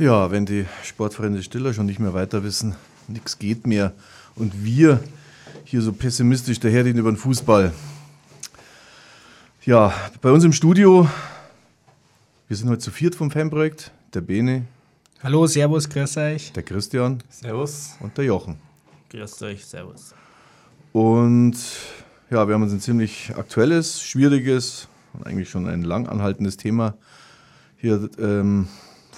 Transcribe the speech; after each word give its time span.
Ja, 0.00 0.30
wenn 0.30 0.46
die 0.46 0.64
Sportfreunde 0.82 1.42
Stiller 1.42 1.74
schon 1.74 1.84
nicht 1.84 1.98
mehr 1.98 2.14
weiter 2.14 2.42
wissen, 2.42 2.74
nichts 3.06 3.38
geht 3.38 3.66
mehr 3.66 3.92
und 4.34 4.64
wir 4.64 5.04
hier 5.64 5.82
so 5.82 5.92
pessimistisch 5.92 6.58
daherreden 6.58 6.98
über 6.98 7.12
den 7.12 7.18
Fußball. 7.18 7.74
Ja, 9.66 9.92
bei 10.22 10.30
uns 10.30 10.42
im 10.42 10.54
Studio, 10.54 11.06
wir 12.48 12.56
sind 12.56 12.70
heute 12.70 12.78
zu 12.78 12.90
viert 12.90 13.14
vom 13.14 13.30
Fanprojekt, 13.30 13.92
der 14.14 14.22
Bene. 14.22 14.64
Hallo, 15.22 15.46
Servus, 15.46 15.86
grüß 15.86 16.16
euch. 16.16 16.50
Der 16.52 16.62
Christian. 16.62 17.22
Servus. 17.28 17.90
Und 18.00 18.16
der 18.16 18.24
Jochen. 18.24 18.56
Grüß 19.10 19.42
euch, 19.42 19.66
Servus. 19.66 20.14
Und 20.94 21.56
ja, 22.30 22.48
wir 22.48 22.54
haben 22.54 22.62
uns 22.62 22.72
ein 22.72 22.80
ziemlich 22.80 23.34
aktuelles, 23.36 24.00
schwieriges 24.00 24.88
und 25.12 25.26
eigentlich 25.26 25.50
schon 25.50 25.68
ein 25.68 25.82
lang 25.82 26.08
anhaltendes 26.08 26.56
Thema 26.56 26.94
hier 27.76 28.08
ähm, 28.18 28.66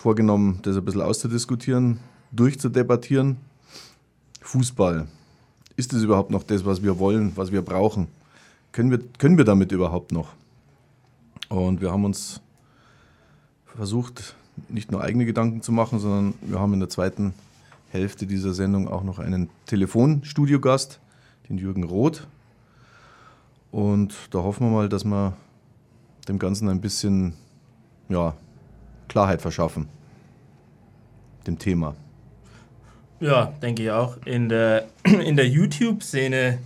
vorgenommen, 0.03 0.59
das 0.63 0.77
ein 0.77 0.85
bisschen 0.85 1.01
auszudiskutieren, 1.01 2.01
durchzudebattieren. 2.33 3.37
Fußball. 4.41 5.07
Ist 5.77 5.93
es 5.93 6.03
überhaupt 6.03 6.33
noch 6.33 6.43
das, 6.43 6.65
was 6.65 6.83
wir 6.83 6.99
wollen, 6.99 7.31
was 7.37 7.53
wir 7.53 7.63
brauchen? 7.63 8.09
Können 8.73 8.91
wir, 8.91 8.99
können 9.19 9.39
wir 9.39 9.45
damit 9.45 9.71
überhaupt 9.71 10.11
noch? 10.11 10.33
Und 11.49 11.81
wir 11.81 11.93
haben 11.93 12.05
uns 12.05 12.41
versucht, 13.65 14.35
nicht 14.69 14.91
nur 14.91 15.03
eigene 15.03 15.25
Gedanken 15.25 15.63
zu 15.63 15.71
machen, 15.71 16.01
sondern 16.01 16.35
wir 16.41 16.59
haben 16.59 16.75
in 16.75 16.81
der 16.81 16.89
zweiten 16.89 17.33
Hälfte 17.91 18.27
dieser 18.27 18.55
Sendung 18.55 18.89
auch 18.89 19.05
noch 19.05 19.21
einen 19.21 19.51
Telefonstudiogast, 19.67 20.99
den 21.49 21.59
Jürgen 21.59 21.85
Roth. 21.85 22.27
Und 23.71 24.15
da 24.33 24.41
hoffen 24.41 24.67
wir 24.67 24.73
mal, 24.73 24.89
dass 24.89 25.05
wir 25.05 25.37
dem 26.27 26.41
Ganzen 26.41 26.69
ein 26.69 26.81
bisschen 26.81 27.35
ja, 28.09 28.35
Klarheit 29.13 29.43
verschaffen, 29.43 29.89
dem 31.47 31.59
Thema. 31.59 31.95
Ja, 33.21 33.53
denke 33.63 33.85
ich 33.85 33.91
auch. 33.91 34.17
In 34.25 34.49
der, 34.49 34.87
in 35.05 35.37
der 35.37 35.49
YouTube-Szene, 35.49 36.59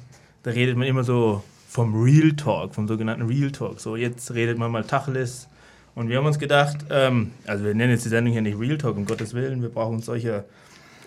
da 0.43 0.51
redet 0.51 0.77
man 0.77 0.87
immer 0.87 1.05
so 1.05 1.43
vom 1.69 1.95
Real 2.03 2.33
Talk, 2.33 2.75
vom 2.75 2.89
sogenannten 2.89 3.27
Real 3.27 3.51
Talk. 3.51 3.81
So, 3.81 3.97
jetzt 3.97 4.33
redet 4.33 4.57
man 4.59 4.71
mal 4.71 4.85
Tacheles. 4.85 5.49
Und 5.95 6.09
wir 6.09 6.19
haben 6.19 6.27
uns 6.27 6.39
gedacht, 6.39 6.79
ähm, 6.91 7.33
also 7.47 7.65
wir 7.65 7.75
nennen 7.75 7.93
jetzt 7.93 8.05
die 8.05 8.11
Sendung 8.11 8.33
hier 8.33 8.43
nicht 8.43 8.59
Real 8.59 8.79
Talk, 8.79 8.97
um 8.97 9.07
Gottes 9.07 9.35
Willen, 9.35 9.63
wir 9.63 9.69
brauchen 9.69 9.97
uns 9.97 10.07
solcher 10.07 10.45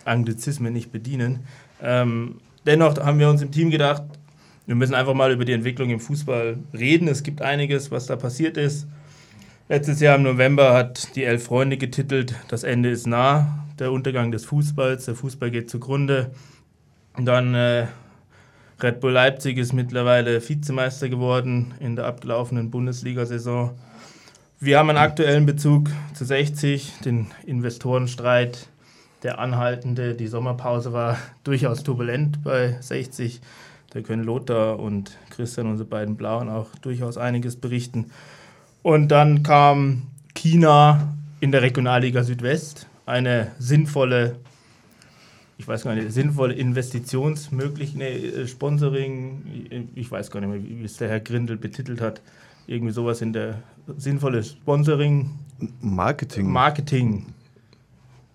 Anglizismen 0.05 0.73
nicht 0.73 0.91
bedienen. 0.91 1.39
Ähm, 1.81 2.39
dennoch 2.65 2.97
haben 2.97 3.19
wir 3.19 3.29
uns 3.29 3.41
im 3.41 3.51
Team 3.51 3.69
gedacht, 3.69 4.03
wir 4.65 4.75
müssen 4.75 4.93
einfach 4.93 5.15
mal 5.15 5.31
über 5.31 5.45
die 5.45 5.53
Entwicklung 5.53 5.89
im 5.89 5.99
Fußball 5.99 6.57
reden. 6.73 7.07
Es 7.07 7.23
gibt 7.23 7.41
einiges, 7.41 7.89
was 7.89 8.05
da 8.05 8.15
passiert 8.15 8.57
ist. 8.57 8.87
Letztes 9.71 9.99
Jahr 9.99 10.15
im 10.15 10.23
November 10.23 10.73
hat 10.73 11.15
die 11.15 11.23
Elf 11.25 11.43
Freunde 11.43 11.77
getitelt, 11.77 12.33
das 12.47 12.63
Ende 12.63 12.89
ist 12.89 13.05
nah, 13.05 13.67
der 13.77 13.91
Untergang 13.91 14.31
des 14.31 14.43
Fußballs, 14.45 15.05
der 15.05 15.13
Fußball 15.13 15.51
geht 15.51 15.69
zugrunde. 15.69 16.31
Und 17.15 17.25
dann 17.25 17.53
äh, 17.53 17.85
Red 18.81 18.99
Bull 18.99 19.11
Leipzig 19.11 19.59
ist 19.59 19.73
mittlerweile 19.73 20.41
Vizemeister 20.41 21.07
geworden 21.07 21.75
in 21.79 21.95
der 21.95 22.07
abgelaufenen 22.07 22.71
Bundesliga-Saison. 22.71 23.77
Wir 24.59 24.79
haben 24.79 24.89
einen 24.89 24.97
aktuellen 24.97 25.45
Bezug 25.45 25.91
zu 26.15 26.25
60, 26.25 27.01
den 27.05 27.27
Investorenstreit, 27.45 28.69
der 29.21 29.37
anhaltende. 29.37 30.15
Die 30.15 30.25
Sommerpause 30.25 30.93
war 30.93 31.19
durchaus 31.43 31.83
turbulent 31.83 32.43
bei 32.43 32.75
60. 32.81 33.39
Da 33.91 34.01
können 34.01 34.23
Lothar 34.23 34.79
und 34.79 35.15
Christian, 35.29 35.67
unsere 35.67 35.87
beiden 35.87 36.17
Blauen, 36.17 36.49
auch 36.49 36.69
durchaus 36.81 37.19
einiges 37.19 37.55
berichten. 37.55 38.09
Und 38.81 39.09
dann 39.09 39.43
kam 39.43 40.03
China 40.33 41.13
in 41.39 41.51
der 41.51 41.61
Regionalliga 41.61 42.23
Südwest, 42.23 42.87
eine 43.05 43.51
sinnvolle, 43.59 44.37
ich 45.57 45.67
weiß 45.67 45.83
gar 45.83 45.95
nicht, 45.95 46.11
sinnvolle 46.11 46.53
Investitionsmöglichkeit, 46.53 47.97
nee, 47.97 48.47
Sponsoring, 48.47 49.89
ich 49.95 50.09
weiß 50.09 50.31
gar 50.31 50.39
nicht 50.41 50.49
mehr, 50.49 50.63
wie 50.63 50.83
es 50.83 50.97
der 50.97 51.09
Herr 51.09 51.19
Grindel 51.19 51.57
betitelt 51.57 52.01
hat, 52.01 52.21
irgendwie 52.67 52.93
sowas 52.93 53.21
in 53.21 53.33
der 53.33 53.63
sinnvolle 53.97 54.43
Sponsoring. 54.43 55.31
Marketing. 55.81 56.47
Marketing. 56.49 57.25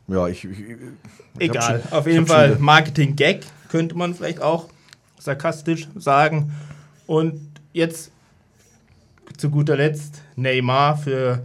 Ja, 0.09 0.29
ich. 0.29 0.45
ich, 0.45 0.59
ich 0.59 0.77
Egal, 1.39 1.83
schon, 1.83 1.93
auf 1.93 2.07
jeden 2.07 2.27
Fall 2.27 2.57
Marketing-Gag 2.59 3.47
könnte 3.69 3.97
man 3.97 4.15
vielleicht 4.15 4.43
auch 4.43 4.69
sarkastisch 5.19 5.89
sagen. 5.97 6.53
Und 7.07 7.41
jetzt 7.73 8.11
zu 9.37 9.51
guter 9.51 9.77
Letzt 9.77 10.23
Neymar 10.37 10.97
für 10.97 11.45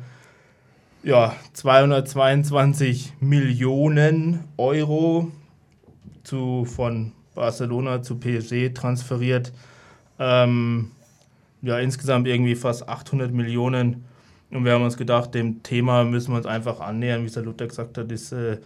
ja, 1.03 1.35
222 1.53 3.13
Millionen 3.19 4.43
Euro 4.57 5.31
zu, 6.23 6.65
von 6.65 7.13
Barcelona 7.35 8.01
zu 8.01 8.19
PSG 8.19 8.73
transferiert. 8.73 9.53
Ähm, 10.19 10.91
ja, 11.61 11.79
insgesamt 11.79 12.27
irgendwie 12.27 12.55
fast 12.55 12.87
800 12.87 13.31
Millionen. 13.31 14.05
Und 14.51 14.65
wir 14.65 14.73
haben 14.73 14.83
uns 14.83 14.97
gedacht, 14.97 15.33
dem 15.35 15.63
Thema 15.63 16.03
müssen 16.03 16.31
wir 16.31 16.37
uns 16.37 16.45
einfach 16.45 16.79
annähern, 16.79 17.21
wie 17.21 17.27
es 17.27 17.33
der 17.33 17.43
Luther 17.43 17.67
gesagt 17.67 17.97
hat. 17.97 18.11
Ist, 18.11 18.31
äh, 18.31 18.57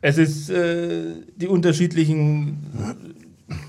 es 0.00 0.18
ist 0.18 0.50
äh, 0.50 1.14
die 1.36 1.48
unterschiedlichen 1.48 2.58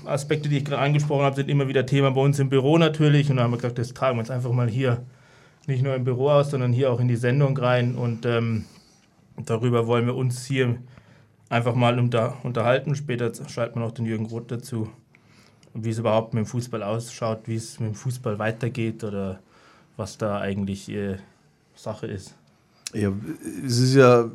Aspekte, 0.04 0.48
die 0.48 0.58
ich 0.58 0.64
gerade 0.64 0.82
angesprochen 0.82 1.24
habe, 1.24 1.36
sind 1.36 1.48
immer 1.48 1.68
wieder 1.68 1.86
Thema 1.86 2.10
bei 2.10 2.20
uns 2.20 2.38
im 2.38 2.48
Büro 2.48 2.78
natürlich. 2.78 3.30
Und 3.30 3.36
da 3.36 3.44
haben 3.44 3.52
wir 3.52 3.56
gesagt, 3.56 3.78
das 3.78 3.94
tragen 3.94 4.16
wir 4.16 4.20
uns 4.20 4.30
einfach 4.30 4.52
mal 4.52 4.68
hier 4.68 5.04
nicht 5.66 5.82
nur 5.82 5.94
im 5.94 6.04
Büro 6.04 6.30
aus, 6.30 6.50
sondern 6.50 6.72
hier 6.72 6.92
auch 6.92 7.00
in 7.00 7.08
die 7.08 7.16
Sendung 7.16 7.56
rein. 7.56 7.94
Und 7.94 8.26
ähm, 8.26 8.64
darüber 9.36 9.86
wollen 9.86 10.06
wir 10.06 10.16
uns 10.16 10.44
hier 10.44 10.76
einfach 11.48 11.74
mal 11.74 11.98
unter, 11.98 12.36
unterhalten. 12.44 12.94
Später 12.94 13.32
schalten 13.48 13.76
wir 13.76 13.84
noch 13.84 13.92
den 13.92 14.06
Jürgen 14.06 14.26
Roth 14.26 14.50
dazu, 14.50 14.90
wie 15.74 15.90
es 15.90 15.98
überhaupt 15.98 16.34
mit 16.34 16.44
dem 16.44 16.46
Fußball 16.46 16.82
ausschaut, 16.82 17.42
wie 17.46 17.56
es 17.56 17.80
mit 17.80 17.90
dem 17.90 17.94
Fußball 17.94 18.38
weitergeht 18.38 19.04
oder 19.04 19.40
was 19.96 20.18
da 20.18 20.40
eigentlich 20.40 20.88
äh, 20.90 21.16
Sache 21.74 22.06
ist. 22.06 22.36
Ja, 22.92 23.12
es 23.64 23.78
ist 23.78 23.94
ja 23.94 24.30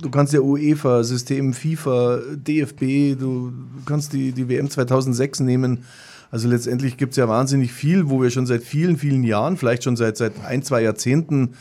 du 0.00 0.10
kannst 0.10 0.32
ja 0.32 0.40
UEFA, 0.40 1.02
System 1.02 1.52
FIFA, 1.52 2.20
DFB, 2.34 3.18
du, 3.18 3.52
kannst 3.84 4.12
die, 4.12 4.32
die 4.32 4.48
WM 4.48 4.70
2006 4.70 5.40
nehmen. 5.40 5.84
Also 6.30 6.48
letztendlich 6.48 6.96
gibt 6.96 7.12
es 7.12 7.16
ja 7.16 7.28
wahnsinnig 7.28 7.72
viel, 7.72 8.10
wo 8.10 8.20
wir 8.20 8.30
schon 8.30 8.46
seit 8.46 8.62
vielen, 8.62 8.98
vielen 8.98 9.24
Jahren, 9.24 9.56
vielleicht 9.56 9.84
schon 9.84 9.96
seit, 9.96 10.16
seit 10.16 10.44
ein, 10.44 10.62
zwei 10.62 10.82
Jahrzehnten, 10.82 11.54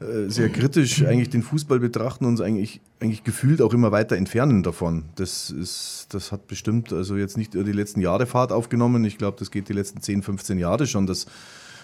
äh, 0.00 0.30
sehr 0.30 0.48
kritisch 0.48 1.04
eigentlich 1.04 1.28
den 1.28 1.42
Fußball 1.42 1.78
betrachten 1.78 2.24
und 2.24 2.32
uns 2.32 2.40
eigentlich, 2.40 2.80
eigentlich 3.00 3.24
gefühlt 3.24 3.60
auch 3.60 3.74
immer 3.74 3.92
weiter 3.92 4.16
entfernen 4.16 4.62
davon. 4.62 5.04
Das, 5.16 5.50
ist, 5.50 6.06
das 6.10 6.32
hat 6.32 6.46
bestimmt 6.46 6.92
also 6.92 7.16
jetzt 7.16 7.36
nicht 7.36 7.52
die 7.54 7.72
letzten 7.72 8.00
Jahre 8.00 8.26
Fahrt 8.26 8.50
aufgenommen. 8.50 9.04
Ich 9.04 9.18
glaube, 9.18 9.36
das 9.38 9.50
geht 9.50 9.68
die 9.68 9.74
letzten 9.74 10.00
10, 10.00 10.22
15 10.22 10.58
Jahre 10.58 10.86
schon, 10.86 11.06
dass, 11.06 11.26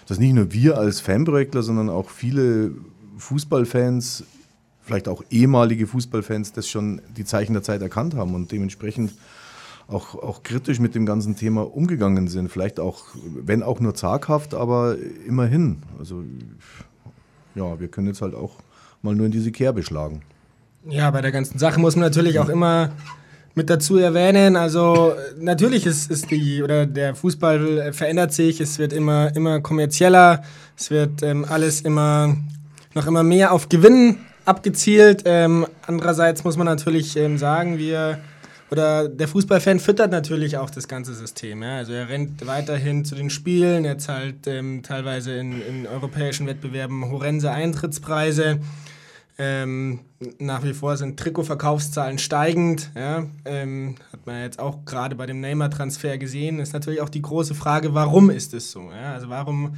dass 0.07 0.17
nicht 0.17 0.33
nur 0.33 0.51
wir 0.51 0.77
als 0.77 1.01
Fanprojektler, 1.01 1.61
sondern 1.61 1.89
auch 1.89 2.09
viele 2.09 2.71
Fußballfans 3.17 4.23
vielleicht 4.85 5.07
auch 5.07 5.23
ehemalige 5.31 5.87
Fußballfans 5.87 6.53
das 6.53 6.69
schon 6.69 7.01
die 7.17 7.25
Zeichen 7.25 7.53
der 7.53 7.63
Zeit 7.63 7.81
erkannt 7.81 8.13
haben 8.15 8.35
und 8.35 8.51
dementsprechend 8.51 9.11
auch, 9.87 10.15
auch 10.15 10.43
kritisch 10.43 10.79
mit 10.79 10.95
dem 10.95 11.05
ganzen 11.05 11.35
Thema 11.35 11.61
umgegangen 11.61 12.27
sind. 12.27 12.49
Vielleicht 12.49 12.79
auch, 12.79 13.03
wenn 13.23 13.63
auch 13.63 13.79
nur 13.79 13.95
zaghaft, 13.95 14.53
aber 14.53 14.95
immerhin. 15.27 15.77
Also 15.99 16.23
ja, 17.55 17.79
wir 17.79 17.87
können 17.87 18.07
jetzt 18.07 18.21
halt 18.21 18.35
auch 18.35 18.59
mal 19.01 19.15
nur 19.15 19.25
in 19.25 19.31
diese 19.31 19.51
Kerbe 19.51 19.83
schlagen. 19.83 20.21
Ja, 20.87 21.09
bei 21.11 21.21
der 21.21 21.31
ganzen 21.31 21.57
Sache 21.57 21.79
muss 21.79 21.95
man 21.95 22.05
natürlich 22.05 22.39
auch 22.39 22.49
immer 22.49 22.91
mit 23.55 23.69
dazu 23.69 23.97
erwähnen. 23.97 24.55
Also 24.55 25.13
natürlich 25.39 25.85
ist, 25.85 26.11
ist 26.11 26.29
die 26.29 26.61
oder 26.61 26.85
der 26.85 27.15
Fußball 27.15 27.93
verändert 27.93 28.33
sich, 28.33 28.59
es 28.61 28.77
wird 28.77 28.93
immer, 28.93 29.35
immer 29.35 29.61
kommerzieller, 29.61 30.43
es 30.77 30.91
wird 30.91 31.23
ähm, 31.23 31.45
alles 31.47 31.81
immer 31.81 32.35
noch 32.95 33.05
immer 33.05 33.23
mehr 33.23 33.51
auf 33.51 33.69
Gewinn 33.69 34.17
abgezielt. 34.45 35.23
Ähm, 35.25 35.67
andererseits 35.85 36.43
muss 36.43 36.57
man 36.57 36.65
natürlich 36.65 37.15
ähm, 37.17 37.37
sagen, 37.37 37.77
wir 37.77 38.19
oder 38.71 39.07
der 39.07 39.27
Fußballfan 39.27 39.79
füttert 39.79 40.11
natürlich 40.11 40.57
auch 40.57 40.69
das 40.69 40.87
ganze 40.87 41.13
System. 41.13 41.61
Ja? 41.61 41.77
Also 41.77 41.93
er 41.93 42.09
rennt 42.09 42.45
weiterhin 42.47 43.05
zu 43.05 43.15
den 43.15 43.29
Spielen, 43.29 43.85
er 43.85 43.99
zahlt 43.99 44.47
ähm, 44.47 44.81
teilweise 44.81 45.33
in, 45.33 45.61
in, 45.61 45.87
europäischen 45.87 46.47
Wettbewerben 46.47 47.11
horrende 47.11 47.51
Eintrittspreise. 47.51 48.59
Ähm, 49.37 49.99
nach 50.39 50.63
wie 50.63 50.73
vor 50.73 50.97
sind 50.97 51.19
Trikotverkaufszahlen 51.19 52.17
steigend. 52.17 52.91
Ja? 52.95 53.25
Ähm, 53.43 53.95
hat 54.11 54.25
man 54.25 54.41
jetzt 54.41 54.59
auch 54.59 54.83
gerade 54.85 55.15
bei 55.15 55.25
dem 55.25 55.41
Neymar-Transfer 55.41 56.17
gesehen. 56.17 56.59
Ist 56.59 56.73
natürlich 56.73 57.01
auch 57.01 57.09
die 57.09 57.21
große 57.21 57.53
Frage, 57.53 57.93
warum 57.93 58.31
ist 58.31 58.53
es 58.53 58.71
so? 58.71 58.89
Ja? 58.91 59.13
Also 59.13 59.29
warum 59.29 59.75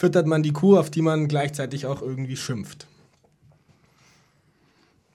füttert 0.00 0.26
man 0.26 0.42
die 0.42 0.52
Kuh, 0.52 0.78
auf 0.78 0.88
die 0.88 1.02
man 1.02 1.28
gleichzeitig 1.28 1.84
auch 1.84 2.00
irgendwie 2.00 2.36
schimpft? 2.36 2.86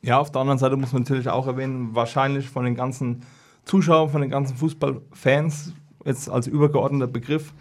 Ja, 0.03 0.19
auf 0.19 0.31
der 0.31 0.41
anderen 0.41 0.59
Seite 0.59 0.77
muss 0.77 0.93
man 0.93 1.01
natürlich 1.01 1.27
auch 1.27 1.47
erwähnen, 1.47 1.95
wahrscheinlich 1.95 2.47
von 2.47 2.65
den 2.65 2.75
ganzen 2.75 3.23
Zuschauern, 3.65 4.11
von 4.11 4.21
den 4.21 4.29
ganzen 4.29 4.55
Fußballfans, 4.55 5.73
jetzt 6.05 6.29
als 6.29 6.45
übergeordneter 6.45 7.07
Begriff, 7.07 7.51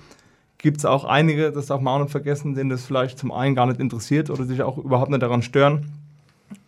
gibt 0.58 0.76
es 0.76 0.84
auch 0.84 1.06
einige, 1.06 1.50
das 1.50 1.64
darf 1.66 1.80
man 1.80 1.94
auch 1.94 2.04
nicht 2.04 2.10
vergessen, 2.10 2.54
denen 2.54 2.68
das 2.68 2.84
vielleicht 2.84 3.18
zum 3.18 3.32
einen 3.32 3.54
gar 3.54 3.64
nicht 3.64 3.80
interessiert 3.80 4.28
oder 4.28 4.44
sich 4.44 4.60
auch 4.60 4.76
überhaupt 4.76 5.10
nicht 5.10 5.22
daran 5.22 5.40
stören, 5.40 5.92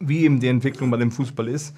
wie 0.01 0.25
eben 0.25 0.41
die 0.41 0.49
Entwicklung 0.49 0.91
bei 0.91 0.97
dem 0.97 1.11
Fußball 1.11 1.49
ist. 1.49 1.75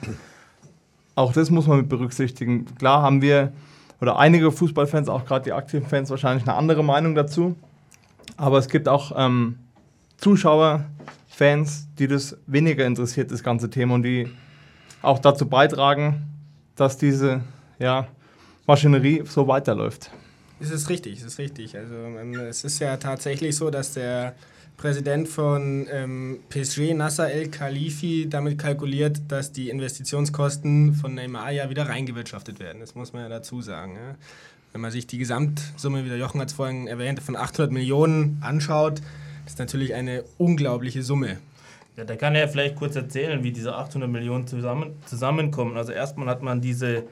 Auch 1.16 1.32
das 1.32 1.50
muss 1.50 1.66
man 1.66 1.78
mit 1.78 1.88
berücksichtigen. 1.88 2.64
Klar 2.76 3.02
haben 3.02 3.22
wir, 3.22 3.52
oder 4.00 4.20
einige 4.20 4.52
Fußballfans, 4.52 5.08
auch 5.08 5.24
gerade 5.24 5.46
die 5.46 5.52
aktiven 5.52 5.88
Fans, 5.88 6.10
wahrscheinlich 6.10 6.46
eine 6.46 6.56
andere 6.56 6.84
Meinung 6.84 7.16
dazu. 7.16 7.56
Aber 8.38 8.58
es 8.58 8.68
gibt 8.68 8.88
auch 8.88 9.12
ähm, 9.16 9.58
Zuschauer, 10.16 10.86
Fans, 11.26 11.88
die 11.98 12.06
das 12.06 12.36
weniger 12.46 12.86
interessiert, 12.86 13.30
das 13.30 13.42
ganze 13.42 13.68
Thema, 13.68 13.96
und 13.96 14.04
die 14.04 14.28
auch 15.02 15.18
dazu 15.18 15.46
beitragen, 15.46 16.24
dass 16.76 16.96
diese 16.96 17.42
ja, 17.78 18.06
Maschinerie 18.66 19.24
so 19.26 19.46
weiterläuft. 19.46 20.10
Es 20.60 20.70
ist 20.70 20.88
richtig, 20.88 21.18
es 21.18 21.24
ist 21.24 21.38
richtig. 21.38 21.76
Also 21.76 21.94
ähm, 21.94 22.34
es 22.34 22.64
ist 22.64 22.78
ja 22.78 22.96
tatsächlich 22.96 23.56
so, 23.56 23.70
dass 23.70 23.94
der 23.94 24.34
Präsident 24.76 25.28
von 25.28 25.88
ähm, 25.90 26.38
PSG, 26.48 26.94
Nasser 26.94 27.30
El 27.30 27.48
Khalifi, 27.48 28.28
damit 28.28 28.58
kalkuliert, 28.58 29.20
dass 29.26 29.50
die 29.50 29.68
Investitionskosten 29.70 30.94
von 30.94 31.14
Neymar 31.14 31.50
ja 31.50 31.70
wieder 31.70 31.88
reingewirtschaftet 31.88 32.60
werden. 32.60 32.78
Das 32.78 32.94
muss 32.94 33.12
man 33.12 33.22
ja 33.22 33.28
dazu 33.28 33.60
sagen. 33.60 33.96
Ja. 33.96 34.14
Wenn 34.72 34.80
man 34.80 34.90
sich 34.90 35.06
die 35.06 35.18
Gesamtsumme, 35.18 36.04
wie 36.04 36.08
der 36.08 36.18
Jochen 36.18 36.40
hat 36.40 36.48
es 36.48 36.54
vorhin 36.54 36.86
erwähnt, 36.86 37.20
von 37.20 37.36
800 37.36 37.72
Millionen 37.72 38.38
anschaut, 38.40 39.00
ist 39.46 39.58
natürlich 39.58 39.94
eine 39.94 40.24
unglaubliche 40.36 41.02
Summe. 41.02 41.38
Ja, 41.96 42.04
da 42.04 42.14
kann 42.14 42.34
er 42.34 42.48
vielleicht 42.48 42.76
kurz 42.76 42.94
erzählen, 42.94 43.42
wie 43.42 43.50
diese 43.50 43.74
800 43.74 44.08
Millionen 44.08 44.46
zusammen, 44.46 44.92
zusammenkommen. 45.06 45.76
Also 45.76 45.92
erstmal 45.92 46.28
hat 46.28 46.42
man 46.42 46.60
diese 46.60 47.04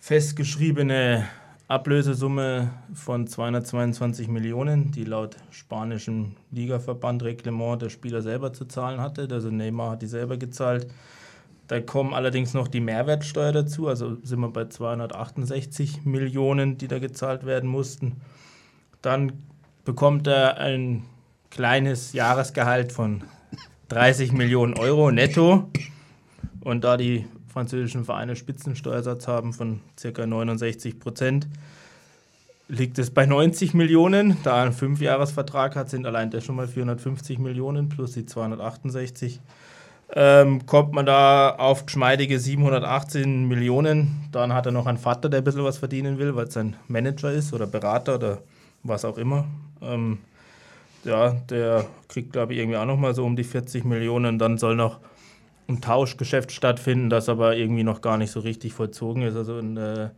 festgeschriebene 0.00 1.26
Ablösesumme 1.66 2.70
von 2.94 3.26
222 3.26 4.28
Millionen, 4.28 4.90
die 4.92 5.04
laut 5.04 5.36
spanischem 5.50 6.36
Ligaverband 6.50 7.22
Reglement 7.24 7.82
der 7.82 7.88
Spieler 7.88 8.22
selber 8.22 8.52
zu 8.52 8.66
zahlen 8.66 9.00
hatte. 9.00 9.28
Also 9.30 9.50
Neymar 9.50 9.92
hat 9.92 10.02
die 10.02 10.06
selber 10.06 10.36
gezahlt. 10.36 10.86
Da 11.66 11.80
kommen 11.80 12.12
allerdings 12.12 12.52
noch 12.52 12.68
die 12.68 12.80
Mehrwertsteuer 12.80 13.52
dazu, 13.52 13.88
also 13.88 14.16
sind 14.22 14.40
wir 14.40 14.50
bei 14.50 14.66
268 14.66 16.04
Millionen, 16.04 16.76
die 16.76 16.88
da 16.88 16.98
gezahlt 16.98 17.46
werden 17.46 17.70
mussten. 17.70 18.20
Dann 19.00 19.32
bekommt 19.84 20.26
er 20.26 20.58
ein 20.58 21.04
kleines 21.50 22.12
Jahresgehalt 22.12 22.92
von 22.92 23.24
30 23.88 24.32
Millionen 24.32 24.74
Euro 24.74 25.10
netto. 25.10 25.70
Und 26.60 26.84
da 26.84 26.96
die 26.96 27.26
französischen 27.48 28.04
Vereine 28.04 28.36
Spitzensteuersatz 28.36 29.28
haben 29.28 29.52
von 29.52 29.80
ca. 30.00 30.26
69 30.26 30.98
Prozent, 30.98 31.46
liegt 32.68 32.98
es 32.98 33.10
bei 33.10 33.26
90 33.26 33.74
Millionen. 33.74 34.36
Da 34.42 34.58
er 34.58 34.62
einen 34.64 34.72
Fünfjahresvertrag 34.72 35.76
hat, 35.76 35.90
sind 35.90 36.06
allein 36.06 36.30
das 36.30 36.44
schon 36.44 36.56
mal 36.56 36.66
450 36.66 37.38
Millionen 37.38 37.88
plus 37.88 38.12
die 38.12 38.26
268. 38.26 39.40
Ähm, 40.12 40.66
kommt 40.66 40.92
man 40.92 41.06
da 41.06 41.50
auf 41.56 41.86
geschmeidige 41.86 42.38
718 42.38 43.48
Millionen. 43.48 44.28
Dann 44.32 44.52
hat 44.52 44.66
er 44.66 44.72
noch 44.72 44.86
einen 44.86 44.98
Vater, 44.98 45.28
der 45.28 45.40
ein 45.40 45.44
bisschen 45.44 45.64
was 45.64 45.78
verdienen 45.78 46.18
will, 46.18 46.36
weil 46.36 46.46
es 46.46 46.54
sein 46.54 46.76
Manager 46.88 47.32
ist 47.32 47.52
oder 47.52 47.66
Berater 47.66 48.16
oder 48.16 48.38
was 48.82 49.04
auch 49.04 49.18
immer. 49.18 49.46
Ähm, 49.82 50.18
ja, 51.04 51.32
der 51.50 51.86
kriegt, 52.08 52.32
glaube 52.32 52.52
ich, 52.52 52.60
irgendwie 52.60 52.76
auch 52.76 52.86
noch 52.86 52.96
mal 52.96 53.14
so 53.14 53.24
um 53.24 53.36
die 53.36 53.44
40 53.44 53.84
Millionen. 53.84 54.38
Dann 54.38 54.58
soll 54.58 54.76
noch 54.76 55.00
ein 55.68 55.80
Tauschgeschäft 55.80 56.52
stattfinden, 56.52 57.10
das 57.10 57.28
aber 57.28 57.56
irgendwie 57.56 57.84
noch 57.84 58.00
gar 58.00 58.18
nicht 58.18 58.30
so 58.30 58.40
richtig 58.40 58.72
vollzogen 58.74 59.22
ist. 59.22 59.36
Also 59.36 59.58
in, 59.58 59.76
äh, 59.76 60.10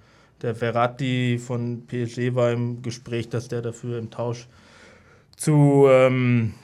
der 0.43 0.55
Verratti 0.55 1.39
von 1.39 1.87
PSG 1.87 2.35
war 2.35 2.53
im 2.53 2.82
Gespräch, 2.82 3.29
dass 3.29 3.49
der 3.49 3.62
dafür 3.62 3.99
im 3.99 4.11
Tausch 4.11 4.49
zu, 5.37 5.87
ähm, 5.89 6.55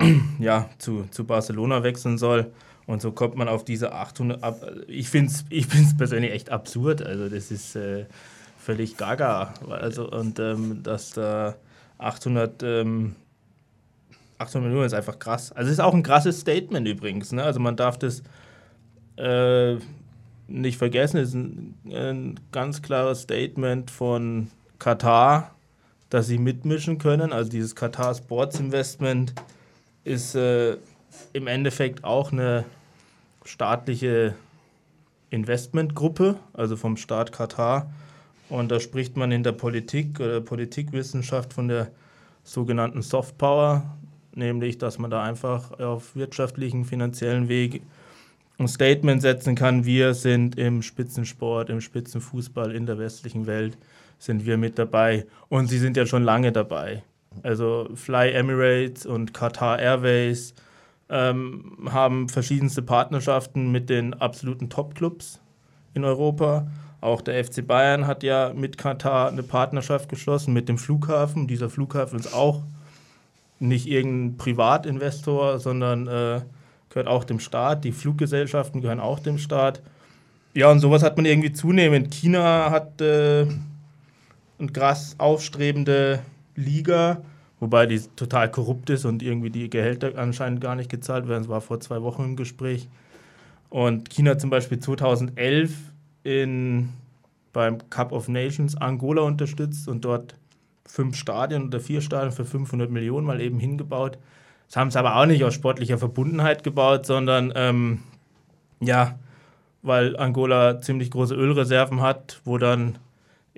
ja, 0.38 0.68
zu, 0.78 1.06
zu 1.10 1.24
Barcelona 1.24 1.82
wechseln 1.82 2.18
soll. 2.18 2.52
Und 2.86 3.02
so 3.02 3.12
kommt 3.12 3.36
man 3.36 3.48
auf 3.48 3.64
diese 3.64 3.92
800 3.92 4.42
ab. 4.42 4.64
Ich 4.86 5.10
finde 5.10 5.30
es 5.30 5.44
ich 5.50 5.66
find's 5.66 5.96
persönlich 5.96 6.32
echt 6.32 6.50
absurd. 6.50 7.02
Also, 7.02 7.28
das 7.28 7.50
ist 7.50 7.76
äh, 7.76 8.06
völlig 8.58 8.96
gaga. 8.96 9.54
Also, 9.68 10.10
und 10.10 10.38
ähm, 10.38 10.82
dass 10.82 11.10
da 11.10 11.56
800 11.98 12.62
ähm, 12.62 13.16
800 14.38 14.68
Millionen 14.68 14.86
ist 14.86 14.94
einfach 14.94 15.18
krass. 15.18 15.52
Also 15.52 15.68
es 15.68 15.74
ist 15.74 15.80
auch 15.80 15.94
ein 15.94 16.02
krasses 16.02 16.40
Statement 16.40 16.86
übrigens. 16.86 17.32
Ne? 17.32 17.42
Also 17.42 17.60
man 17.60 17.76
darf 17.76 17.98
das 17.98 18.22
äh, 19.16 19.76
nicht 20.46 20.78
vergessen. 20.78 21.18
Es 21.18 21.30
ist 21.30 21.34
ein, 21.34 21.74
ein, 21.92 22.40
ganz 22.52 22.80
klares 22.80 23.22
Statement 23.22 23.90
von 23.90 24.50
Katar, 24.78 25.54
dass 26.08 26.28
sie 26.28 26.38
mitmischen 26.38 26.98
können. 26.98 27.32
Also 27.32 27.50
dieses 27.50 27.74
Katar 27.74 28.14
Sports 28.14 28.60
Investment 28.60 29.34
ist 30.04 30.34
äh, 30.34 30.76
im 31.32 31.46
Endeffekt 31.46 32.04
auch 32.04 32.32
eine 32.32 32.64
staatliche 33.44 34.34
Investmentgruppe, 35.30 36.36
also 36.52 36.76
vom 36.76 36.96
Staat 36.96 37.32
Katar. 37.32 37.90
Und 38.48 38.70
da 38.70 38.80
spricht 38.80 39.16
man 39.16 39.30
in 39.30 39.42
der 39.42 39.52
Politik 39.52 40.20
oder 40.20 40.40
Politikwissenschaft 40.40 41.52
von 41.52 41.68
der 41.68 41.90
sogenannten 42.44 43.02
Soft 43.02 43.36
Power 43.36 43.98
nämlich 44.38 44.78
dass 44.78 44.98
man 44.98 45.10
da 45.10 45.22
einfach 45.22 45.78
auf 45.78 46.16
wirtschaftlichen, 46.16 46.84
finanziellen 46.84 47.48
Weg 47.48 47.82
ein 48.58 48.68
Statement 48.68 49.22
setzen 49.22 49.54
kann, 49.54 49.84
wir 49.84 50.14
sind 50.14 50.58
im 50.58 50.82
Spitzensport, 50.82 51.70
im 51.70 51.80
Spitzenfußball 51.80 52.74
in 52.74 52.86
der 52.86 52.98
westlichen 52.98 53.46
Welt, 53.46 53.76
sind 54.18 54.46
wir 54.46 54.56
mit 54.56 54.78
dabei. 54.78 55.26
Und 55.48 55.68
sie 55.68 55.78
sind 55.78 55.96
ja 55.96 56.06
schon 56.06 56.24
lange 56.24 56.50
dabei. 56.50 57.04
Also 57.42 57.88
Fly 57.94 58.32
Emirates 58.32 59.06
und 59.06 59.34
Qatar 59.34 59.78
Airways 59.78 60.54
ähm, 61.08 61.88
haben 61.90 62.28
verschiedenste 62.28 62.82
Partnerschaften 62.82 63.70
mit 63.70 63.88
den 63.90 64.14
absoluten 64.14 64.68
Top-Clubs 64.68 65.40
in 65.94 66.04
Europa. 66.04 66.66
Auch 67.00 67.20
der 67.20 67.44
FC 67.44 67.66
Bayern 67.66 68.06
hat 68.06 68.22
ja 68.22 68.52
mit 68.54 68.76
Katar 68.76 69.28
eine 69.28 69.42
Partnerschaft 69.42 70.08
geschlossen 70.08 70.52
mit 70.52 70.68
dem 70.68 70.78
Flughafen. 70.78 71.46
Dieser 71.46 71.70
Flughafen 71.70 72.18
ist 72.18 72.34
auch 72.34 72.62
nicht 73.60 73.86
irgendein 73.86 74.36
Privatinvestor, 74.36 75.58
sondern 75.60 76.08
äh, 76.08 76.40
gehört 76.90 77.06
auch 77.06 77.24
dem 77.24 77.40
Staat. 77.40 77.84
Die 77.84 77.92
Fluggesellschaften 77.92 78.80
gehören 78.80 79.00
auch 79.00 79.20
dem 79.20 79.38
Staat. 79.38 79.82
Ja, 80.54 80.70
und 80.70 80.80
sowas 80.80 81.02
hat 81.02 81.16
man 81.16 81.26
irgendwie 81.26 81.52
zunehmend. 81.52 82.12
China 82.12 82.70
hat 82.70 83.00
äh, 83.00 83.46
eine 84.58 84.72
krass 84.72 85.14
aufstrebende 85.18 86.20
Liga, 86.58 87.22
wobei 87.60 87.86
die 87.86 88.00
total 88.16 88.50
korrupt 88.50 88.90
ist 88.90 89.04
und 89.04 89.22
irgendwie 89.22 89.50
die 89.50 89.70
Gehälter 89.70 90.12
anscheinend 90.16 90.60
gar 90.60 90.74
nicht 90.74 90.90
gezahlt 90.90 91.28
werden. 91.28 91.42
Das 91.42 91.48
war 91.48 91.60
vor 91.60 91.80
zwei 91.80 92.02
Wochen 92.02 92.24
im 92.24 92.36
Gespräch. 92.36 92.88
Und 93.70 94.10
China 94.10 94.38
zum 94.38 94.50
Beispiel 94.50 94.78
2011 94.78 95.72
in, 96.24 96.90
beim 97.52 97.78
Cup 97.90 98.12
of 98.12 98.28
Nations 98.28 98.76
Angola 98.76 99.22
unterstützt 99.22 99.88
und 99.88 100.04
dort 100.04 100.34
fünf 100.86 101.16
Stadien 101.16 101.66
oder 101.66 101.80
vier 101.80 102.00
Stadien 102.00 102.32
für 102.32 102.44
500 102.44 102.90
Millionen 102.90 103.26
mal 103.26 103.40
eben 103.40 103.60
hingebaut. 103.60 104.18
Das 104.66 104.76
haben 104.76 104.90
sie 104.90 104.98
aber 104.98 105.16
auch 105.16 105.26
nicht 105.26 105.44
aus 105.44 105.54
sportlicher 105.54 105.98
Verbundenheit 105.98 106.64
gebaut, 106.64 107.06
sondern 107.06 107.52
ähm, 107.54 108.00
ja, 108.80 109.18
weil 109.82 110.16
Angola 110.18 110.80
ziemlich 110.80 111.10
große 111.10 111.34
Ölreserven 111.34 112.00
hat, 112.00 112.40
wo 112.44 112.58
dann 112.58 112.98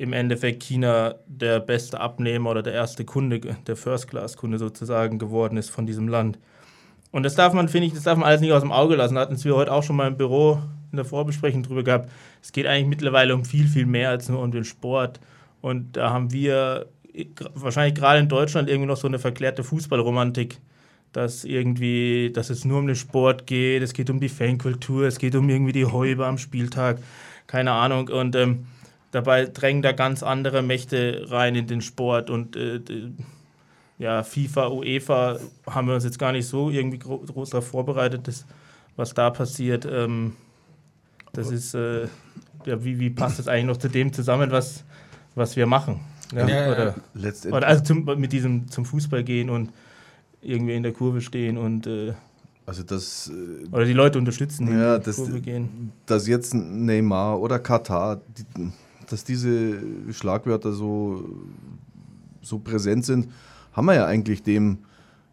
im 0.01 0.15
Endeffekt 0.15 0.63
China 0.63 1.17
der 1.27 1.61
beste 1.61 2.01
Abnehmer 2.01 2.53
oder 2.53 2.63
der 2.63 2.73
erste 2.73 3.05
Kunde, 3.05 3.39
der 3.39 3.77
First-Class-Kunde 3.77 4.59
sozusagen 4.59 5.19
geworden 5.19 5.59
ist 5.59 5.69
von 5.69 5.85
diesem 5.85 6.09
Land. 6.09 6.39
Und 7.11 7.23
das 7.23 7.35
darf 7.35 7.53
man, 7.53 7.69
finde 7.69 7.89
ich, 7.89 7.93
das 7.93 8.05
darf 8.05 8.17
man 8.17 8.27
alles 8.27 8.41
nicht 8.41 8.53
aus 8.53 8.63
dem 8.63 8.73
Auge 8.73 8.95
lassen. 8.95 9.17
Da 9.17 9.21
hatten 9.21 9.45
wir 9.45 9.55
heute 9.55 9.71
auch 9.71 9.83
schon 9.83 9.97
mal 9.97 10.09
im 10.09 10.17
Büro 10.17 10.59
in 10.91 10.97
der 10.97 11.05
Vorbesprechung 11.05 11.63
drüber 11.63 11.83
gehabt. 11.83 12.11
Es 12.43 12.51
geht 12.51 12.67
eigentlich 12.67 12.87
mittlerweile 12.87 13.35
um 13.35 13.45
viel, 13.45 13.67
viel 13.67 13.85
mehr 13.85 14.09
als 14.09 14.31
nur 14.31 14.41
um 14.41 14.51
den 14.51 14.65
Sport. 14.65 15.21
Und 15.61 15.99
da 15.99 16.09
haben 16.09 16.33
wir 16.33 16.87
wahrscheinlich 17.53 17.95
gerade 17.95 18.21
in 18.21 18.29
Deutschland 18.31 18.71
irgendwie 18.71 18.89
noch 18.89 18.97
so 18.97 19.07
eine 19.07 19.19
verklärte 19.19 19.65
Fußballromantik, 19.65 20.61
dass 21.13 21.45
irgendwie, 21.45 22.31
dass 22.33 22.49
es 22.49 22.65
nur 22.65 22.79
um 22.79 22.87
den 22.87 22.97
Sport 22.97 23.47
geht, 23.47 23.83
es 23.83 23.93
geht 23.93 24.09
um 24.09 24.19
die 24.19 24.31
Fankultur, 24.31 25.05
es 25.05 25.19
geht 25.19 25.35
um 25.35 25.47
irgendwie 25.51 25.73
die 25.73 25.85
Häuber 25.85 26.27
am 26.27 26.39
Spieltag, 26.39 27.01
keine 27.47 27.73
Ahnung. 27.73 28.09
Und 28.09 28.35
ähm, 28.35 28.65
dabei 29.11 29.47
drängen 29.47 29.83
da 29.83 29.93
ganz 29.93 30.23
andere 30.23 30.63
Mächte 30.63 31.27
rein 31.29 31.55
in 31.55 31.67
den 31.67 31.81
Sport 31.81 32.31
und 32.31 32.57
äh, 32.57 32.81
ja, 33.99 34.23
FIFA, 34.23 34.69
UEFA 34.69 35.39
haben 35.67 35.89
wir 35.89 35.95
uns 35.95 36.05
jetzt 36.05 36.19
gar 36.19 36.33
nicht 36.33 36.47
so 36.47 36.71
irgendwie 36.71 36.99
groß 36.99 37.51
darauf 37.51 37.67
vorbereitet, 37.67 38.27
dass, 38.27 38.47
was 38.97 39.13
da 39.13 39.31
passiert. 39.31 39.87
Ähm, 39.91 40.37
das 41.33 41.51
ist, 41.51 41.75
äh, 41.75 42.07
ja, 42.65 42.83
wie, 42.83 42.99
wie 42.99 43.11
passt 43.11 43.39
das 43.39 43.47
eigentlich 43.47 43.67
noch 43.67 43.77
zu 43.77 43.89
dem 43.89 44.13
zusammen, 44.13 44.51
was, 44.51 44.85
was 45.35 45.55
wir 45.55 45.67
machen? 45.67 46.01
Ja, 46.33 46.49
ja, 46.49 46.73
oder, 46.73 46.95
letztendlich. 47.15 47.59
Oder 47.59 47.67
also 47.67 47.85
zum, 47.85 48.05
mit 48.05 48.33
diesem 48.33 48.69
zum 48.69 48.85
Fußball 48.85 49.23
gehen 49.25 49.51
und 49.51 49.71
irgendwie 50.41 50.75
in 50.75 50.83
der 50.83 50.93
Kurve 50.93 51.21
stehen 51.21 51.59
und 51.59 51.87
äh, 51.87 52.15
also 52.67 52.83
das 52.83 53.31
äh, 53.35 53.67
oder 53.73 53.85
die 53.85 53.93
Leute 53.93 54.19
unterstützen, 54.19 54.67
die 54.67 54.73
ja, 54.73 54.95
in 54.95 55.01
die 55.01 55.07
das, 55.07 55.17
Kurve 55.17 55.41
gehen. 55.41 55.93
Dass 56.07 56.27
jetzt 56.27 56.55
Neymar 56.55 57.41
oder 57.41 57.59
Katar, 57.59 58.21
die, 58.57 58.71
dass 59.13 59.25
diese 59.25 59.79
Schlagwörter 60.13 60.73
so 60.73 61.25
so 62.43 62.59
präsent 62.59 63.05
sind, 63.05 63.29
haben 63.73 63.87
wir 63.87 63.95
ja 63.95 64.07
eigentlich 64.07 64.43
dem 64.43 64.79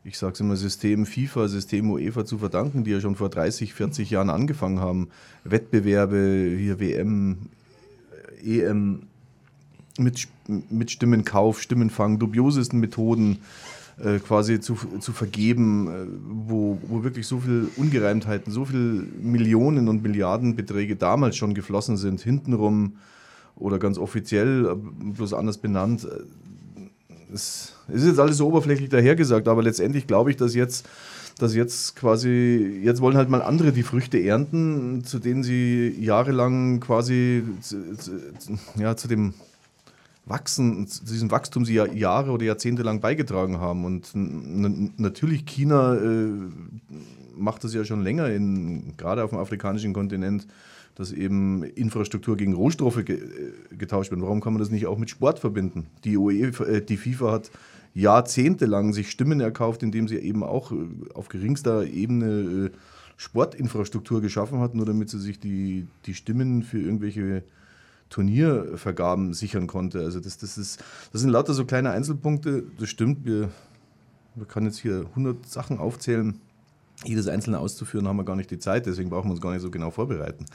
ich 0.08 0.18
sage 0.18 0.34
es 0.34 0.40
immer, 0.40 0.56
System 0.56 1.06
FIFA, 1.06 1.50
System 1.50 1.92
UEFA 1.92 2.24
zu 2.24 2.38
verdanken, 2.38 2.86
die 2.86 2.92
ja 2.92 3.02
schon 3.02 3.18
vor 3.18 3.28
30, 3.28 3.74
40 3.74 4.10
Jahren 4.10 4.30
angefangen 4.30 4.80
haben. 4.80 5.10
Wettbewerbe, 5.44 6.56
hier 6.58 6.80
WM, 6.80 7.50
EM, 8.42 9.02
mit, 9.98 10.28
mit 10.70 10.92
Stimmenkauf, 10.92 11.62
Stimmenfang, 11.62 12.20
dubiosesten 12.20 12.80
Methoden 12.80 13.40
äh, 14.02 14.20
quasi 14.20 14.62
zu, 14.62 14.76
zu 15.00 15.12
vergeben, 15.12 15.88
äh, 15.90 16.06
wo, 16.30 16.78
wo 16.88 17.04
wirklich 17.04 17.28
so 17.28 17.40
viel 17.40 17.68
Ungereimtheiten, 17.76 18.54
so 18.54 18.64
viel 18.64 19.08
Millionen 19.22 19.90
und 19.90 20.04
Milliardenbeträge 20.04 20.96
damals 20.96 21.36
schon 21.36 21.54
geflossen 21.54 21.98
sind, 21.98 22.22
hintenrum 22.22 22.98
oder 23.60 23.80
ganz 23.80 23.98
offiziell, 23.98 24.66
äh, 24.66 24.76
bloß 25.14 25.34
anders 25.34 25.58
benannt. 25.58 26.06
Äh, 26.06 27.34
es, 27.34 27.74
ist 27.88 28.06
jetzt 28.06 28.20
alles 28.20 28.38
so 28.38 28.48
oberflächlich 28.48 28.90
dahergesagt, 28.90 29.48
aber 29.48 29.64
letztendlich 29.64 30.08
glaube 30.08 30.32
ich, 30.32 30.38
dass 30.38 30.56
jetzt 30.56 30.88
dass 31.40 31.54
jetzt 31.54 31.96
quasi, 31.96 32.82
jetzt 32.84 33.00
wollen 33.00 33.16
halt 33.16 33.30
mal 33.30 33.44
andere 33.44 33.72
die 33.72 33.84
Früchte 33.84 34.20
ernten, 34.20 35.04
zu 35.04 35.20
denen 35.20 35.44
sie 35.44 35.96
jahrelang 36.00 36.80
quasi 36.80 37.44
ja, 38.76 38.98
zu 38.98 39.08
dem 39.08 39.36
Wachsen, 40.26 40.88
zu 40.88 41.06
diesem 41.06 41.32
Wachstum 41.32 41.64
sie 41.64 41.76
ja 41.76 41.86
Jahre 41.86 42.32
oder 42.32 42.46
Jahrzehnte 42.46 42.84
lang 42.84 43.00
beigetragen 43.02 43.60
haben. 43.60 43.86
Und 43.86 44.12
natürlich 45.00 45.46
China 45.46 45.96
äh, 45.96 46.30
macht 47.38 47.64
das 47.64 47.74
ja 47.74 47.86
schon 47.86 48.02
länger, 48.02 48.30
in, 48.30 48.98
gerade 48.98 49.24
auf 49.24 49.30
dem 49.30 49.40
afrikanischen 49.40 49.94
Kontinent, 49.94 50.48
dass 50.98 51.12
eben 51.12 51.64
Infrastruktur 51.64 52.36
gegen 52.38 52.54
Rohstoffe 52.54 53.06
ge 53.06 53.18
äh, 53.18 53.76
getauscht 53.76 54.10
wird. 54.10 54.22
Warum 54.22 54.42
kann 54.42 54.54
man 54.54 54.60
das 54.60 54.72
nicht 54.72 54.88
auch 54.88 54.98
mit 54.98 55.12
Sport 55.12 55.38
verbinden? 55.38 55.86
Die, 56.04 56.18
UEFA, 56.18 56.66
äh, 56.66 56.82
die 56.82 56.98
FIFA 56.98 57.32
hat 57.34 57.52
jahrzehntelang 57.94 58.94
sich 58.94 59.12
Stimmen 59.12 59.40
erkauft, 59.40 59.84
indem 59.84 60.08
sie 60.08 60.18
eben 60.18 60.44
auch 60.44 60.72
äh, 60.72 60.76
auf 61.14 61.30
geringster 61.30 61.86
Ebene 61.86 62.72
Sportinfrastruktur 63.16 64.22
geschaffen 64.22 64.60
hat, 64.60 64.74
nur 64.74 64.86
damit 64.86 65.10
sie 65.10 65.20
sich 65.20 65.40
die, 65.40 65.88
die 66.06 66.16
Stimmen 66.16 66.64
für 66.64 66.80
irgendwelche 66.80 67.44
Turniervergaben 68.10 69.34
sichern 69.34 69.68
konnte. 69.68 70.00
Also 70.00 70.20
das, 70.20 70.38
das, 70.38 70.58
ist, 70.58 70.84
das 71.12 71.22
sind 71.22 71.30
lauter 71.30 71.54
so 71.54 71.66
kleine 71.66 71.92
Einzelpunkte. 71.92 72.64
Das 72.80 72.90
stimmt, 72.90 73.26
wir, 73.26 73.50
wir 74.36 74.46
können 74.46 74.68
jetzt 74.68 74.80
hier 74.80 75.06
100 75.10 75.46
Sachen 75.48 75.78
aufzählen. 75.78 76.40
Jedes 77.04 77.28
einzelne 77.28 77.60
auszuführen 77.60 78.08
haben 78.08 78.18
wir 78.18 78.26
gar 78.26 78.36
nicht 78.36 78.50
die 78.50 78.58
Zeit, 78.58 78.88
deswegen 78.88 79.10
brauchen 79.10 79.28
wir 79.28 79.34
uns 79.34 79.42
gar 79.42 79.54
nicht 79.54 79.62
so 79.62 79.70
genau 79.70 79.92
vorbereiten. 79.92 80.46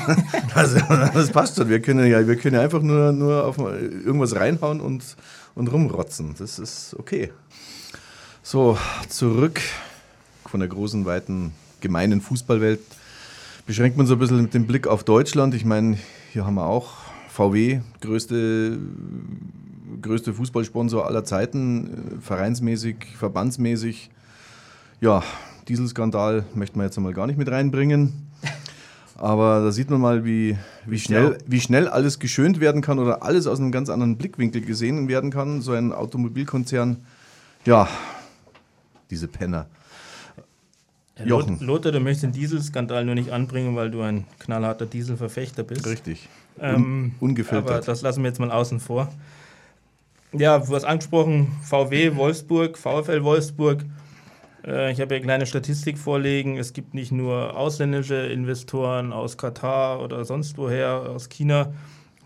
also, 0.54 0.78
das 0.78 1.30
passt 1.30 1.56
schon. 1.56 1.68
Wir 1.68 1.80
können 1.80 2.06
ja, 2.06 2.26
wir 2.26 2.36
können 2.36 2.54
ja 2.54 2.60
einfach 2.60 2.80
nur, 2.80 3.12
nur 3.12 3.44
auf 3.44 3.58
irgendwas 3.58 4.36
reinhauen 4.36 4.80
und, 4.80 5.16
und 5.54 5.72
rumrotzen. 5.72 6.34
Das 6.38 6.58
ist 6.58 6.94
okay. 6.98 7.32
So, 8.42 8.78
zurück 9.08 9.60
von 10.46 10.60
der 10.60 10.68
großen, 10.68 11.04
weiten, 11.04 11.52
gemeinen 11.80 12.20
Fußballwelt 12.20 12.80
beschränkt 13.66 13.96
man 13.96 14.06
so 14.06 14.14
ein 14.14 14.18
bisschen 14.18 14.42
mit 14.42 14.54
dem 14.54 14.66
Blick 14.66 14.86
auf 14.86 15.04
Deutschland. 15.04 15.54
Ich 15.54 15.64
meine, 15.64 15.98
hier 16.32 16.44
haben 16.44 16.54
wir 16.54 16.66
auch 16.66 16.94
VW, 17.28 17.80
größte, 18.00 18.78
größte 20.02 20.34
Fußballsponsor 20.34 21.06
aller 21.06 21.24
Zeiten, 21.24 22.16
äh, 22.18 22.20
vereinsmäßig, 22.20 22.96
verbandsmäßig. 23.16 24.10
Ja, 25.00 25.22
Dieselskandal 25.70 26.44
möchten 26.54 26.80
wir 26.80 26.84
jetzt 26.84 26.98
einmal 26.98 27.12
gar 27.12 27.28
nicht 27.28 27.38
mit 27.38 27.48
reinbringen. 27.48 28.26
Aber 29.16 29.60
da 29.60 29.70
sieht 29.70 29.88
man 29.88 30.00
mal, 30.00 30.24
wie, 30.24 30.58
wie, 30.84 30.98
schnell, 30.98 31.38
wie 31.46 31.60
schnell 31.60 31.86
alles 31.86 32.18
geschönt 32.18 32.58
werden 32.58 32.82
kann 32.82 32.98
oder 32.98 33.22
alles 33.22 33.46
aus 33.46 33.60
einem 33.60 33.70
ganz 33.70 33.88
anderen 33.88 34.16
Blickwinkel 34.16 34.62
gesehen 34.62 35.06
werden 35.06 35.30
kann. 35.30 35.62
So 35.62 35.72
ein 35.72 35.92
Automobilkonzern, 35.92 36.96
ja, 37.64 37.86
diese 39.10 39.28
Penner. 39.28 39.66
Jochen. 41.24 41.60
Lothar, 41.60 41.92
du 41.92 42.00
möchtest 42.00 42.24
den 42.24 42.32
Dieselskandal 42.32 43.04
nur 43.04 43.14
nicht 43.14 43.30
anbringen, 43.30 43.76
weil 43.76 43.92
du 43.92 44.00
ein 44.00 44.24
knallharter 44.40 44.86
Dieselverfechter 44.86 45.62
bist. 45.62 45.86
Richtig. 45.86 46.28
Ähm, 46.58 47.14
Ungefiltert. 47.20 47.70
Aber 47.70 47.80
das 47.80 48.02
lassen 48.02 48.24
wir 48.24 48.28
jetzt 48.28 48.40
mal 48.40 48.50
außen 48.50 48.80
vor. 48.80 49.12
Ja, 50.32 50.58
du 50.58 50.74
hast 50.74 50.84
angesprochen, 50.84 51.52
VW 51.62 52.16
Wolfsburg, 52.16 52.76
VfL 52.76 53.22
Wolfsburg. 53.22 53.84
Äh, 54.64 54.92
ich 54.92 55.00
habe 55.00 55.14
hier 55.14 55.16
eine 55.16 55.24
kleine 55.24 55.46
Statistik 55.46 55.98
vorlegen. 55.98 56.58
Es 56.58 56.72
gibt 56.72 56.94
nicht 56.94 57.12
nur 57.12 57.56
ausländische 57.56 58.26
Investoren 58.26 59.12
aus 59.12 59.36
Katar 59.36 60.02
oder 60.02 60.24
sonst 60.24 60.58
woher, 60.58 61.10
aus 61.10 61.28
China, 61.28 61.72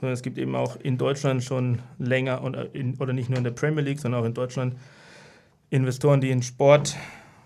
sondern 0.00 0.14
es 0.14 0.22
gibt 0.22 0.38
eben 0.38 0.54
auch 0.54 0.76
in 0.76 0.98
Deutschland 0.98 1.42
schon 1.42 1.80
länger 1.98 2.42
und 2.42 2.54
in, 2.72 2.96
oder 2.96 3.12
nicht 3.12 3.28
nur 3.28 3.38
in 3.38 3.44
der 3.44 3.52
Premier 3.52 3.82
League, 3.82 4.00
sondern 4.00 4.22
auch 4.22 4.26
in 4.26 4.34
Deutschland 4.34 4.76
Investoren, 5.70 6.20
die 6.20 6.30
in 6.30 6.42
Sport 6.42 6.96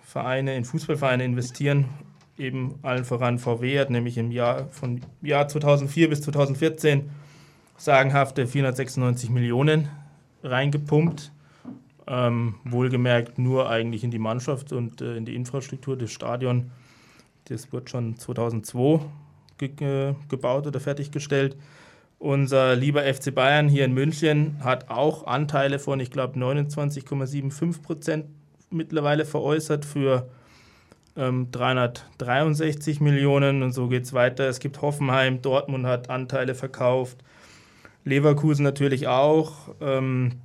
Vereine, 0.03 0.57
in 0.57 0.65
Fußballvereine 0.65 1.25
investieren. 1.25 1.87
Eben 2.37 2.79
allen 2.83 3.05
voran 3.05 3.39
VW 3.39 3.79
hat 3.79 3.91
nämlich 3.91 4.17
im 4.17 4.31
Jahr 4.31 4.69
von 4.71 5.01
Jahr 5.23 5.49
2004 5.49 6.09
bis 6.09 6.23
2014 6.23 7.11
sagenhafte 7.77 8.47
496 8.47 9.31
Millionen 9.31 9.89
reingepumpt. 10.43 11.33
Ähm, 12.11 12.55
wohlgemerkt 12.65 13.39
nur 13.39 13.69
eigentlich 13.69 14.03
in 14.03 14.11
die 14.11 14.19
Mannschaft 14.19 14.73
und 14.73 15.03
äh, 15.03 15.17
in 15.17 15.27
die 15.27 15.35
Infrastruktur 15.35 15.97
des 15.97 16.11
Stadions. 16.11 16.65
Das 17.45 17.71
wird 17.73 17.91
schon 17.91 18.17
2002 18.17 19.01
ge 19.59 20.15
gebaut 20.29 20.67
oder 20.67 20.81
fertiggestellt. 20.81 21.57
Unser 22.19 22.77
lieber 22.77 23.03
FC 23.03 23.35
Bayern 23.35 23.69
hier 23.69 23.85
in 23.85 23.93
München 23.93 24.57
hat 24.65 24.91
auch 24.91 25.27
Anteile 25.27 25.79
von, 25.79 26.01
ich 26.01 26.11
glaube, 26.11 26.39
29,75 26.39 27.83
Prozent 27.83 28.27
mittlerweile 28.71 29.25
veräußert 29.25 29.85
für 29.85 30.29
ähm, 31.17 31.51
363 31.53 33.01
Millionen 33.01 33.63
und 33.63 33.73
so 33.73 33.89
geht 33.89 34.05
es 34.05 34.13
weiter. 34.15 34.49
Es 34.49 34.61
gibt 34.61 34.81
Hoffenheim, 34.81 35.43
Dortmund 35.43 35.87
hat 35.87 36.11
Anteile 36.11 36.55
verkauft, 36.55 37.19
Leverkusen 38.05 38.65
natürlich 38.65 39.09
auch. 39.09 39.75
Ähm, 39.81 40.41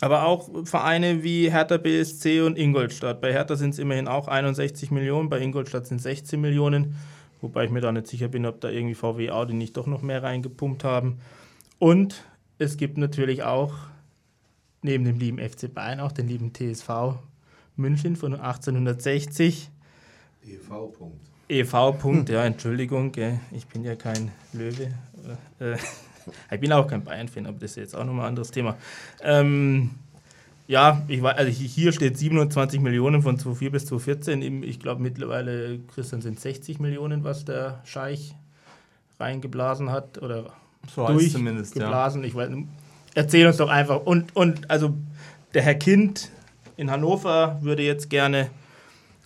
aber 0.00 0.24
auch 0.24 0.48
Vereine 0.64 1.22
wie 1.22 1.50
Hertha 1.50 1.76
BSC 1.76 2.40
und 2.40 2.56
Ingolstadt. 2.56 3.20
Bei 3.20 3.32
Hertha 3.32 3.56
sind 3.56 3.70
es 3.70 3.78
immerhin 3.78 4.08
auch 4.08 4.28
61 4.28 4.90
Millionen, 4.90 5.28
bei 5.28 5.40
Ingolstadt 5.40 5.86
sind 5.86 5.98
es 5.98 6.04
16 6.04 6.40
Millionen, 6.40 6.96
wobei 7.40 7.64
ich 7.64 7.70
mir 7.70 7.80
da 7.80 7.92
nicht 7.92 8.06
sicher 8.06 8.28
bin, 8.28 8.46
ob 8.46 8.60
da 8.60 8.70
irgendwie 8.70 8.94
VW 8.94 9.30
Audi 9.30 9.54
nicht 9.54 9.76
doch 9.76 9.86
noch 9.86 10.02
mehr 10.02 10.22
reingepumpt 10.22 10.84
haben. 10.84 11.18
Und 11.78 12.24
es 12.58 12.76
gibt 12.76 12.98
natürlich 12.98 13.42
auch 13.42 13.74
neben 14.82 15.04
dem 15.04 15.18
lieben 15.18 15.38
FC 15.38 15.72
Bayern 15.72 16.00
auch 16.00 16.12
den 16.12 16.28
lieben 16.28 16.52
TSV 16.52 17.18
München 17.76 18.16
von 18.16 18.34
1860. 18.34 19.70
EV. 20.46 20.68
Punkt. 20.96 21.30
EV. 21.48 21.92
Punkt, 21.98 22.28
ja, 22.28 22.44
Entschuldigung, 22.44 23.12
ich 23.52 23.66
bin 23.66 23.84
ja 23.84 23.96
kein 23.96 24.30
Löwe. 24.52 24.94
Ich 26.50 26.60
bin 26.60 26.72
auch 26.72 26.86
kein 26.86 27.04
Bayern-Fan, 27.04 27.46
aber 27.46 27.58
das 27.58 27.72
ist 27.72 27.76
jetzt 27.76 27.96
auch 27.96 28.04
nochmal 28.04 28.26
ein 28.26 28.28
anderes 28.28 28.50
Thema. 28.50 28.76
Ähm, 29.22 29.90
ja, 30.70 31.02
ich 31.08 31.20
war, 31.20 31.36
also 31.36 31.50
hier 31.50 31.90
steht 31.90 32.16
27 32.16 32.80
Millionen 32.80 33.22
von 33.22 33.36
2004 33.36 33.72
bis 33.72 33.86
2014. 33.86 34.62
Ich 34.62 34.78
glaube 34.78 35.02
mittlerweile, 35.02 35.80
Christian, 35.92 36.22
sind 36.22 36.38
60 36.38 36.78
Millionen, 36.78 37.24
was 37.24 37.44
der 37.44 37.80
Scheich 37.84 38.36
reingeblasen 39.18 39.90
hat 39.90 40.22
oder 40.22 40.52
so 40.94 41.08
durchgeblasen. 41.08 42.22
Ja. 42.22 42.28
Ich 42.28 42.36
weiß, 42.36 42.50
erzähl 43.16 43.48
uns 43.48 43.56
doch 43.56 43.68
einfach. 43.68 44.06
Und, 44.06 44.36
und 44.36 44.70
also 44.70 44.94
der 45.54 45.62
Herr 45.62 45.74
Kind 45.74 46.30
in 46.76 46.88
Hannover 46.88 47.58
würde 47.62 47.82
jetzt 47.82 48.08
gerne 48.08 48.48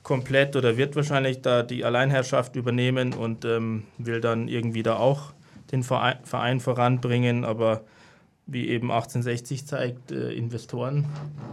komplett 0.03 0.57
oder 0.57 0.79
wird 0.79 0.97
wahrscheinlich 0.97 1.43
da 1.43 1.63
die 1.63 1.85
Alleinherrschaft 1.85 2.57
übernehmen 2.57 3.13
und 3.13 3.45
ähm, 3.45 3.85
will 3.99 4.23
dann 4.23 4.49
irgendwie 4.49 4.83
da 4.83 4.97
auch 4.97 5.34
den 5.75 5.83
Verein, 5.83 6.61
voranbringen. 6.61 7.45
Aber 7.45 7.83
wie 8.47 8.69
eben 8.69 8.91
1860 8.91 9.67
zeigt, 9.67 10.13
äh, 10.13 10.33
Investoren 10.33 11.07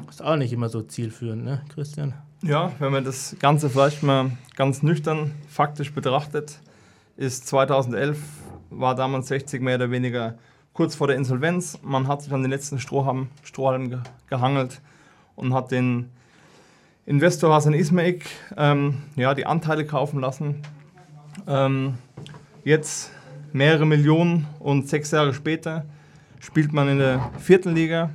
ist 0.10 0.24
auch 0.24 0.36
nicht 0.36 0.54
immer 0.54 0.70
so 0.70 0.82
zielführend, 0.82 1.44
ne, 1.44 1.62
Christian? 1.74 2.14
Ja, 2.44 2.72
wenn 2.80 2.92
man 2.92 3.04
das 3.04 3.36
Ganze 3.40 3.70
vielleicht 3.70 4.04
mal 4.04 4.32
ganz 4.56 4.84
nüchtern 4.84 5.32
faktisch 5.48 5.94
betrachtet, 5.94 6.60
ist 7.18 7.48
2011 7.48 8.18
war 8.70 8.96
damals 8.96 9.28
60 9.28 9.62
mehr 9.62 9.76
oder 9.76 9.92
weniger 9.92 10.36
kurz 10.74 10.96
vor 10.96 11.08
der 11.08 11.18
Insolvenz. 11.18 11.80
Man 11.84 12.08
hat 12.08 12.22
sich 12.22 12.32
an 12.32 12.42
den 12.42 12.50
letzten 12.50 12.80
Strohhalm, 12.80 13.30
Strohhalm 13.44 14.02
gehangelt 14.28 14.82
und 15.36 15.54
hat 15.54 15.72
den 15.72 16.10
Investor 17.06 17.54
Hasan 17.54 17.74
Ismaik 17.74 18.26
ähm, 18.58 19.04
ja, 19.16 19.34
die 19.34 19.46
Anteile 19.46 19.86
kaufen 19.86 20.20
lassen. 20.20 20.62
Ähm, 21.48 21.96
jetzt 22.64 23.12
mehrere 23.54 23.86
Millionen 23.86 24.48
und 24.60 24.88
sechs 24.90 25.12
Jahre 25.12 25.34
später 25.34 25.86
spielt 26.40 26.74
man 26.74 26.88
in 26.90 26.98
der 26.98 27.32
vierten 27.40 27.74
Liga. 27.76 28.10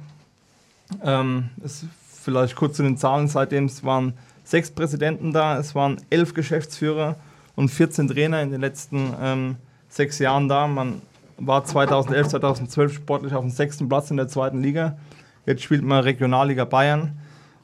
Ähm, 1.02 1.50
ist 1.64 1.86
vielleicht 2.22 2.56
kurz 2.56 2.76
zu 2.76 2.82
den 2.82 2.96
Zahlen, 2.96 3.28
seitdem 3.28 3.66
es 3.66 3.84
waren 3.84 4.14
sechs 4.44 4.70
Präsidenten 4.70 5.32
da, 5.32 5.58
es 5.58 5.74
waren 5.74 5.96
elf 6.10 6.34
Geschäftsführer 6.34 7.16
und 7.54 7.68
14 7.68 8.08
Trainer 8.08 8.42
in 8.42 8.50
den 8.50 8.60
letzten 8.60 9.12
ähm, 9.20 9.56
sechs 9.88 10.18
Jahren 10.18 10.48
da. 10.48 10.66
Man 10.66 11.02
war 11.38 11.64
2011, 11.64 12.28
2012 12.28 12.94
sportlich 12.94 13.34
auf 13.34 13.42
dem 13.42 13.50
sechsten 13.50 13.88
Platz 13.88 14.10
in 14.10 14.16
der 14.16 14.28
zweiten 14.28 14.62
Liga. 14.62 14.96
Jetzt 15.44 15.62
spielt 15.62 15.82
man 15.82 16.02
Regionalliga 16.02 16.64
Bayern. 16.64 17.18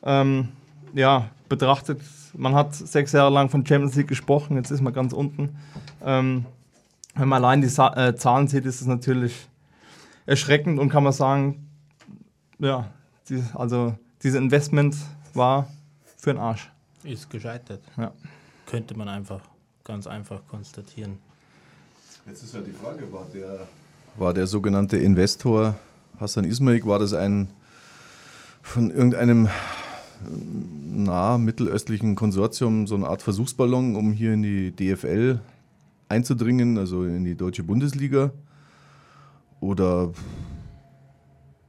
Ähm, 0.05 0.49
ja, 0.95 1.29
betrachtet, 1.49 2.01
man 2.35 2.55
hat 2.55 2.75
sechs 2.75 3.13
Jahre 3.13 3.33
lang 3.33 3.49
von 3.49 3.65
Champions 3.65 3.95
League 3.95 4.09
gesprochen, 4.09 4.57
jetzt 4.57 4.71
ist 4.71 4.81
man 4.81 4.93
ganz 4.93 5.13
unten. 5.13 5.51
Ähm, 6.05 6.47
wenn 7.15 7.29
man 7.29 7.45
allein 7.45 7.61
die 7.61 7.69
Sa 7.69 7.95
äh, 7.95 8.17
Zahlen 8.17 8.49
sieht, 8.49 8.65
ist 8.65 8.81
es 8.81 8.87
natürlich 8.87 9.49
erschreckend 10.27 10.79
und 10.79 10.89
kann 10.89 11.05
man 11.05 11.13
sagen, 11.13 11.69
ja, 12.59 12.89
die, 13.29 13.43
also 13.55 13.95
dieses 14.23 14.39
Investment 14.39 14.97
war 15.35 15.69
für 16.17 16.33
den 16.33 16.39
Arsch. 16.39 16.71
Ist 17.05 17.29
gescheitert. 17.31 17.83
Ja. 17.97 18.13
Könnte 18.67 18.97
man 18.97 19.09
einfach, 19.09 19.41
ganz 19.85 20.07
einfach 20.07 20.47
konstatieren. 20.47 21.19
Jetzt 22.27 22.45
ist 22.45 22.55
ja 22.55 22.61
die 22.61 22.73
Frage, 22.73 23.13
war 23.13 23.27
der, 23.35 23.67
war 24.17 24.33
der 24.33 24.47
sogenannte 24.47 24.97
Investor 24.97 25.75
Hassan 26.21 26.45
Ismail, 26.45 26.85
war 26.87 27.01
das 27.01 27.15
ein 27.15 27.49
von 28.63 28.91
irgendeinem 28.91 29.49
nah 30.25 31.37
mittelöstlichen 31.37 32.15
Konsortium 32.15 32.87
so 32.87 32.95
eine 32.95 33.09
Art 33.09 33.23
Versuchsballon, 33.23 33.97
um 33.97 34.13
hier 34.13 34.35
in 34.35 34.43
die 34.43 34.71
DFL 34.71 35.41
einzudringen, 36.13 36.79
also 36.79 37.05
in 37.05 37.25
die 37.25 37.35
deutsche 37.35 37.65
Bundesliga? 37.65 38.31
Oder 39.61 40.13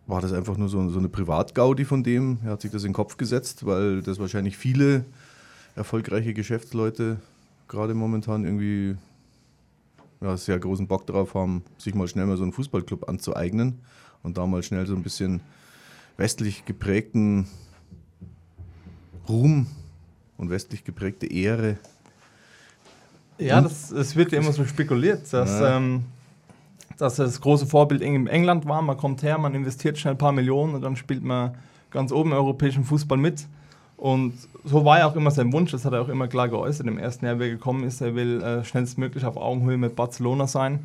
war 0.06 0.22
das 0.22 0.34
einfach 0.34 0.58
nur 0.58 0.68
so, 0.68 0.90
so 0.90 1.00
eine 1.00 1.10
Privatgaudi 1.10 1.86
von 1.86 2.04
dem? 2.04 2.40
Er 2.44 2.52
hat 2.52 2.62
sich 2.62 2.72
das 2.72 2.84
in 2.84 2.90
den 2.90 2.96
Kopf 2.96 3.18
gesetzt, 3.18 3.66
weil 3.66 4.02
das 4.02 4.20
wahrscheinlich 4.20 4.58
viele 4.58 5.06
erfolgreiche 5.76 6.34
Geschäftsleute 6.34 7.18
gerade 7.68 7.94
momentan 7.94 8.46
irgendwie 8.46 8.96
ja, 10.22 10.38
sehr 10.38 10.60
großen 10.60 10.88
Bock 10.88 11.08
drauf 11.08 11.34
haben, 11.34 11.64
sich 11.78 11.96
mal 11.96 12.08
schnell 12.08 12.26
mal 12.26 12.38
so 12.38 12.44
einen 12.44 12.54
Fußballclub 12.54 13.10
anzueignen 13.10 13.80
und 14.22 14.38
da 14.38 14.46
mal 14.46 14.64
schnell 14.64 14.86
so 14.86 14.96
ein 14.96 15.04
bisschen 15.04 15.42
westlich 16.18 16.66
geprägten 16.66 17.48
Ruhm 19.28 19.68
und 20.38 20.50
westlich 20.50 20.84
geprägte 20.84 21.28
Ehre. 21.28 21.78
Ja, 23.38 23.62
das, 23.62 23.92
es 23.92 24.16
wird 24.16 24.32
ja 24.32 24.40
immer 24.40 24.54
so 24.54 24.64
spekuliert, 24.66 25.32
dass, 25.34 25.60
Ja. 25.60 25.78
ähm, 25.78 26.04
dass 26.98 27.16
das 27.16 27.42
große 27.42 27.66
Vorbild 27.66 28.02
in 28.02 28.28
England 28.28 28.66
war. 28.68 28.82
Man 28.82 28.98
kommt 28.98 29.24
her, 29.24 29.38
man 29.38 29.54
investiert 29.56 29.98
schnell 29.98 30.14
ein 30.14 30.18
paar 30.18 30.32
Millionen 30.32 30.76
und 30.76 30.82
dann 30.82 30.96
spielt 30.96 31.24
man 31.24 31.56
ganz 31.92 32.12
oben 32.12 32.32
im 32.32 32.38
europäischen 32.38 32.84
Fußball 32.84 33.18
mit. 33.18 33.46
Und 33.98 34.34
so 34.64 34.84
war 34.86 35.00
ja 35.00 35.08
auch 35.08 35.16
immer 35.16 35.32
sein 35.32 35.52
Wunsch, 35.54 35.72
das 35.72 35.86
hat 35.86 35.94
er 35.94 36.02
auch 36.02 36.10
immer 36.10 36.28
klar 36.28 36.50
geäußert 36.50 36.88
im 36.88 36.98
ersten 36.98 37.26
Jahr, 37.26 37.40
wie 37.40 37.44
er 37.44 37.50
gekommen 37.52 37.84
ist. 37.86 38.02
Er 38.02 38.16
will 38.16 38.42
äh, 38.42 38.64
schnellstmöglich 38.66 39.26
auf 39.26 39.38
Augenhöhe 39.38 39.78
mit 39.78 39.96
Barcelona 39.96 40.48
sein. 40.48 40.80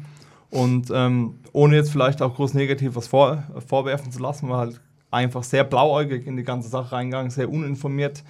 Und 0.51 0.91
ähm, 0.95 1.35
ohne 1.53 1.77
jetzt 1.77 1.91
vielleicht 1.91 2.23
auch 2.23 2.35
groß 2.35 2.55
negativ 2.55 2.97
was 2.97 3.07
vor, 3.09 3.43
vorwerfen 3.67 4.11
zu 4.13 4.21
lassen, 4.21 4.49
war 4.49 4.59
halt 4.59 4.81
einfach 5.11 5.43
sehr 5.43 5.65
blauäugig 5.65 6.27
in 6.27 6.37
die 6.37 6.45
ganze 6.45 6.69
Sache 6.69 6.93
reingegangen, 6.93 7.31
sehr 7.31 7.51
uninformiert. 7.51 8.23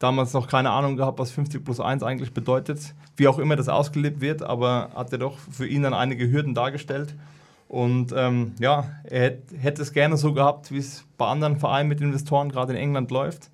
Damals 0.00 0.32
noch 0.32 0.48
keine 0.48 0.70
Ahnung 0.70 0.96
gehabt, 0.96 1.18
was 1.18 1.30
50 1.30 1.62
plus 1.62 1.78
1 1.78 2.02
eigentlich 2.02 2.32
bedeutet. 2.32 2.94
Wie 3.16 3.28
auch 3.28 3.38
immer 3.38 3.54
das 3.54 3.68
ausgelebt 3.68 4.22
wird, 4.22 4.42
aber 4.42 4.90
hat 4.94 5.12
er 5.12 5.18
doch 5.18 5.36
für 5.38 5.66
ihn 5.66 5.82
dann 5.82 5.92
einige 5.92 6.30
Hürden 6.30 6.54
dargestellt. 6.54 7.14
Und 7.68 8.12
ähm, 8.16 8.54
ja, 8.58 8.88
er 9.04 9.20
hätt, 9.20 9.42
hätte 9.58 9.82
es 9.82 9.92
gerne 9.92 10.16
so 10.16 10.32
gehabt, 10.32 10.72
wie 10.72 10.78
es 10.78 11.04
bei 11.18 11.26
anderen 11.26 11.58
Vereinen 11.60 11.90
mit 11.90 12.00
Investoren 12.00 12.48
gerade 12.48 12.72
in 12.72 12.78
England 12.78 13.10
läuft. 13.10 13.50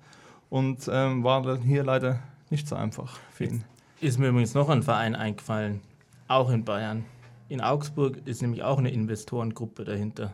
Und 0.49 0.89
ähm, 0.89 1.25
war 1.25 1.41
dann 1.41 1.61
hier 1.61 1.83
leider 1.83 2.21
nicht 2.49 2.67
so 2.67 2.77
einfach 2.77 3.19
für 3.33 3.43
ihn. 3.43 3.63
Ist 3.99 4.17
mir 4.17 4.29
übrigens 4.29 4.53
noch 4.53 4.69
ein 4.69 4.83
Verein 4.83 5.15
eingefallen, 5.15 5.81
auch 6.29 6.49
in 6.49 6.63
Bayern. 6.63 7.03
In 7.49 7.59
Augsburg 7.59 8.25
ist 8.25 8.41
nämlich 8.41 8.63
auch 8.63 8.77
eine 8.77 8.89
Investorengruppe 8.89 9.83
dahinter. 9.83 10.33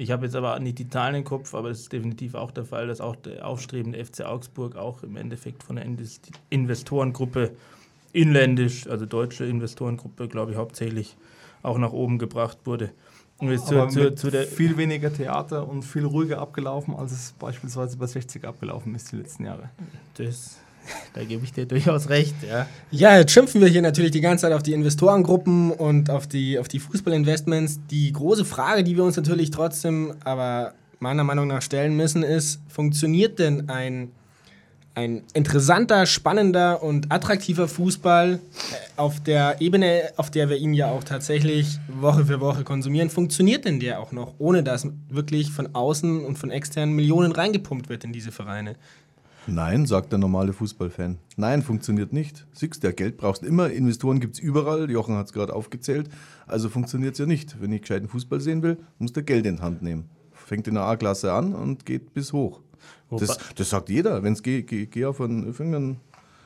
Ich 0.00 0.10
habe 0.10 0.24
jetzt 0.24 0.34
aber 0.34 0.58
nicht 0.60 0.78
die 0.78 0.88
Zahlen 0.88 1.14
im 1.14 1.24
Kopf, 1.24 1.52
aber 1.54 1.68
es 1.68 1.80
ist 1.80 1.92
definitiv 1.92 2.34
auch 2.34 2.52
der 2.52 2.64
Fall, 2.64 2.86
dass 2.86 3.02
auch 3.02 3.16
der 3.16 3.46
aufstrebende 3.46 4.02
FC 4.02 4.22
Augsburg 4.22 4.74
auch 4.74 5.02
im 5.02 5.14
Endeffekt 5.18 5.62
von 5.62 5.76
der 5.76 5.84
Invest- 5.84 6.32
Investorengruppe 6.48 7.50
inländisch, 8.14 8.86
also 8.86 9.04
deutsche 9.04 9.44
Investorengruppe, 9.44 10.26
glaube 10.26 10.52
ich, 10.52 10.56
hauptsächlich 10.56 11.18
auch 11.62 11.76
nach 11.76 11.92
oben 11.92 12.18
gebracht 12.18 12.56
wurde. 12.64 12.92
Zu, 13.40 14.14
zu, 14.14 14.30
zu 14.30 14.30
viel 14.46 14.78
weniger 14.78 15.12
Theater 15.12 15.68
und 15.68 15.82
viel 15.82 16.06
ruhiger 16.06 16.38
abgelaufen, 16.38 16.96
als 16.96 17.12
es 17.12 17.32
beispielsweise 17.38 17.98
bei 17.98 18.06
60 18.06 18.46
abgelaufen 18.46 18.94
ist 18.94 19.12
die 19.12 19.16
letzten 19.16 19.44
Jahre. 19.44 19.68
das, 20.14 20.59
da 21.14 21.24
gebe 21.24 21.44
ich 21.44 21.52
dir 21.52 21.66
durchaus 21.66 22.08
recht, 22.08 22.34
ja. 22.48 22.66
Ja, 22.90 23.18
jetzt 23.18 23.32
schimpfen 23.32 23.60
wir 23.60 23.68
hier 23.68 23.82
natürlich 23.82 24.10
die 24.10 24.20
ganze 24.20 24.42
Zeit 24.42 24.52
auf 24.52 24.62
die 24.62 24.72
Investorengruppen 24.72 25.70
und 25.72 26.10
auf 26.10 26.26
die, 26.26 26.58
auf 26.58 26.68
die 26.68 26.78
Fußballinvestments. 26.78 27.80
Die 27.90 28.12
große 28.12 28.44
Frage, 28.44 28.84
die 28.84 28.96
wir 28.96 29.04
uns 29.04 29.16
natürlich 29.16 29.50
trotzdem 29.50 30.14
aber 30.24 30.74
meiner 31.00 31.24
Meinung 31.24 31.46
nach 31.46 31.62
stellen 31.62 31.96
müssen, 31.96 32.22
ist, 32.22 32.60
funktioniert 32.68 33.38
denn 33.38 33.68
ein, 33.70 34.12
ein 34.94 35.22
interessanter, 35.32 36.04
spannender 36.04 36.82
und 36.82 37.10
attraktiver 37.10 37.68
Fußball 37.68 38.34
äh, 38.34 38.38
auf 38.96 39.20
der 39.20 39.60
Ebene, 39.60 40.12
auf 40.16 40.30
der 40.30 40.50
wir 40.50 40.58
ihn 40.58 40.74
ja 40.74 40.90
auch 40.90 41.02
tatsächlich 41.02 41.78
Woche 41.88 42.26
für 42.26 42.40
Woche 42.40 42.64
konsumieren, 42.64 43.08
funktioniert 43.08 43.64
denn 43.64 43.80
der 43.80 44.00
auch 44.00 44.12
noch, 44.12 44.34
ohne 44.38 44.62
dass 44.62 44.86
wirklich 45.08 45.50
von 45.50 45.74
außen 45.74 46.24
und 46.24 46.38
von 46.38 46.50
externen 46.50 46.94
Millionen 46.94 47.32
reingepumpt 47.32 47.88
wird 47.88 48.04
in 48.04 48.12
diese 48.12 48.30
Vereine? 48.30 48.76
Nein, 49.50 49.84
sagt 49.84 50.12
der 50.12 50.18
normale 50.18 50.52
Fußballfan. 50.52 51.18
Nein, 51.36 51.62
funktioniert 51.62 52.12
nicht. 52.12 52.46
Siehst 52.52 52.84
du, 52.84 52.92
Geld 52.92 53.16
brauchst 53.16 53.42
immer, 53.42 53.68
Investoren 53.70 54.20
gibt 54.20 54.34
es 54.34 54.40
überall, 54.40 54.88
Jochen 54.90 55.16
hat 55.16 55.26
es 55.26 55.32
gerade 55.32 55.54
aufgezählt, 55.54 56.08
also 56.46 56.68
funktioniert 56.68 57.14
es 57.14 57.18
ja 57.18 57.26
nicht. 57.26 57.60
Wenn 57.60 57.72
ich 57.72 57.82
gescheiten 57.82 58.08
Fußball 58.08 58.40
sehen 58.40 58.62
will, 58.62 58.78
muss 58.98 59.12
der 59.12 59.24
Geld 59.24 59.46
in 59.46 59.56
die 59.56 59.62
Hand 59.62 59.82
nehmen. 59.82 60.08
Fängt 60.32 60.68
in 60.68 60.74
der 60.74 60.84
A-Klasse 60.84 61.32
an 61.32 61.54
und 61.54 61.84
geht 61.84 62.14
bis 62.14 62.32
hoch. 62.32 62.60
Das, 63.10 63.38
das 63.56 63.70
sagt 63.70 63.88
jeder. 63.88 64.22
Wenn 64.22 64.34
es 64.34 64.42
geht, 64.42 64.68
geh, 64.68 64.86
geh 64.86 65.04
auf 65.04 65.20
einen, 65.20 65.50
auf 65.50 65.58
irgendeinen 65.58 65.96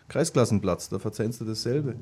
Kreisklassenplatz, 0.08 0.88
da 0.88 0.98
verzeihst 0.98 1.40
du 1.40 1.44
dasselbe. 1.44 1.96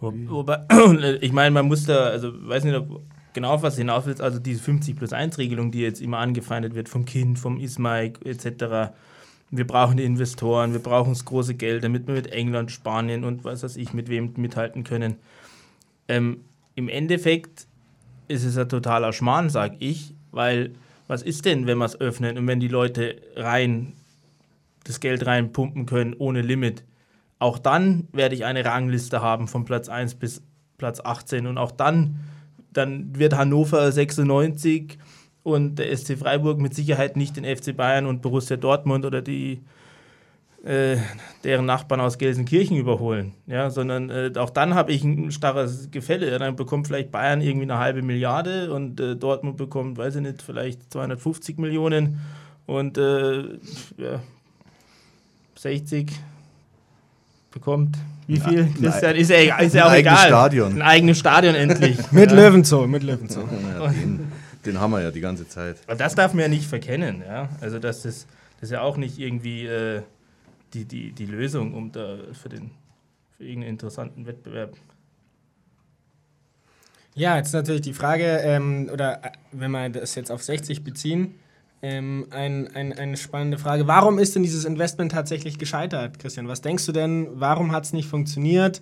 Wo, 0.00 0.12
wobei, 0.28 0.64
ich 1.20 1.32
meine, 1.32 1.50
man 1.50 1.66
muss 1.66 1.84
da, 1.84 2.04
also 2.04 2.32
weiß 2.48 2.64
nicht, 2.64 2.76
ob 2.76 3.02
genau 3.34 3.50
auf 3.50 3.62
was 3.62 3.76
hinaus 3.76 4.06
willst, 4.06 4.22
also 4.22 4.38
diese 4.38 4.62
50 4.62 4.96
plus 4.96 5.12
1 5.12 5.38
Regelung, 5.38 5.70
die 5.70 5.80
jetzt 5.80 6.00
immer 6.00 6.18
angefeindet 6.18 6.74
wird 6.74 6.88
vom 6.88 7.04
Kind, 7.04 7.38
vom 7.38 7.58
Ismaik 7.58 8.24
etc. 8.24 8.92
Wir 9.50 9.66
brauchen 9.66 9.96
die 9.96 10.04
Investoren, 10.04 10.72
wir 10.72 10.80
brauchen 10.80 11.12
das 11.12 11.24
große 11.24 11.54
Geld, 11.54 11.82
damit 11.82 12.06
wir 12.06 12.14
mit 12.14 12.26
England, 12.28 12.70
Spanien 12.70 13.24
und 13.24 13.44
was 13.44 13.62
weiß 13.62 13.76
ich, 13.76 13.94
mit 13.94 14.08
wem 14.08 14.34
mithalten 14.36 14.84
können. 14.84 15.16
Ähm, 16.06 16.44
Im 16.74 16.88
Endeffekt 16.88 17.66
ist 18.28 18.44
es 18.44 18.58
ein 18.58 18.68
totaler 18.68 19.12
Schmarrn, 19.12 19.48
sag 19.48 19.76
ich, 19.78 20.14
weil 20.32 20.72
was 21.06 21.22
ist 21.22 21.46
denn, 21.46 21.66
wenn 21.66 21.78
wir 21.78 21.86
es 21.86 21.98
öffnen 21.98 22.36
und 22.36 22.46
wenn 22.46 22.60
die 22.60 22.68
Leute 22.68 23.16
rein 23.34 23.94
das 24.84 25.00
Geld 25.00 25.24
reinpumpen 25.24 25.86
können 25.86 26.14
ohne 26.18 26.42
Limit? 26.42 26.84
Auch 27.38 27.58
dann 27.58 28.08
werde 28.12 28.34
ich 28.34 28.44
eine 28.44 28.64
Rangliste 28.64 29.22
haben 29.22 29.48
von 29.48 29.64
Platz 29.64 29.88
1 29.88 30.16
bis 30.16 30.42
Platz 30.76 31.00
18 31.00 31.46
und 31.46 31.56
auch 31.56 31.70
dann, 31.70 32.20
dann 32.72 33.18
wird 33.18 33.34
Hannover 33.34 33.90
96 33.90 34.98
und 35.42 35.76
der 35.76 35.96
SC 35.96 36.18
Freiburg 36.18 36.58
mit 36.58 36.74
Sicherheit 36.74 37.16
nicht 37.16 37.36
den 37.36 37.44
FC 37.44 37.76
Bayern 37.76 38.06
und 38.06 38.22
Borussia 38.22 38.56
Dortmund 38.56 39.04
oder 39.06 39.22
die 39.22 39.60
äh, 40.64 40.96
deren 41.44 41.66
Nachbarn 41.66 42.00
aus 42.00 42.18
Gelsenkirchen 42.18 42.76
überholen, 42.76 43.32
ja, 43.46 43.70
sondern 43.70 44.10
äh, 44.10 44.32
auch 44.36 44.50
dann 44.50 44.74
habe 44.74 44.92
ich 44.92 45.04
ein 45.04 45.30
starres 45.30 45.90
Gefälle. 45.92 46.30
Ja, 46.30 46.38
dann 46.38 46.56
bekommt 46.56 46.88
vielleicht 46.88 47.12
Bayern 47.12 47.40
irgendwie 47.40 47.62
eine 47.70 47.78
halbe 47.78 48.02
Milliarde 48.02 48.72
und 48.74 49.00
äh, 49.00 49.14
Dortmund 49.14 49.56
bekommt, 49.56 49.96
weiß 49.98 50.16
ich 50.16 50.22
nicht, 50.22 50.42
vielleicht 50.42 50.92
250 50.92 51.58
Millionen 51.58 52.18
und 52.66 52.98
äh, 52.98 53.38
ja, 53.96 54.20
60 55.56 56.10
bekommt. 57.52 57.96
Wie 58.26 58.38
viel? 58.38 58.64
Ein- 58.64 58.74
Christian, 58.74 59.16
ist 59.16 59.30
ja, 59.30 59.36
egal- 59.38 59.64
ist 59.64 59.74
ja 59.74 59.82
ein 59.84 59.88
auch 59.88 59.92
eigenes 59.92 60.12
egal. 60.12 60.26
Stadion. 60.28 60.72
Ein 60.74 60.82
eigenes 60.82 61.18
Stadion 61.18 61.54
endlich. 61.54 61.98
Mit 62.12 62.30
ja. 62.30 62.36
Löwenzoo, 62.36 62.86
mit 62.86 63.02
Löwenzoo. 63.04 63.44
Den, 64.68 64.80
haben 64.80 64.90
wir 64.90 65.02
ja 65.02 65.10
die 65.10 65.20
ganze 65.20 65.48
Zeit. 65.48 65.78
Aber 65.86 65.96
das 65.96 66.14
darf 66.14 66.34
man 66.34 66.42
ja 66.42 66.48
nicht 66.48 66.66
verkennen, 66.66 67.22
ja. 67.26 67.48
Also 67.60 67.78
das 67.78 68.04
ist, 68.04 68.28
das 68.60 68.70
ist 68.70 68.72
ja 68.72 68.82
auch 68.82 68.96
nicht 68.96 69.18
irgendwie 69.18 69.66
äh, 69.66 70.02
die, 70.74 70.84
die, 70.84 71.12
die 71.12 71.26
Lösung, 71.26 71.74
um 71.74 71.92
da 71.92 72.18
für 72.32 72.48
den 72.48 72.70
für 73.38 73.44
irgendeinen 73.44 73.74
interessanten 73.74 74.26
Wettbewerb. 74.26 74.76
Ja, 77.14 77.36
jetzt 77.36 77.52
natürlich 77.52 77.82
die 77.82 77.94
Frage, 77.94 78.24
ähm, 78.42 78.90
oder 78.92 79.24
äh, 79.24 79.30
wenn 79.52 79.70
wir 79.70 79.88
das 79.88 80.14
jetzt 80.16 80.30
auf 80.30 80.42
60 80.42 80.84
beziehen, 80.84 81.34
ähm, 81.80 82.26
ein, 82.30 82.68
ein, 82.74 82.92
eine 82.92 83.16
spannende 83.16 83.56
Frage. 83.56 83.86
Warum 83.86 84.18
ist 84.18 84.34
denn 84.34 84.42
dieses 84.42 84.64
Investment 84.64 85.12
tatsächlich 85.12 85.58
gescheitert, 85.58 86.18
Christian? 86.18 86.48
Was 86.48 86.60
denkst 86.60 86.84
du 86.86 86.92
denn, 86.92 87.28
warum 87.34 87.70
hat 87.70 87.84
es 87.84 87.92
nicht 87.92 88.08
funktioniert? 88.08 88.80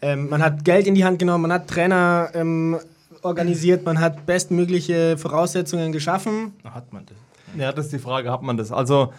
Ähm, 0.00 0.28
man 0.28 0.40
hat 0.40 0.64
Geld 0.64 0.86
in 0.86 0.94
die 0.94 1.04
Hand 1.04 1.18
genommen, 1.18 1.42
man 1.42 1.52
hat 1.52 1.66
Trainer 1.66 2.30
ähm, 2.34 2.78
organisiert, 3.26 3.84
man 3.84 4.00
hat 4.00 4.26
bestmögliche 4.26 5.18
Voraussetzungen 5.18 5.92
geschaffen. 5.92 6.52
Hat 6.64 6.92
man 6.92 7.04
das. 7.06 7.16
Ja, 7.56 7.72
das 7.72 7.86
ist 7.86 7.92
die 7.92 7.98
Frage, 7.98 8.30
hat 8.30 8.42
man 8.42 8.56
das? 8.56 8.72
Also 8.72 9.12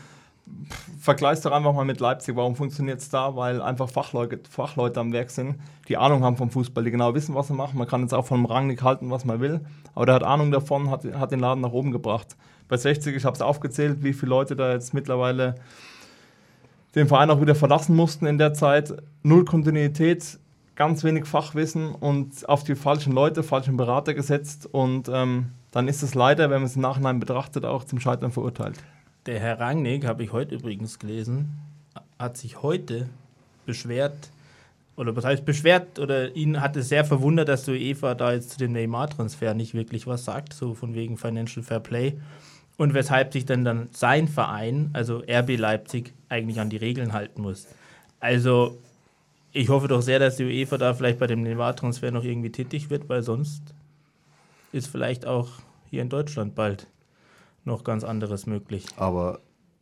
vergleich's 0.99 1.41
doch 1.41 1.51
einfach 1.51 1.73
mal 1.73 1.85
mit 1.85 1.99
Leipzig. 1.99 2.35
Warum 2.35 2.55
funktioniert 2.55 2.99
es 2.99 3.09
da? 3.09 3.35
Weil 3.35 3.61
einfach 3.61 3.89
Fachleute, 3.89 4.39
Fachleute 4.49 4.99
am 4.99 5.13
Werk 5.13 5.29
sind, 5.29 5.55
die 5.87 5.97
Ahnung 5.97 6.23
haben 6.23 6.37
vom 6.37 6.49
Fußball, 6.49 6.83
die 6.83 6.91
genau 6.91 7.13
wissen, 7.13 7.35
was 7.35 7.47
sie 7.47 7.53
machen. 7.53 7.77
Man 7.77 7.87
kann 7.87 8.01
jetzt 8.01 8.13
auch 8.13 8.25
von 8.25 8.45
Rangnick 8.45 8.81
halten, 8.83 9.09
was 9.09 9.25
man 9.25 9.39
will, 9.39 9.61
aber 9.95 10.05
der 10.05 10.15
hat 10.15 10.23
Ahnung 10.23 10.51
davon, 10.51 10.89
hat, 10.89 11.03
hat 11.05 11.31
den 11.31 11.39
Laden 11.39 11.61
nach 11.61 11.71
oben 11.71 11.91
gebracht. 11.91 12.35
Bei 12.67 12.77
60, 12.77 13.15
ich 13.15 13.25
habe 13.25 13.35
es 13.35 13.41
aufgezählt, 13.41 14.03
wie 14.03 14.13
viele 14.13 14.29
Leute 14.29 14.55
da 14.55 14.73
jetzt 14.73 14.93
mittlerweile 14.93 15.55
den 16.95 17.07
Verein 17.07 17.29
auch 17.29 17.41
wieder 17.41 17.55
verlassen 17.55 17.95
mussten 17.95 18.25
in 18.25 18.37
der 18.37 18.53
Zeit. 18.53 18.93
Null 19.23 19.45
Kontinuität, 19.45 20.39
ganz 20.77 21.03
wenig 21.03 21.25
Fachwissen 21.25 21.93
und 21.93 22.47
auf 22.47 22.63
die 22.63 22.75
falschen 22.75 23.11
Leute, 23.11 23.43
falschen 23.43 23.75
Berater 23.75 24.13
gesetzt. 24.13 24.69
Und 24.71 25.09
ähm, 25.11 25.47
dann 25.71 25.89
ist 25.89 26.03
es 26.03 26.15
leider, 26.15 26.49
wenn 26.49 26.61
man 26.61 26.67
es 26.67 26.75
im 26.75 26.83
Nachhinein 26.83 27.19
betrachtet, 27.19 27.65
auch 27.65 27.83
zum 27.83 27.99
Scheitern 27.99 28.31
verurteilt. 28.31 28.77
Der 29.25 29.39
Herr 29.39 29.59
Rangnick, 29.59 30.05
habe 30.05 30.23
ich 30.23 30.31
heute 30.31 30.55
übrigens 30.55 30.99
gelesen, 30.99 31.49
hat 32.17 32.37
sich 32.37 32.61
heute 32.61 33.09
beschwert, 33.65 34.29
oder 34.95 35.15
was 35.15 35.25
heißt 35.25 35.45
beschwert, 35.45 35.99
oder 35.99 36.35
ihn 36.35 36.61
hat 36.61 36.77
es 36.77 36.89
sehr 36.89 37.03
verwundert, 37.03 37.49
dass 37.49 37.65
die 37.65 37.71
UEFA 37.71 38.15
da 38.15 38.31
jetzt 38.31 38.51
zu 38.51 38.57
dem 38.57 38.71
Neymar-Transfer 38.71 39.53
nicht 39.53 39.73
wirklich 39.73 40.07
was 40.07 40.25
sagt, 40.25 40.53
so 40.53 40.73
von 40.73 40.93
wegen 40.93 41.17
Financial 41.17 41.63
Fair 41.63 41.79
Play. 41.79 42.13
Und 42.77 42.93
weshalb 42.93 43.33
sich 43.33 43.45
dann, 43.45 43.65
dann 43.65 43.89
sein 43.91 44.27
Verein, 44.27 44.91
also 44.93 45.23
RB 45.27 45.57
Leipzig, 45.57 46.13
eigentlich 46.29 46.59
an 46.59 46.69
die 46.69 46.77
Regeln 46.77 47.13
halten 47.13 47.41
muss. 47.41 47.67
Also, 48.19 48.77
ich 49.57 49.69
hoffe 49.69 49.87
doch 49.87 50.01
sehr, 50.01 50.19
dass 50.19 50.35
die 50.35 50.45
UEFA 50.45 50.77
da 50.77 50.93
vielleicht 50.93 51.17
bei 51.17 51.25
dem 51.25 51.41
Neymar-Transfer 51.41 52.11
noch 52.11 52.23
irgendwie 52.23 52.51
tätig 52.51 52.91
wird, 52.91 53.09
weil 53.09 53.23
sonst 53.23 53.63
ist 54.71 54.87
vielleicht 54.87 55.25
auch 55.25 55.49
hier 55.89 56.03
in 56.03 56.09
Deutschland 56.09 56.53
bald 56.53 56.87
noch 57.65 57.83
ganz 57.83 58.03
anderes 58.03 58.45
möglich. 58.45 58.85
Aber 58.97 59.39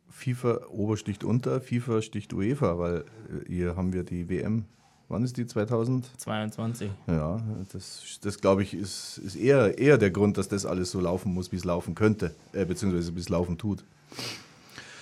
FIFA 0.08 0.60
Obersticht 0.70 1.24
unter, 1.24 1.60
FIFA 1.60 2.00
sticht 2.00 2.32
UEFA, 2.32 2.78
weil 2.78 2.96
äh, 3.00 3.02
hier 3.48 3.76
haben 3.76 3.92
wir 3.92 4.02
die 4.02 4.30
WM. 4.30 4.64
Wann 5.08 5.22
ist 5.22 5.36
die 5.36 5.46
2000? 5.46 6.10
22. 6.16 6.90
Ja, 7.06 7.38
das, 7.70 8.18
das 8.22 8.40
glaube 8.40 8.62
ich, 8.62 8.72
ist, 8.72 9.18
ist 9.18 9.36
eher, 9.36 9.78
eher 9.78 9.98
der 9.98 10.10
Grund, 10.10 10.38
dass 10.38 10.48
das 10.48 10.64
alles 10.64 10.90
so 10.90 11.00
laufen 11.00 11.34
muss, 11.34 11.52
wie 11.52 11.56
es 11.56 11.64
laufen 11.64 11.94
könnte, 11.94 12.34
äh, 12.54 12.64
beziehungsweise 12.64 13.14
wie 13.14 13.20
es 13.20 13.28
laufen 13.28 13.58
tut. 13.58 13.84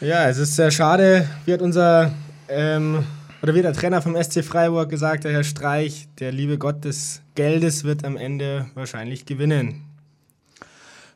Ja, 0.00 0.28
es 0.28 0.38
ist 0.38 0.56
sehr 0.56 0.72
schade, 0.72 1.28
wie 1.46 1.52
hat 1.52 1.62
unser 1.62 2.12
ähm, 2.48 3.04
oder 3.44 3.54
wie 3.54 3.60
der 3.60 3.74
Trainer 3.74 4.00
vom 4.00 4.16
SC 4.16 4.42
Freiburg 4.42 4.88
gesagt, 4.88 5.24
der 5.24 5.32
Herr 5.32 5.44
Streich, 5.44 6.08
der 6.18 6.32
liebe 6.32 6.56
Gott 6.56 6.82
des 6.86 7.20
Geldes 7.34 7.84
wird 7.84 8.02
am 8.02 8.16
Ende 8.16 8.70
wahrscheinlich 8.72 9.26
gewinnen. 9.26 9.82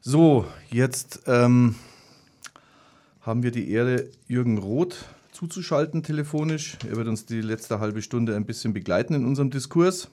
So, 0.02 0.46
jetzt 0.70 1.22
ähm, 1.26 1.76
haben 3.22 3.42
wir 3.42 3.50
die 3.50 3.70
Ehre, 3.70 4.10
Jürgen 4.26 4.58
Roth 4.58 5.06
zuzuschalten 5.32 6.02
telefonisch. 6.02 6.76
Er 6.86 6.96
wird 6.96 7.08
uns 7.08 7.24
die 7.24 7.40
letzte 7.40 7.80
halbe 7.80 8.02
Stunde 8.02 8.36
ein 8.36 8.44
bisschen 8.44 8.74
begleiten 8.74 9.14
in 9.14 9.24
unserem 9.24 9.48
Diskurs. 9.48 10.10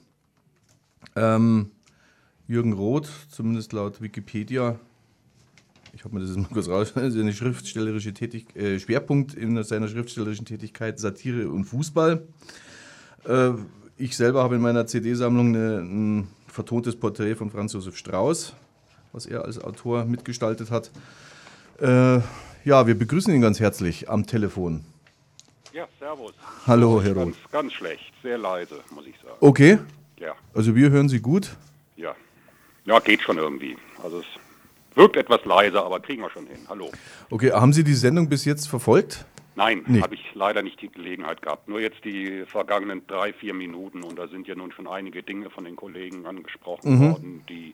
Ähm, 1.16 1.70
Jürgen 2.48 2.72
Roth, 2.72 3.10
zumindest 3.28 3.74
laut 3.74 4.00
Wikipedia, 4.00 4.80
ich 5.96 6.04
habe 6.04 6.14
mir 6.14 6.20
das 6.20 6.36
mal 6.36 6.46
kurz 6.52 6.68
raus, 6.68 6.92
seine 6.94 7.32
schriftstellerische 7.32 8.12
Tätig 8.12 8.54
äh, 8.54 8.78
Schwerpunkt 8.78 9.32
in 9.32 9.62
seiner 9.64 9.88
schriftstellerischen 9.88 10.44
Tätigkeit 10.44 11.00
Satire 11.00 11.48
und 11.48 11.64
Fußball. 11.64 12.22
Äh, 13.26 13.50
ich 13.96 14.14
selber 14.14 14.42
habe 14.42 14.56
in 14.56 14.60
meiner 14.60 14.86
CD-Sammlung 14.86 15.54
ein 15.54 16.28
vertontes 16.48 16.96
Porträt 16.96 17.34
von 17.34 17.50
Franz 17.50 17.72
Josef 17.72 17.96
Strauß, 17.96 18.52
was 19.12 19.24
er 19.24 19.46
als 19.46 19.58
Autor 19.58 20.04
mitgestaltet 20.04 20.70
hat. 20.70 20.90
Äh, 21.80 22.20
ja, 22.64 22.86
wir 22.86 22.94
begrüßen 22.94 23.32
ihn 23.34 23.40
ganz 23.40 23.58
herzlich 23.58 24.10
am 24.10 24.26
Telefon. 24.26 24.84
Ja, 25.72 25.88
servus. 25.98 26.34
Hallo, 26.66 27.00
Herr 27.02 27.14
Roth. 27.14 27.24
Ganz, 27.24 27.36
ganz 27.52 27.72
schlecht, 27.72 28.12
sehr 28.22 28.36
leise, 28.36 28.80
muss 28.94 29.06
ich 29.06 29.16
sagen. 29.16 29.36
Okay, 29.40 29.78
Ja, 30.20 30.34
also 30.52 30.74
wir 30.76 30.90
hören 30.90 31.08
Sie 31.08 31.20
gut. 31.20 31.56
ja. 31.96 32.14
Ja, 32.84 33.00
geht 33.00 33.20
schon 33.22 33.38
irgendwie. 33.38 33.76
Also 34.00 34.20
es 34.20 34.26
wirkt 34.96 35.16
etwas 35.16 35.44
leiser, 35.44 35.84
aber 35.84 36.00
kriegen 36.00 36.22
wir 36.22 36.30
schon 36.30 36.46
hin. 36.46 36.58
Hallo. 36.68 36.90
Okay, 37.30 37.52
haben 37.52 37.72
Sie 37.72 37.84
die 37.84 37.94
Sendung 37.94 38.28
bis 38.28 38.44
jetzt 38.44 38.66
verfolgt? 38.68 39.24
Nein, 39.54 39.82
Nee. 39.86 40.02
habe 40.02 40.14
ich 40.14 40.22
leider 40.34 40.62
nicht 40.62 40.82
die 40.82 40.88
Gelegenheit 40.88 41.40
gehabt. 41.40 41.68
Nur 41.68 41.80
jetzt 41.80 42.04
die 42.04 42.44
vergangenen 42.46 43.06
drei, 43.06 43.32
vier 43.32 43.54
Minuten 43.54 44.02
und 44.02 44.18
da 44.18 44.28
sind 44.28 44.46
ja 44.48 44.54
nun 44.54 44.72
schon 44.72 44.86
einige 44.86 45.22
Dinge 45.22 45.48
von 45.50 45.64
den 45.64 45.76
Kollegen 45.76 46.26
angesprochen 46.26 46.94
Mhm. 46.98 47.10
worden, 47.12 47.42
die 47.48 47.72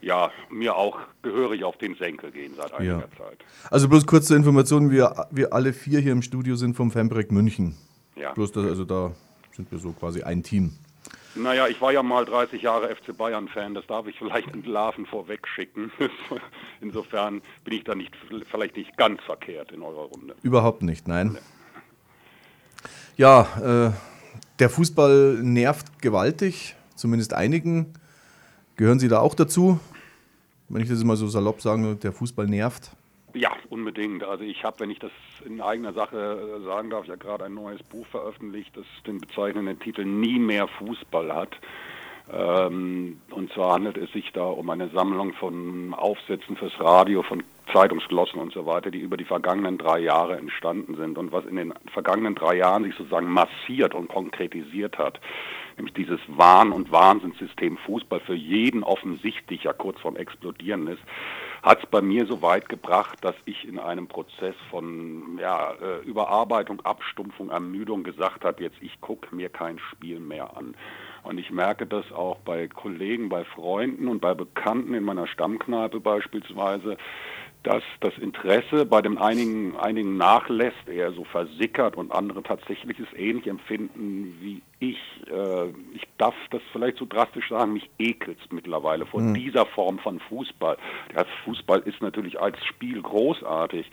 ja 0.00 0.30
mir 0.50 0.74
auch 0.74 0.98
gehörig 1.22 1.62
auf 1.62 1.76
den 1.76 1.94
Senkel 1.96 2.32
gehen 2.32 2.54
seit 2.56 2.72
einiger 2.72 3.00
Ja. 3.00 3.18
Zeit. 3.18 3.38
Also 3.70 3.88
bloß 3.88 4.06
kurz 4.06 4.26
zur 4.26 4.36
Information, 4.36 4.90
wir, 4.90 5.26
wir 5.30 5.52
alle 5.52 5.72
vier 5.72 6.00
hier 6.00 6.12
im 6.12 6.22
Studio 6.22 6.56
sind 6.56 6.74
vom 6.74 6.90
Fanprojekt 6.90 7.30
München. 7.32 7.76
Ja. 8.16 8.32
Bloß 8.32 8.50
das, 8.52 8.64
also 8.64 8.84
da 8.84 9.12
sind 9.52 9.70
wir 9.70 9.78
so 9.78 9.92
quasi 9.92 10.22
ein 10.22 10.42
Team. 10.42 10.72
Naja, 11.36 11.68
ich 11.68 11.80
war 11.80 11.92
ja 11.92 12.02
mal 12.02 12.24
30 12.24 12.60
Jahre 12.60 12.94
FC 12.94 13.16
Bayern-Fan, 13.16 13.74
das 13.74 13.86
darf 13.86 14.06
ich 14.08 14.18
vielleicht 14.18 14.52
entlarven 14.52 15.06
vorweg 15.06 15.46
schicken. 15.46 15.92
Insofern 16.80 17.40
bin 17.64 17.74
ich 17.74 17.84
da 17.84 17.94
nicht, 17.94 18.12
vielleicht 18.50 18.76
nicht 18.76 18.96
ganz 18.96 19.22
verkehrt 19.22 19.70
in 19.70 19.82
eurer 19.82 20.06
Runde. 20.06 20.34
Überhaupt 20.42 20.82
nicht, 20.82 21.06
nein. 21.06 21.38
Ja, 23.16 23.90
äh, 23.90 23.92
der 24.58 24.70
Fußball 24.70 25.38
nervt 25.42 26.02
gewaltig, 26.02 26.74
zumindest 26.96 27.32
einigen. 27.32 27.94
Gehören 28.76 28.98
Sie 28.98 29.08
da 29.08 29.20
auch 29.20 29.34
dazu? 29.34 29.78
Wenn 30.68 30.82
ich 30.82 30.88
das 30.88 31.02
mal 31.04 31.16
so 31.16 31.28
salopp 31.28 31.62
sage, 31.62 31.96
der 31.96 32.12
Fußball 32.12 32.46
nervt. 32.46 32.90
Ja, 33.34 33.52
unbedingt. 33.68 34.24
Also 34.24 34.44
ich 34.44 34.64
habe, 34.64 34.80
wenn 34.80 34.90
ich 34.90 34.98
das 34.98 35.12
in 35.44 35.60
eigener 35.60 35.92
Sache 35.92 36.58
äh, 36.60 36.64
sagen 36.64 36.90
darf, 36.90 37.06
ja 37.06 37.16
gerade 37.16 37.44
ein 37.44 37.54
neues 37.54 37.82
Buch 37.84 38.06
veröffentlicht, 38.06 38.76
das 38.76 38.86
den 39.06 39.18
bezeichnenden 39.18 39.78
Titel 39.78 40.04
Nie 40.04 40.38
mehr 40.38 40.66
Fußball 40.66 41.34
hat. 41.34 41.56
Ähm, 42.32 43.20
und 43.30 43.52
zwar 43.52 43.74
handelt 43.74 43.96
es 43.96 44.12
sich 44.12 44.30
da 44.32 44.44
um 44.44 44.70
eine 44.70 44.88
Sammlung 44.90 45.32
von 45.34 45.94
Aufsätzen 45.94 46.56
fürs 46.56 46.78
Radio, 46.80 47.22
von 47.22 47.42
Zeitungsglossen 47.72 48.40
und 48.40 48.52
so 48.52 48.66
weiter, 48.66 48.90
die 48.90 49.00
über 49.00 49.16
die 49.16 49.24
vergangenen 49.24 49.78
drei 49.78 50.00
Jahre 50.00 50.36
entstanden 50.36 50.96
sind. 50.96 51.18
Und 51.18 51.32
was 51.32 51.44
in 51.44 51.56
den 51.56 51.74
vergangenen 51.92 52.34
drei 52.34 52.56
Jahren 52.56 52.84
sich 52.84 52.94
sozusagen 52.94 53.30
massiert 53.30 53.94
und 53.94 54.08
konkretisiert 54.08 54.98
hat, 54.98 55.20
nämlich 55.76 55.94
dieses 55.94 56.20
Wahn- 56.28 56.72
und 56.72 56.92
Wahnsinnssystem 56.92 57.76
Fußball 57.78 58.20
für 58.20 58.34
jeden 58.34 58.82
offensichtlich 58.82 59.64
ja 59.64 59.72
kurz 59.72 60.00
vorm 60.00 60.16
Explodieren 60.16 60.86
ist, 60.88 61.02
hat 61.62 61.82
es 61.82 61.90
bei 61.90 62.00
mir 62.00 62.26
so 62.26 62.40
weit 62.42 62.68
gebracht, 62.68 63.18
dass 63.22 63.34
ich 63.44 63.66
in 63.66 63.78
einem 63.78 64.06
Prozess 64.06 64.54
von 64.70 65.38
ja, 65.38 65.72
äh, 65.72 66.00
Überarbeitung, 66.06 66.80
Abstumpfung, 66.82 67.50
Ermüdung 67.50 68.02
gesagt 68.02 68.44
habe, 68.44 68.62
jetzt 68.62 68.76
ich 68.80 69.00
gucke 69.00 69.34
mir 69.34 69.48
kein 69.48 69.78
Spiel 69.78 70.20
mehr 70.20 70.56
an. 70.56 70.74
Und 71.22 71.38
ich 71.38 71.50
merke 71.50 71.86
das 71.86 72.10
auch 72.12 72.38
bei 72.38 72.66
Kollegen, 72.68 73.28
bei 73.28 73.44
Freunden 73.44 74.08
und 74.08 74.20
bei 74.20 74.32
Bekannten 74.32 74.94
in 74.94 75.04
meiner 75.04 75.26
Stammkneipe 75.26 76.00
beispielsweise, 76.00 76.96
dass 77.62 77.82
das 78.00 78.16
Interesse 78.18 78.86
bei 78.86 79.02
den 79.02 79.18
einigen, 79.18 79.76
einigen 79.76 80.16
nachlässt, 80.16 80.88
eher 80.88 81.12
so 81.12 81.24
versickert 81.24 81.96
und 81.96 82.12
andere 82.12 82.42
tatsächlich 82.42 82.98
es 82.98 83.18
ähnlich 83.18 83.46
empfinden 83.46 84.38
wie 84.40 84.62
ich. 84.78 84.98
Äh, 85.30 85.68
ich 85.94 86.06
darf 86.16 86.34
das 86.50 86.62
vielleicht 86.72 86.96
so 86.96 87.06
drastisch 87.06 87.48
sagen, 87.48 87.74
mich 87.74 87.90
ekelt 87.98 88.38
mittlerweile 88.50 89.06
vor 89.06 89.20
dieser 89.20 89.66
Form 89.66 89.98
von 89.98 90.20
Fußball. 90.20 90.76
Der 91.14 91.26
Fußball 91.44 91.80
ist 91.80 92.00
natürlich 92.00 92.40
als 92.40 92.56
Spiel 92.64 93.02
großartig, 93.02 93.90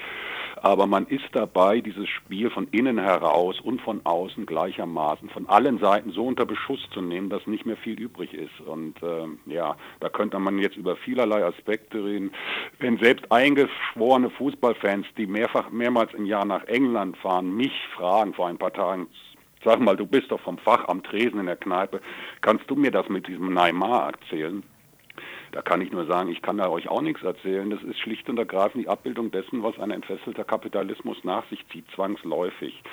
aber 0.61 0.87
man 0.87 1.05
ist 1.07 1.27
dabei, 1.33 1.81
dieses 1.81 2.07
Spiel 2.09 2.49
von 2.49 2.67
innen 2.71 2.97
heraus 2.97 3.59
und 3.59 3.81
von 3.81 4.01
außen 4.05 4.45
gleichermaßen 4.45 5.29
von 5.29 5.47
allen 5.47 5.79
Seiten 5.79 6.11
so 6.11 6.25
unter 6.25 6.45
Beschuss 6.45 6.79
zu 6.93 7.01
nehmen, 7.01 7.29
dass 7.29 7.45
nicht 7.47 7.65
mehr 7.65 7.77
viel 7.77 7.99
übrig 7.99 8.33
ist. 8.33 8.59
Und 8.65 8.95
ähm, 9.03 9.39
ja, 9.45 9.75
da 9.99 10.09
könnte 10.09 10.39
man 10.39 10.57
jetzt 10.59 10.77
über 10.77 10.95
vielerlei 10.95 11.43
Aspekte 11.43 12.03
reden. 12.03 12.31
Wenn 12.79 12.97
selbst 12.97 13.31
eingeschworene 13.57 14.29
Fußballfans, 14.29 15.07
die 15.17 15.25
mehrfach 15.25 15.69
mehrmals 15.71 16.13
im 16.13 16.25
Jahr 16.25 16.45
nach 16.45 16.63
England 16.65 17.17
fahren, 17.17 17.55
mich 17.55 17.73
fragen 17.95 18.33
vor 18.33 18.47
ein 18.47 18.57
paar 18.57 18.73
Tagen, 18.73 19.07
sag 19.63 19.79
mal, 19.79 19.97
du 19.97 20.05
bist 20.05 20.31
doch 20.31 20.39
vom 20.41 20.57
Fach 20.59 20.87
am 20.87 21.03
Tresen 21.03 21.39
in 21.39 21.47
der 21.47 21.55
Kneipe, 21.55 22.01
kannst 22.41 22.69
du 22.69 22.75
mir 22.75 22.91
das 22.91 23.09
mit 23.09 23.27
diesem 23.27 23.53
Neymar 23.53 24.11
erzählen? 24.11 24.63
Da 25.53 25.61
kann 25.61 25.81
ich 25.81 25.91
nur 25.91 26.05
sagen, 26.05 26.29
ich 26.29 26.41
kann 26.41 26.57
da 26.57 26.69
euch 26.69 26.89
auch 26.89 27.01
nichts 27.01 27.23
erzählen. 27.23 27.69
Das 27.69 27.81
ist 27.81 27.97
schlicht 27.99 28.29
und 28.29 28.37
ergreifend 28.37 28.83
die 28.83 28.89
Abbildung 28.89 29.31
dessen, 29.31 29.63
was 29.63 29.79
ein 29.79 29.91
entfesselter 29.91 30.43
Kapitalismus 30.43 31.23
nach 31.23 31.47
sich 31.49 31.65
zieht, 31.69 31.85
zwangsläufig. 31.95 32.83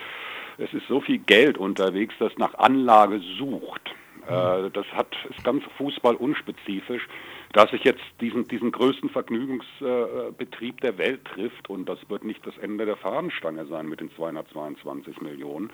Es 0.57 0.73
ist 0.73 0.87
so 0.89 1.01
viel 1.01 1.19
Geld 1.19 1.59
unterwegs, 1.59 2.15
das 2.21 2.33
nach 2.39 2.55
Anlage 2.55 3.21
sucht. 3.39 3.93
Äh, 4.29 4.71
Das 4.71 4.87
hat, 4.93 5.15
ist 5.29 5.45
ganz 5.45 5.65
Fußball 5.77 6.15
unspezifisch, 6.15 7.07
dass 7.55 7.71
sich 7.71 7.85
jetzt 7.85 8.03
diesen, 8.21 8.49
diesen 8.49 8.73
größten 8.73 9.09
Vergnügungsbetrieb 9.11 10.81
der 10.81 10.99
Welt 10.99 11.25
trifft 11.25 11.71
und 11.71 11.89
das 11.89 11.99
wird 12.09 12.25
nicht 12.25 12.45
das 12.45 12.59
Ende 12.59 12.85
der 12.85 12.97
Fahnenstange 12.97 13.65
sein 13.67 13.89
mit 13.89 14.01
den 14.01 14.11
222 14.11 15.21
Millionen. 15.21 15.71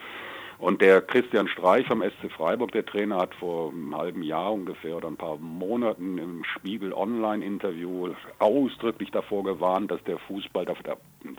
Und 0.59 0.83
der 0.83 1.01
Christian 1.01 1.49
Streich 1.49 1.87
vom 1.87 2.03
SC 2.03 2.31
Freiburg, 2.31 2.73
der 2.73 2.85
Trainer, 2.85 3.17
hat 3.17 3.35
vor 3.35 3.73
einem 3.73 3.97
halben 3.97 4.23
Jahr 4.23 4.53
ungefähr 4.53 4.95
oder 4.95 5.09
ein 5.09 5.17
paar 5.17 5.39
Monaten 5.39 6.19
im 6.19 6.45
Spiegel 6.45 6.93
Online-Interview 6.93 8.11
ausdrücklich 8.39 9.11
davor 9.11 9.43
gewarnt, 9.43 9.91
dass 9.91 10.05
der 10.05 10.19
Fußball 10.19 10.67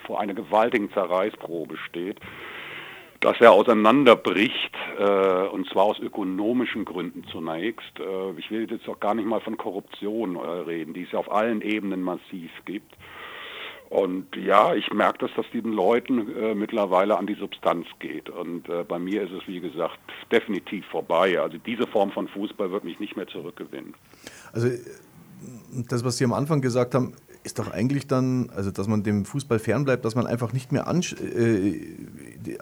vor 0.07 0.19
einer 0.19 0.33
gewaltigen 0.33 0.91
Zerreißprobe 0.91 1.77
steht 1.77 2.19
dass 3.21 3.39
er 3.39 3.51
auseinanderbricht, 3.51 4.75
äh, 4.99 5.47
und 5.47 5.69
zwar 5.69 5.83
aus 5.83 5.99
ökonomischen 5.99 6.85
Gründen 6.85 7.23
zunächst. 7.31 7.99
Äh, 7.99 8.37
ich 8.37 8.49
will 8.49 8.69
jetzt 8.69 8.89
auch 8.89 8.99
gar 8.99 9.13
nicht 9.13 9.27
mal 9.27 9.39
von 9.41 9.57
Korruption 9.57 10.35
äh, 10.35 10.39
reden, 10.39 10.93
die 10.93 11.03
es 11.03 11.11
ja 11.11 11.19
auf 11.19 11.31
allen 11.31 11.61
Ebenen 11.61 12.01
massiv 12.01 12.51
gibt. 12.65 12.91
Und 13.91 14.35
ja, 14.37 14.73
ich 14.73 14.91
merke, 14.91 15.19
dass 15.19 15.31
das 15.35 15.45
den 15.53 15.73
Leuten 15.73 16.33
äh, 16.35 16.55
mittlerweile 16.55 17.17
an 17.17 17.27
die 17.27 17.35
Substanz 17.35 17.85
geht. 17.99 18.29
Und 18.29 18.67
äh, 18.69 18.83
bei 18.87 18.97
mir 18.97 19.23
ist 19.23 19.33
es, 19.33 19.47
wie 19.47 19.59
gesagt, 19.59 19.99
definitiv 20.31 20.85
vorbei. 20.87 21.39
Also 21.39 21.57
diese 21.57 21.85
Form 21.87 22.11
von 22.11 22.27
Fußball 22.29 22.71
wird 22.71 22.85
mich 22.85 22.99
nicht 22.99 23.17
mehr 23.17 23.27
zurückgewinnen. 23.27 23.93
Also 24.53 24.69
das, 25.89 26.03
was 26.03 26.17
Sie 26.17 26.23
am 26.23 26.33
Anfang 26.33 26.61
gesagt 26.61 26.95
haben, 26.95 27.13
ist 27.43 27.57
doch 27.57 27.71
eigentlich 27.71 28.05
dann, 28.05 28.49
also 28.55 28.69
dass 28.69 28.87
man 28.87 29.01
dem 29.01 29.25
Fußball 29.25 29.57
fernbleibt, 29.57 30.05
dass 30.05 30.13
man 30.13 30.27
einfach 30.27 30.53
nicht 30.53 30.71
mehr 30.71 30.87
an, 30.87 31.01
äh, 31.01 31.79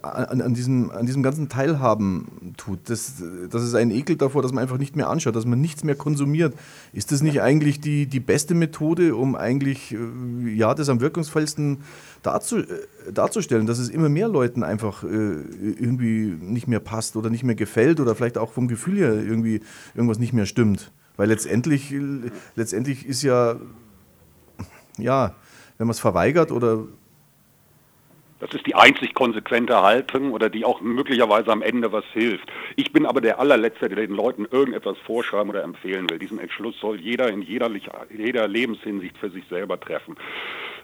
an, 0.01 0.41
an, 0.41 0.53
diesem, 0.53 0.89
an 0.91 1.05
diesem 1.05 1.21
ganzen 1.21 1.49
Teilhaben 1.49 2.53
tut. 2.55 2.89
Das, 2.89 3.21
das 3.49 3.63
ist 3.63 3.75
ein 3.75 3.91
Ekel 3.91 4.15
davor, 4.15 4.41
dass 4.41 4.53
man 4.53 4.61
einfach 4.61 4.77
nicht 4.77 4.95
mehr 4.95 5.09
anschaut, 5.09 5.35
dass 5.35 5.45
man 5.45 5.59
nichts 5.59 5.83
mehr 5.83 5.95
konsumiert. 5.95 6.53
Ist 6.93 7.11
das 7.11 7.21
nicht 7.21 7.41
eigentlich 7.41 7.81
die, 7.81 8.05
die 8.05 8.21
beste 8.21 8.53
Methode, 8.53 9.15
um 9.15 9.35
eigentlich 9.35 9.93
äh, 9.93 10.49
ja, 10.49 10.73
das 10.73 10.87
am 10.87 11.01
wirkungsvollsten 11.01 11.79
darzu, 12.21 12.59
äh, 12.59 12.65
darzustellen, 13.13 13.65
dass 13.65 13.79
es 13.79 13.89
immer 13.89 14.07
mehr 14.07 14.29
Leuten 14.29 14.63
einfach 14.63 15.03
äh, 15.03 15.07
irgendwie 15.07 16.37
nicht 16.39 16.69
mehr 16.69 16.79
passt 16.79 17.17
oder 17.17 17.29
nicht 17.29 17.43
mehr 17.43 17.55
gefällt 17.55 17.99
oder 17.99 18.15
vielleicht 18.15 18.37
auch 18.37 18.53
vom 18.53 18.69
Gefühl 18.69 18.99
her 18.99 19.13
irgendwie 19.13 19.59
irgendwas 19.93 20.19
nicht 20.19 20.31
mehr 20.31 20.45
stimmt? 20.45 20.91
Weil 21.17 21.27
letztendlich, 21.27 21.93
letztendlich 22.55 23.05
ist 23.05 23.23
ja 23.23 23.57
ja, 25.01 25.35
wenn 25.77 25.87
man 25.87 25.91
es 25.91 25.99
verweigert 25.99 26.51
oder 26.51 26.85
das 28.39 28.53
ist 28.53 28.65
die 28.65 28.75
einzig 28.75 29.13
konsequente 29.13 29.81
Haltung 29.81 30.31
oder 30.31 30.49
die 30.49 30.63
auch 30.63 30.79
möglicherweise 30.79 31.51
am 31.51 31.61
Ende 31.61 31.91
was 31.91 32.05
hilft. 32.13 32.49
Ich 32.77 32.93
bin 32.93 33.05
aber 33.05 33.19
der 33.19 33.37
allerletzte, 33.37 33.89
der 33.89 34.07
den 34.07 34.15
Leuten 34.15 34.47
irgendetwas 34.49 34.97
vorschreiben 34.99 35.49
oder 35.49 35.63
empfehlen 35.63 36.09
will. 36.09 36.19
Diesen 36.19 36.39
Entschluss 36.39 36.79
soll 36.79 37.01
jeder 37.01 37.29
in 37.29 37.41
jeder, 37.41 37.69
jeder 38.15 38.47
Lebenshinsicht 38.47 39.17
für 39.17 39.29
sich 39.29 39.43
selber 39.49 39.77
treffen. 39.77 40.15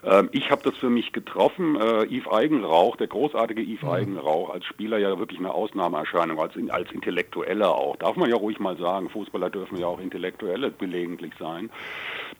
Ähm, 0.04 0.28
ich 0.32 0.50
habe 0.50 0.62
das 0.62 0.76
für 0.76 0.90
mich 0.90 1.12
getroffen. 1.12 1.76
Äh, 1.76 2.04
Yves 2.06 2.28
Eigenrauch, 2.30 2.96
der 2.96 3.06
großartige 3.06 3.62
Yves 3.62 3.82
mhm. 3.82 3.90
Eigenrauch, 3.90 4.50
als 4.50 4.64
Spieler 4.64 4.98
ja 4.98 5.18
wirklich 5.18 5.38
eine 5.38 5.52
Ausnahmeerscheinung, 5.52 6.38
als, 6.38 6.52
als 6.68 6.90
Intellektueller 6.92 7.74
auch. 7.74 7.96
Darf 7.96 8.16
man 8.16 8.30
ja 8.30 8.36
ruhig 8.36 8.58
mal 8.58 8.76
sagen, 8.76 9.08
Fußballer 9.10 9.50
dürfen 9.50 9.78
ja 9.78 9.86
auch 9.86 10.00
Intellektuelle 10.00 10.70
gelegentlich 10.72 11.32
sein. 11.38 11.70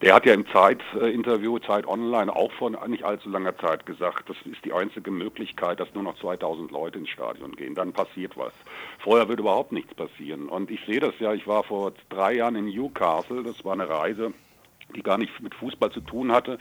Der 0.02 0.14
hat 0.14 0.26
ja 0.26 0.34
im 0.34 0.46
Zeit-Interview, 0.48 1.58
Zeit 1.58 1.86
Online, 1.86 2.34
auch 2.34 2.52
vor 2.52 2.70
nicht 2.86 3.04
allzu 3.04 3.30
langer 3.30 3.56
Zeit 3.58 3.86
gesagt, 3.86 4.28
das 4.28 4.36
ist 4.44 4.64
die 4.64 4.72
einzige 4.72 5.10
Möglichkeit, 5.10 5.80
dass 5.80 5.92
nur 5.94 6.02
noch 6.02 6.18
2000 6.18 6.70
Leute 6.70 6.98
ins 6.98 7.08
Stadion 7.08 7.52
gehen. 7.56 7.74
Dann 7.74 7.92
passiert 7.92 8.36
was. 8.36 8.52
Vorher 8.98 9.28
wird 9.28 9.40
überhaupt 9.40 9.72
nichts 9.72 9.94
passieren. 9.94 10.48
Und 10.48 10.70
ich 10.70 10.84
sehe 10.84 11.00
das 11.00 11.14
ja, 11.18 11.32
ich 11.32 11.46
war 11.46 11.64
vor 11.64 11.92
drei 12.10 12.34
Jahren 12.34 12.56
in 12.56 12.66
Newcastle, 12.66 13.42
das 13.42 13.64
war 13.64 13.72
eine 13.72 13.88
Reise, 13.88 14.32
die 14.94 15.02
gar 15.02 15.18
nichts 15.18 15.40
mit 15.40 15.54
Fußball 15.54 15.90
zu 15.90 16.00
tun 16.00 16.32
hatte. 16.32 16.58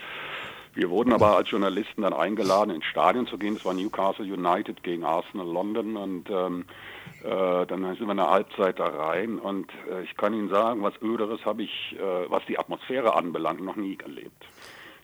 Wir 0.75 0.89
wurden 0.89 1.13
aber 1.13 1.37
als 1.37 1.49
Journalisten 1.49 2.01
dann 2.01 2.13
eingeladen, 2.13 2.75
ins 2.75 2.83
Stadion 2.83 3.27
zu 3.27 3.37
gehen. 3.37 3.55
Das 3.55 3.63
war 3.63 3.73
Newcastle 3.73 4.25
United 4.25 4.83
gegen 4.83 5.05
Arsenal 5.05 5.47
London 5.47 5.95
und 5.95 6.29
ähm, 6.29 6.65
äh, 7.23 7.65
dann 7.65 7.83
sind 7.95 8.01
wir 8.01 8.11
eine 8.11 8.29
Halbzeit 8.29 8.77
da 8.77 8.87
rein 8.87 9.39
und 9.39 9.71
äh, 9.89 10.03
ich 10.03 10.17
kann 10.17 10.33
Ihnen 10.33 10.49
sagen, 10.49 10.83
was 10.83 10.93
Öderes 11.01 11.45
habe 11.45 11.63
ich, 11.63 11.95
äh, 11.97 12.29
was 12.29 12.45
die 12.45 12.59
Atmosphäre 12.59 13.15
anbelangt, 13.15 13.61
noch 13.63 13.77
nie 13.77 13.97
erlebt. 14.03 14.45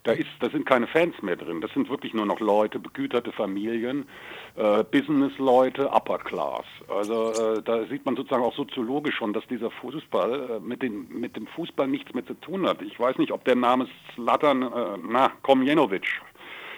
Da, 0.04 0.14
ist, 0.14 0.30
da 0.40 0.50
sind 0.50 0.66
keine 0.66 0.88
Fans 0.88 1.22
mehr 1.22 1.36
drin. 1.36 1.62
Das 1.62 1.72
sind 1.74 1.88
wirklich 1.90 2.14
nur 2.16 2.26
noch 2.26 2.40
Leute, 2.40 2.80
begüterte 2.80 3.32
Familien, 3.32 4.08
äh, 4.56 4.84
Business-Leute, 4.84 5.90
Upper 5.92 6.18
Class. 6.18 6.66
Also 6.88 7.32
äh, 7.32 7.62
da 7.62 7.86
sieht 7.86 8.04
man 8.06 8.16
sozusagen 8.16 8.44
auch 8.44 8.56
soziologisch 8.56 9.16
schon, 9.16 9.32
dass 9.32 9.46
dieser 9.48 9.70
Fußball 9.70 10.50
äh, 10.50 10.60
mit, 10.60 10.82
den, 10.82 11.08
mit 11.10 11.36
dem 11.36 11.46
Fußball 11.46 11.88
nichts 11.88 12.16
mehr 12.16 12.26
zu 12.26 12.34
tun 12.34 12.68
hat. 12.68 12.82
Ich 12.82 13.00
weiß 13.00 13.20
nicht, 13.20 13.32
ob 13.32 13.46
der 13.46 13.56
Name 13.56 13.88
Slatan, 14.16 14.64
äh, 14.64 14.98
na, 15.08 15.32
Komjenovic, 15.44 16.08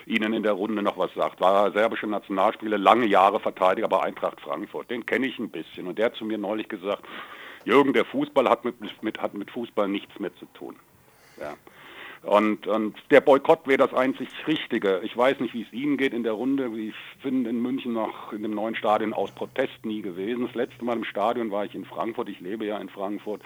Ihnen 0.06 0.34
in 0.34 0.44
der 0.44 0.52
Runde 0.52 0.82
noch 0.82 0.98
was 0.98 1.14
sagt. 1.14 1.40
War 1.40 1.72
serbische 1.72 2.08
Nationalspieler, 2.08 2.78
lange 2.78 3.06
Jahre 3.06 3.40
Verteidiger 3.40 3.88
bei 3.88 4.02
Eintracht 4.02 4.42
Frankfurt. 4.42 4.92
Den 4.92 5.06
kenne 5.06 5.28
ich 5.28 5.40
ein 5.40 5.50
bisschen. 5.50 5.88
Und 5.88 5.98
der 5.98 6.08
hat 6.08 6.16
zu 6.16 6.26
mir 6.26 6.38
neulich 6.38 6.68
gesagt, 6.68 7.04
Jürgen, 7.64 7.94
der 7.94 8.04
Fußball 8.04 8.50
hat 8.50 8.66
mit, 8.66 8.76
mit, 9.02 9.22
hat 9.22 9.34
mit 9.34 9.50
Fußball 9.50 9.88
nichts 9.88 10.20
mehr 10.20 10.36
zu 10.36 10.46
tun. 10.54 10.76
Ja. 11.40 11.54
Und, 12.24 12.68
und 12.68 12.96
der 13.12 13.20
Boykott 13.20 13.68
wäre 13.68 13.78
das 13.78 13.94
einzig 13.94 14.30
Richtige. 14.48 15.02
Ich 15.04 15.16
weiß 15.16 15.42
nicht, 15.42 15.54
wie 15.54 15.64
es 15.64 15.74
Ihnen 15.74 15.98
geht 15.98 16.14
in 16.14 16.24
der 16.24 16.32
Runde. 16.32 16.72
Ich 16.78 16.96
bin 17.22 17.46
in 17.46 17.62
München 17.62 17.94
noch 17.94 18.32
in 18.32 18.44
dem 18.44 18.56
neuen 18.56 18.76
Stadion 18.76 19.14
aus 19.14 19.32
Protest 19.32 19.86
nie 19.86 20.02
gewesen. 20.02 20.46
Das 20.46 20.56
letzte 20.56 20.86
Mal 20.86 20.96
im 20.96 21.04
Stadion 21.04 21.52
war 21.52 21.66
ich 21.66 21.76
in 21.76 21.84
Frankfurt. 21.84 22.30
Ich 22.30 22.40
lebe 22.40 22.66
ja 22.66 22.78
in 22.78 22.88
Frankfurt. 22.88 23.42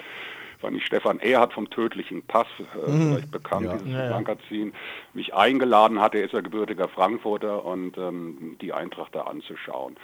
War 0.62 0.72
nicht 0.72 0.86
Stefan 0.86 1.20
Erhardt 1.20 1.54
vom 1.54 1.70
tödlichen 1.70 2.24
Pass, 2.24 2.48
äh, 2.60 2.90
mhm. 2.90 3.10
vielleicht 3.10 3.32
bekannt, 3.32 3.66
ja. 3.66 3.78
dieses 3.78 3.94
ja, 3.94 4.10
Magazin, 4.10 4.74
mich 5.14 5.34
eingeladen 5.34 6.00
hatte. 6.00 6.18
Er 6.20 6.26
ist 6.26 6.34
ja 6.34 6.42
gebürtiger 6.42 6.88
Frankfurter 6.88 7.64
und 7.64 7.98
ähm, 7.98 8.58
die 8.62 8.74
Eintracht 8.74 9.14
da 9.14 9.22
anzuschauen. 9.22 9.98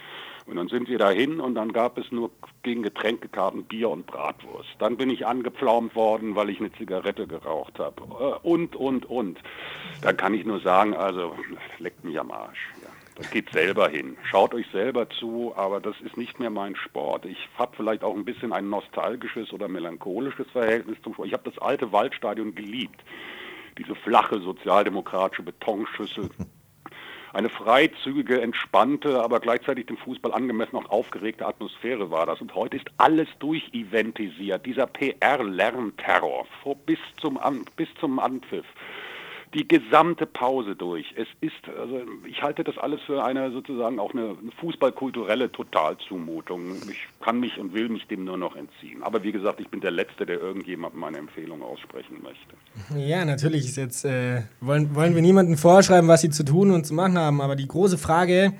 Und 0.46 0.56
dann 0.56 0.68
sind 0.68 0.88
wir 0.88 0.98
dahin 0.98 1.40
und 1.40 1.54
dann 1.54 1.72
gab 1.72 1.96
es 1.96 2.10
nur 2.12 2.30
gegen 2.62 2.82
Getränkekarten 2.82 3.64
Bier 3.64 3.88
und 3.88 4.06
Bratwurst. 4.06 4.68
Dann 4.78 4.96
bin 4.96 5.08
ich 5.08 5.26
angepflaumt 5.26 5.94
worden, 5.94 6.36
weil 6.36 6.50
ich 6.50 6.60
eine 6.60 6.70
Zigarette 6.72 7.26
geraucht 7.26 7.78
habe. 7.78 8.02
Äh, 8.02 8.46
und, 8.46 8.76
und, 8.76 9.06
und. 9.06 9.38
Da 10.02 10.12
kann 10.12 10.34
ich 10.34 10.44
nur 10.44 10.60
sagen, 10.60 10.94
also 10.94 11.34
leckt 11.78 12.04
mich 12.04 12.20
am 12.20 12.30
Arsch. 12.30 12.72
Ja. 12.82 12.90
Das 13.16 13.30
geht 13.30 13.50
selber 13.50 13.88
hin. 13.88 14.16
Schaut 14.24 14.54
euch 14.54 14.66
selber 14.72 15.08
zu, 15.08 15.52
aber 15.56 15.80
das 15.80 15.94
ist 16.00 16.16
nicht 16.16 16.40
mehr 16.40 16.50
mein 16.50 16.74
Sport. 16.74 17.26
Ich 17.26 17.38
habe 17.56 17.76
vielleicht 17.76 18.02
auch 18.02 18.14
ein 18.14 18.24
bisschen 18.24 18.52
ein 18.52 18.68
nostalgisches 18.68 19.52
oder 19.52 19.68
melancholisches 19.68 20.50
Verhältnis 20.50 20.98
zum 21.02 21.14
Sport. 21.14 21.28
Ich 21.28 21.34
habe 21.34 21.48
das 21.48 21.58
alte 21.62 21.92
Waldstadion 21.92 22.54
geliebt. 22.54 23.00
Diese 23.78 23.94
flache 23.94 24.40
sozialdemokratische 24.40 25.42
Betonschüssel 25.42 26.28
eine 27.34 27.48
freizügige, 27.48 28.40
entspannte, 28.40 29.22
aber 29.22 29.40
gleichzeitig 29.40 29.86
dem 29.86 29.96
Fußball 29.96 30.32
angemessen 30.32 30.76
auch 30.76 30.90
aufgeregte 30.90 31.46
Atmosphäre 31.46 32.10
war 32.10 32.26
das. 32.26 32.40
Und 32.40 32.54
heute 32.54 32.76
ist 32.76 32.86
alles 32.96 33.28
durcheventisiert. 33.40 34.64
Dieser 34.64 34.86
PR-Lernterror 34.86 36.46
bis 36.86 36.98
zum, 37.20 37.38
bis 37.76 37.88
zum 38.00 38.18
Anpfiff 38.18 38.66
die 39.54 39.66
gesamte 39.68 40.26
Pause 40.26 40.74
durch. 40.74 41.06
Es 41.16 41.28
ist, 41.40 41.54
also 41.78 42.02
ich 42.26 42.42
halte 42.42 42.64
das 42.64 42.76
alles 42.76 43.00
für 43.02 43.24
eine 43.24 43.52
sozusagen 43.52 44.00
auch 44.00 44.12
eine 44.12 44.36
fußballkulturelle 44.58 45.50
Totalzumutung. 45.52 46.74
Ich 46.90 47.06
kann 47.24 47.38
mich 47.38 47.56
und 47.58 47.72
will 47.72 47.88
mich 47.88 48.06
dem 48.08 48.24
nur 48.24 48.36
noch 48.36 48.56
entziehen. 48.56 49.02
Aber 49.02 49.22
wie 49.22 49.30
gesagt, 49.30 49.60
ich 49.60 49.68
bin 49.68 49.80
der 49.80 49.92
Letzte, 49.92 50.26
der 50.26 50.40
irgendjemandem 50.40 51.00
meine 51.00 51.18
Empfehlung 51.18 51.62
aussprechen 51.62 52.20
möchte. 52.22 52.98
Ja, 52.98 53.24
natürlich 53.24 53.64
ist 53.66 53.76
jetzt, 53.76 54.04
äh, 54.04 54.42
wollen, 54.60 54.92
wollen 54.96 55.14
wir 55.14 55.22
niemandem 55.22 55.56
vorschreiben, 55.56 56.08
was 56.08 56.22
sie 56.22 56.30
zu 56.30 56.44
tun 56.44 56.72
und 56.72 56.84
zu 56.84 56.94
machen 56.94 57.16
haben. 57.16 57.40
Aber 57.40 57.54
die 57.54 57.68
große 57.68 57.96
Frage, 57.96 58.54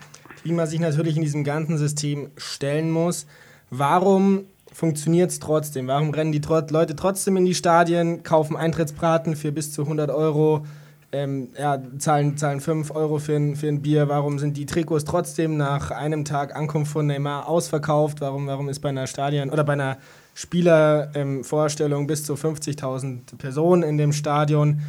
die 0.45 0.53
man 0.53 0.69
sich 0.69 0.79
natürlich 0.79 1.17
in 1.17 1.23
diesem 1.23 1.43
ganzen 1.43 1.77
System 1.77 2.31
stellen 2.37 2.93
muss, 2.93 3.27
warum 3.71 4.47
funktioniert 4.73 5.31
es 5.31 5.41
trotzdem? 5.41 5.89
Warum 5.89 6.11
rennen 6.11 6.31
die 6.31 6.43
Leute 6.71 6.95
trotzdem 6.95 7.37
in 7.37 7.47
die 7.47 7.55
Stadien, 7.55 8.23
kaufen 8.23 8.57
Eintrittsbraten 8.57 9.35
für 9.35 9.51
bis 9.51 9.73
zu 9.73 9.83
100 9.83 10.11
Euro? 10.11 10.65
Ähm, 11.15 11.49
ja, 11.57 11.81
zahlen, 11.99 12.37
zahlen 12.37 12.61
5 12.61 12.91
Euro 12.91 13.19
für 13.19 13.37
ein, 13.37 13.57
für 13.57 13.69
ein 13.69 13.81
Bier. 13.83 14.09
Warum 14.09 14.41
sind 14.41 14.57
die 14.57 14.67
Trikots 14.67 15.05
trotzdem 15.05 15.57
nach 15.57 15.93
einem 15.93 16.25
Tag 16.25 16.57
Ankunft 16.57 16.91
von 16.93 17.07
Neymar 17.07 17.49
ausverkauft? 17.49 18.21
Warum, 18.21 18.49
warum 18.49 18.69
ist 18.69 18.81
bei 18.81 18.89
einer 18.89 19.07
Stadion 19.07 19.51
oder 19.51 19.63
bei 19.63 19.75
einer 19.75 19.99
Spielervorstellung 20.35 22.01
ähm, 22.03 22.09
bis 22.09 22.25
zu 22.25 22.35
50.000 22.35 23.39
Personen 23.39 23.85
in 23.85 23.97
dem 23.97 24.13
Stadion? 24.13 24.81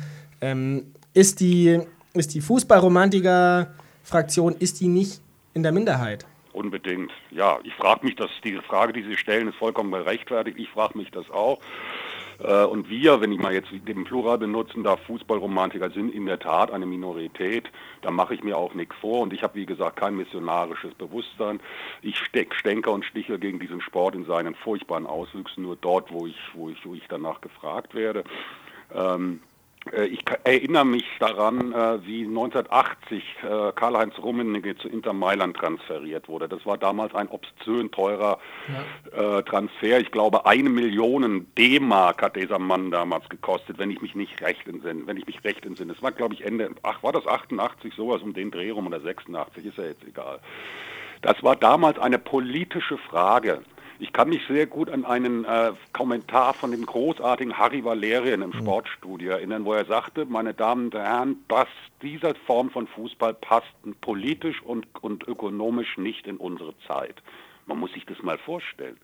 Ähm, 0.41 0.87
ist 1.13 1.39
die, 1.39 1.79
ist 2.13 2.33
die 2.33 2.41
Fußballromantiker-Fraktion, 2.41 4.55
ist 4.59 4.81
die 4.81 4.87
nicht 4.87 5.21
in 5.53 5.61
der 5.63 5.71
Minderheit? 5.71 6.25
Unbedingt. 6.53 7.11
Ja, 7.31 7.59
ich 7.63 7.73
frage 7.73 8.05
mich, 8.05 8.15
dass 8.15 8.29
diese 8.43 8.63
Frage, 8.63 8.93
die 8.93 9.03
Sie 9.03 9.17
stellen, 9.17 9.49
ist 9.49 9.57
vollkommen 9.57 9.91
gerechtfertigt. 9.91 10.57
Ich 10.57 10.69
frage 10.69 10.97
mich 10.97 11.11
das 11.11 11.29
auch. 11.29 11.59
Äh, 12.39 12.65
und 12.65 12.89
wir, 12.89 13.21
wenn 13.21 13.31
ich 13.31 13.39
mal 13.39 13.53
jetzt 13.53 13.69
den 13.71 14.03
Plural 14.03 14.37
benutzen 14.37 14.83
darf, 14.83 15.01
Fußballromantiker 15.03 15.89
sind 15.91 16.13
in 16.13 16.25
der 16.25 16.39
Tat 16.39 16.71
eine 16.71 16.85
Minorität. 16.85 17.69
Da 18.01 18.11
mache 18.11 18.33
ich 18.33 18.43
mir 18.43 18.57
auch 18.57 18.73
nichts 18.73 18.95
vor. 18.99 19.21
Und 19.21 19.33
ich 19.33 19.43
habe, 19.43 19.55
wie 19.55 19.65
gesagt, 19.65 19.97
kein 19.97 20.15
missionarisches 20.15 20.93
Bewusstsein. 20.95 21.59
Ich 22.01 22.17
steck, 22.17 22.55
stänker 22.55 22.91
und 22.91 23.05
stiche 23.05 23.39
gegen 23.39 23.59
diesen 23.59 23.81
Sport 23.81 24.15
in 24.15 24.25
seinen 24.25 24.55
furchtbaren 24.55 25.05
Auswüchsen 25.05 25.63
nur 25.63 25.75
dort, 25.75 26.11
wo 26.11 26.27
ich, 26.27 26.37
wo 26.53 26.69
ich, 26.69 26.85
wo 26.85 26.93
ich 26.93 27.03
danach 27.07 27.41
gefragt 27.41 27.95
werde. 27.95 28.23
Ähm, 28.93 29.39
äh, 29.41 29.54
ich 29.93 30.23
erinnere 30.43 30.85
mich 30.85 31.05
daran, 31.19 31.71
äh, 31.71 32.05
wie 32.05 32.25
1980 32.25 33.23
äh, 33.43 33.71
Karl-Heinz 33.73 34.17
Rummenigge 34.17 34.75
zu 34.77 34.89
Inter 34.89 35.13
Mailand 35.13 35.55
transferiert 35.55 36.27
wurde. 36.27 36.49
Das 36.49 36.65
war 36.65 36.77
damals 36.77 37.13
ein 37.13 37.27
obszön 37.27 37.91
teurer 37.91 38.39
ja. 38.67 39.41
Transfer. 39.43 39.99
Ich 39.99 40.11
glaube, 40.11 40.45
eine 40.45 40.69
Million 40.69 41.47
D-Mark 41.57 42.21
hat 42.21 42.35
dieser 42.35 42.59
Mann 42.59 42.91
damals 42.91 43.29
gekostet, 43.29 43.77
wenn 43.77 43.91
ich 43.91 44.01
mich 44.01 44.15
nicht 44.15 44.41
recht 44.41 44.67
entsinne. 44.67 45.03
Wenn 45.05 45.17
ich 45.17 45.25
mich 45.25 45.43
recht 45.43 45.65
entsinne. 45.65 45.93
Das 45.93 46.01
war, 46.01 46.11
glaube 46.11 46.33
ich, 46.33 46.43
Ende, 46.43 46.71
ach, 46.83 47.01
war 47.03 47.11
das 47.11 47.25
88, 47.27 47.93
sowas 47.95 48.21
um 48.21 48.33
den 48.33 48.51
Dreh 48.51 48.71
rum 48.71 48.87
oder 48.87 48.99
86, 48.99 49.65
ist 49.65 49.77
ja 49.77 49.85
jetzt 49.85 50.03
egal. 50.05 50.39
Das 51.21 51.41
war 51.43 51.55
damals 51.55 51.97
eine 51.99 52.19
politische 52.19 52.97
Frage 52.97 53.61
Ich 53.97 54.11
kann 54.11 54.29
mich 54.29 54.41
sehr 54.47 54.67
gut 54.67 54.89
an 54.89 55.05
einen 55.05 55.45
äh, 55.45 55.71
Kommentar 55.93 56.53
von 56.53 56.71
dem 56.71 56.85
großartigen 56.85 57.57
Harry 57.57 57.83
Valerian 57.83 58.41
im 58.41 58.51
Sportstudio 58.53 59.31
erinnern, 59.31 59.63
wo 59.63 59.73
er 59.73 59.85
sagte, 59.85 60.25
meine 60.25 60.53
Damen 60.53 60.85
und 60.85 60.95
Herren, 60.95 61.37
dass 61.47 61.67
diese 62.01 62.35
Form 62.45 62.69
von 62.69 62.87
Fußball 62.87 63.33
passt 63.35 63.73
politisch 64.01 64.61
und, 64.61 64.85
und 65.01 65.25
ökonomisch 65.27 65.97
nicht 65.97 66.27
in 66.27 66.37
unsere 66.37 66.77
Zeit. 66.87 67.21
Man 67.65 67.79
muss 67.79 67.93
sich 67.93 68.05
das 68.05 68.21
mal 68.21 68.37
vorstellen 68.37 68.97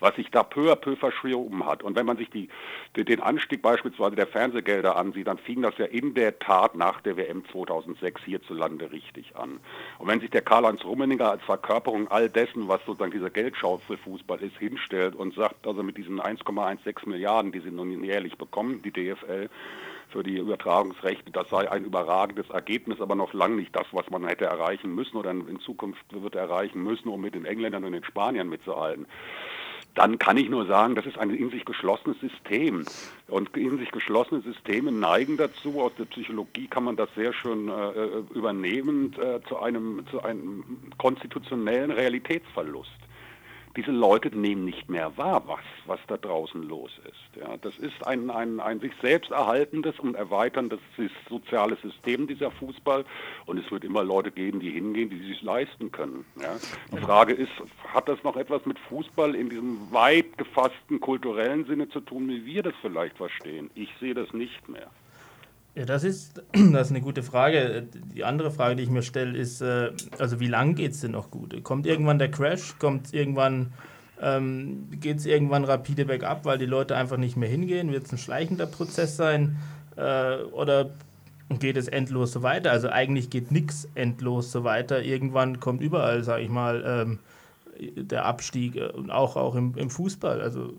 was 0.00 0.14
sich 0.16 0.30
da 0.30 0.42
peu 0.42 0.72
à 0.72 0.76
peu 0.76 0.96
verschoben 0.96 1.66
hat. 1.66 1.82
Und 1.82 1.96
wenn 1.96 2.06
man 2.06 2.16
sich 2.16 2.30
die, 2.30 2.48
den 2.96 3.20
Anstieg 3.20 3.62
beispielsweise 3.62 4.16
der 4.16 4.26
Fernsehgelder 4.26 4.96
ansieht, 4.96 5.26
dann 5.26 5.38
fing 5.38 5.62
das 5.62 5.76
ja 5.78 5.86
in 5.86 6.14
der 6.14 6.38
Tat 6.38 6.74
nach 6.74 7.00
der 7.00 7.16
WM 7.16 7.44
2006 7.50 8.22
hierzulande 8.24 8.92
richtig 8.92 9.36
an. 9.36 9.60
Und 9.98 10.08
wenn 10.08 10.20
sich 10.20 10.30
der 10.30 10.42
Karl-Heinz 10.42 10.84
Rummeninger 10.84 11.30
als 11.30 11.42
Verkörperung 11.42 12.08
all 12.08 12.28
dessen, 12.28 12.68
was 12.68 12.84
sozusagen 12.84 13.12
dieser 13.12 13.30
Geldschaufel-Fußball 13.30 14.42
ist, 14.42 14.56
hinstellt 14.58 15.14
und 15.14 15.34
sagt, 15.34 15.66
also 15.66 15.82
mit 15.82 15.96
diesen 15.96 16.20
1,16 16.20 17.08
Milliarden, 17.08 17.52
die 17.52 17.60
sie 17.60 17.70
nun 17.70 18.04
jährlich 18.04 18.36
bekommen, 18.36 18.82
die 18.82 18.92
DFL, 18.92 19.48
für 20.14 20.22
die 20.22 20.38
Übertragungsrechte, 20.38 21.32
das 21.32 21.50
sei 21.50 21.68
ein 21.68 21.84
überragendes 21.84 22.48
Ergebnis, 22.48 23.00
aber 23.00 23.16
noch 23.16 23.32
lange 23.32 23.56
nicht 23.56 23.74
das, 23.74 23.86
was 23.90 24.08
man 24.10 24.24
hätte 24.26 24.44
erreichen 24.44 24.94
müssen 24.94 25.16
oder 25.16 25.32
in 25.32 25.58
Zukunft 25.58 26.04
wird 26.10 26.36
erreichen 26.36 26.82
müssen, 26.84 27.08
um 27.08 27.20
mit 27.20 27.34
den 27.34 27.44
Engländern 27.44 27.84
und 27.84 27.92
den 27.92 28.04
Spaniern 28.04 28.48
mitzuhalten 28.48 29.06
dann 29.94 30.18
kann 30.18 30.36
ich 30.36 30.48
nur 30.48 30.66
sagen, 30.66 30.94
das 30.96 31.06
ist 31.06 31.18
ein 31.18 31.30
in 31.30 31.50
sich 31.50 31.64
geschlossenes 31.64 32.18
System. 32.20 32.84
Und 33.28 33.56
in 33.56 33.78
sich 33.78 33.90
geschlossene 33.90 34.40
Systeme 34.40 34.90
neigen 34.90 35.36
dazu, 35.36 35.80
aus 35.80 35.92
der 35.98 36.04
Psychologie 36.06 36.66
kann 36.66 36.84
man 36.84 36.96
das 36.96 37.08
sehr 37.14 37.32
schön 37.32 37.68
äh, 37.68 38.34
übernehmen, 38.34 39.14
äh, 39.20 39.40
zu, 39.48 39.58
einem, 39.58 40.04
zu 40.10 40.22
einem 40.22 40.64
konstitutionellen 40.98 41.90
Realitätsverlust 41.90 42.90
diese 43.76 43.90
Leute 43.90 44.36
nehmen 44.36 44.64
nicht 44.64 44.88
mehr 44.88 45.16
wahr, 45.16 45.42
was, 45.46 45.64
was 45.86 45.98
da 46.06 46.16
draußen 46.16 46.62
los 46.62 46.92
ist. 47.08 47.40
Ja, 47.40 47.56
das 47.56 47.76
ist 47.78 48.06
ein, 48.06 48.30
ein, 48.30 48.60
ein 48.60 48.80
sich 48.80 48.92
selbst 49.02 49.30
erhaltendes 49.30 49.98
und 49.98 50.14
erweiterndes 50.14 50.78
soziales 51.28 51.80
System, 51.82 52.26
dieser 52.26 52.50
Fußball. 52.52 53.04
Und 53.46 53.58
es 53.58 53.70
wird 53.70 53.84
immer 53.84 54.04
Leute 54.04 54.30
geben, 54.30 54.60
die 54.60 54.70
hingehen, 54.70 55.10
die 55.10 55.26
sich 55.26 55.42
leisten 55.42 55.90
können. 55.90 56.24
Ja. 56.40 56.54
Die 56.92 57.00
Frage 57.00 57.32
ist, 57.32 57.52
hat 57.92 58.08
das 58.08 58.22
noch 58.22 58.36
etwas 58.36 58.64
mit 58.66 58.78
Fußball 58.78 59.34
in 59.34 59.50
diesem 59.50 59.90
weit 59.90 60.38
gefassten 60.38 61.00
kulturellen 61.00 61.64
Sinne 61.66 61.88
zu 61.88 62.00
tun, 62.00 62.28
wie 62.28 62.46
wir 62.46 62.62
das 62.62 62.74
vielleicht 62.80 63.16
verstehen? 63.16 63.70
Ich 63.74 63.90
sehe 64.00 64.14
das 64.14 64.32
nicht 64.32 64.68
mehr. 64.68 64.88
Ja, 65.74 65.84
das 65.84 66.04
ist, 66.04 66.42
das 66.52 66.86
ist 66.86 66.90
eine 66.90 67.00
gute 67.00 67.22
Frage. 67.22 67.86
Die 68.14 68.24
andere 68.24 68.50
Frage, 68.50 68.76
die 68.76 68.84
ich 68.84 68.90
mir 68.90 69.02
stelle, 69.02 69.36
ist, 69.36 69.60
äh, 69.60 69.90
also 70.18 70.40
wie 70.40 70.46
lange 70.48 70.74
geht 70.74 70.92
es 70.92 71.00
denn 71.00 71.12
noch 71.12 71.30
gut? 71.30 71.62
Kommt 71.64 71.86
irgendwann 71.86 72.18
der 72.18 72.30
Crash? 72.30 72.78
Kommt 72.78 73.12
irgendwann, 73.12 73.72
ähm, 74.20 74.88
geht 75.00 75.18
es 75.18 75.26
irgendwann 75.26 75.64
rapide 75.64 76.04
bergab, 76.04 76.44
weil 76.44 76.58
die 76.58 76.66
Leute 76.66 76.96
einfach 76.96 77.16
nicht 77.16 77.36
mehr 77.36 77.48
hingehen? 77.48 77.92
Wird 77.92 78.06
es 78.06 78.12
ein 78.12 78.18
schleichender 78.18 78.66
Prozess 78.66 79.16
sein? 79.16 79.56
Äh, 79.96 80.36
oder 80.52 80.90
geht 81.58 81.76
es 81.76 81.88
endlos 81.88 82.32
so 82.32 82.42
weiter? 82.42 82.70
Also 82.70 82.88
eigentlich 82.88 83.30
geht 83.30 83.50
nichts 83.50 83.88
endlos 83.94 84.52
so 84.52 84.62
weiter. 84.64 85.02
Irgendwann 85.02 85.58
kommt 85.60 85.82
überall, 85.82 86.22
sage 86.22 86.44
ich 86.44 86.50
mal, 86.50 86.84
ähm, 86.86 87.18
der 87.96 88.24
Abstieg 88.26 88.76
äh, 88.76 88.86
und 88.90 89.10
auch, 89.10 89.36
auch 89.36 89.56
im, 89.56 89.74
im 89.76 89.90
Fußball. 89.90 90.40
Also 90.40 90.74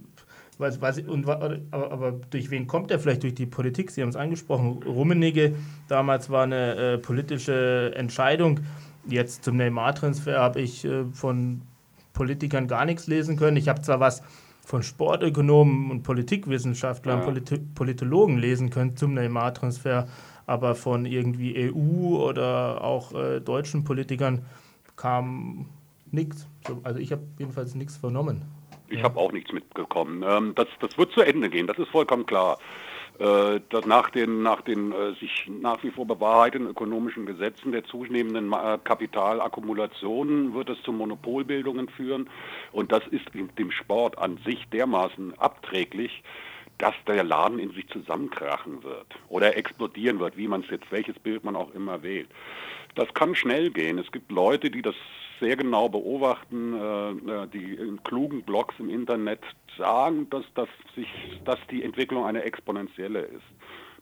was, 0.57 0.81
was, 0.81 0.99
und, 0.99 1.27
aber, 1.27 1.59
aber, 1.71 2.11
durch 2.29 2.49
wen 2.49 2.67
kommt 2.67 2.91
er? 2.91 2.99
Vielleicht 2.99 3.23
durch 3.23 3.35
die 3.35 3.45
Politik. 3.45 3.91
Sie 3.91 4.01
haben 4.01 4.09
es 4.09 4.15
angesprochen. 4.15 4.83
Rummenigge, 4.83 5.55
damals 5.87 6.29
war 6.29 6.43
eine 6.43 6.75
äh, 6.75 6.97
politische 6.97 7.93
Entscheidung. 7.95 8.61
Jetzt 9.07 9.43
zum 9.43 9.57
Neymar-Transfer 9.57 10.39
habe 10.39 10.61
ich 10.61 10.85
äh, 10.85 11.05
von 11.11 11.61
Politikern 12.13 12.67
gar 12.67 12.85
nichts 12.85 13.07
lesen 13.07 13.37
können. 13.37 13.57
Ich 13.57 13.67
habe 13.67 13.81
zwar 13.81 13.99
was 13.99 14.23
von 14.65 14.81
Sportökonomen 14.81 15.91
und 15.91 16.03
Politikwissenschaftlern, 16.03 17.19
ja. 17.19 17.25
Polit 17.25 17.75
Politologen 17.75 18.37
lesen 18.37 18.71
können 18.71 18.97
zum 18.97 19.13
Neymar-Transfer, 19.13 20.07
aber 20.47 20.73
von 20.73 21.05
irgendwie 21.05 21.71
EU 21.71 22.17
oder 22.17 22.83
auch 22.83 23.13
äh, 23.13 23.39
deutschen 23.41 23.83
Politikern 23.83 24.43
kam 24.95 25.67
nichts. 26.11 26.47
Also 26.83 26.99
ich 26.99 27.11
habe 27.11 27.23
jedenfalls 27.37 27.75
nichts 27.75 27.97
vernommen. 27.97 28.41
Ich 28.89 29.03
habe 29.03 29.19
auch 29.19 29.31
nichts 29.31 29.51
mitbekommen. 29.51 30.23
Ähm, 30.27 30.53
das, 30.55 30.67
das 30.79 30.97
wird 30.97 31.11
zu 31.11 31.21
Ende 31.21 31.49
gehen, 31.49 31.67
das 31.67 31.77
ist 31.79 31.89
vollkommen 31.89 32.25
klar. 32.25 32.57
Äh, 33.17 33.61
dass 33.69 33.85
nach 33.85 34.09
den, 34.09 34.43
nach 34.43 34.59
den 34.59 34.91
äh, 34.91 35.13
sich 35.13 35.47
nach 35.47 35.81
wie 35.83 35.91
vor 35.91 36.05
bewahrheitenden 36.05 36.71
ökonomischen 36.71 37.25
Gesetzen 37.25 37.71
der 37.71 37.85
zunehmenden 37.85 38.51
äh, 38.51 38.77
Kapitalakkumulation 38.83 40.53
wird 40.53 40.69
es 40.69 40.81
zu 40.81 40.91
Monopolbildungen 40.91 41.87
führen. 41.87 42.29
Und 42.73 42.91
das 42.91 43.07
ist 43.07 43.25
dem 43.33 43.71
Sport 43.71 44.17
an 44.17 44.37
sich 44.45 44.67
dermaßen 44.67 45.33
abträglich, 45.39 46.23
dass 46.77 46.93
der 47.07 47.23
Laden 47.23 47.57
in 47.57 47.71
sich 47.71 47.87
zusammenkrachen 47.87 48.83
wird 48.83 49.07
oder 49.29 49.55
explodieren 49.55 50.19
wird, 50.19 50.35
wie 50.35 50.49
man 50.49 50.61
es 50.61 50.69
jetzt, 50.69 50.91
welches 50.91 51.17
Bild 51.19 51.45
man 51.45 51.55
auch 51.55 51.73
immer 51.73 52.03
wählt. 52.03 52.27
Das 52.95 53.13
kann 53.13 53.33
schnell 53.33 53.71
gehen. 53.71 53.97
Es 53.97 54.11
gibt 54.11 54.29
Leute, 54.29 54.69
die 54.69 54.81
das 54.81 54.95
sehr 55.39 55.55
genau 55.55 55.89
beobachten, 55.89 56.73
äh, 56.73 57.09
äh, 57.09 57.47
die 57.47 57.73
in 57.73 58.01
klugen 58.03 58.43
Blogs 58.43 58.75
im 58.79 58.89
Internet 58.89 59.41
sagen, 59.77 60.29
dass, 60.29 60.43
dass, 60.55 60.69
sich, 60.95 61.07
dass 61.43 61.59
die 61.69 61.83
Entwicklung 61.83 62.25
eine 62.25 62.43
exponentielle 62.43 63.21
ist. 63.21 63.43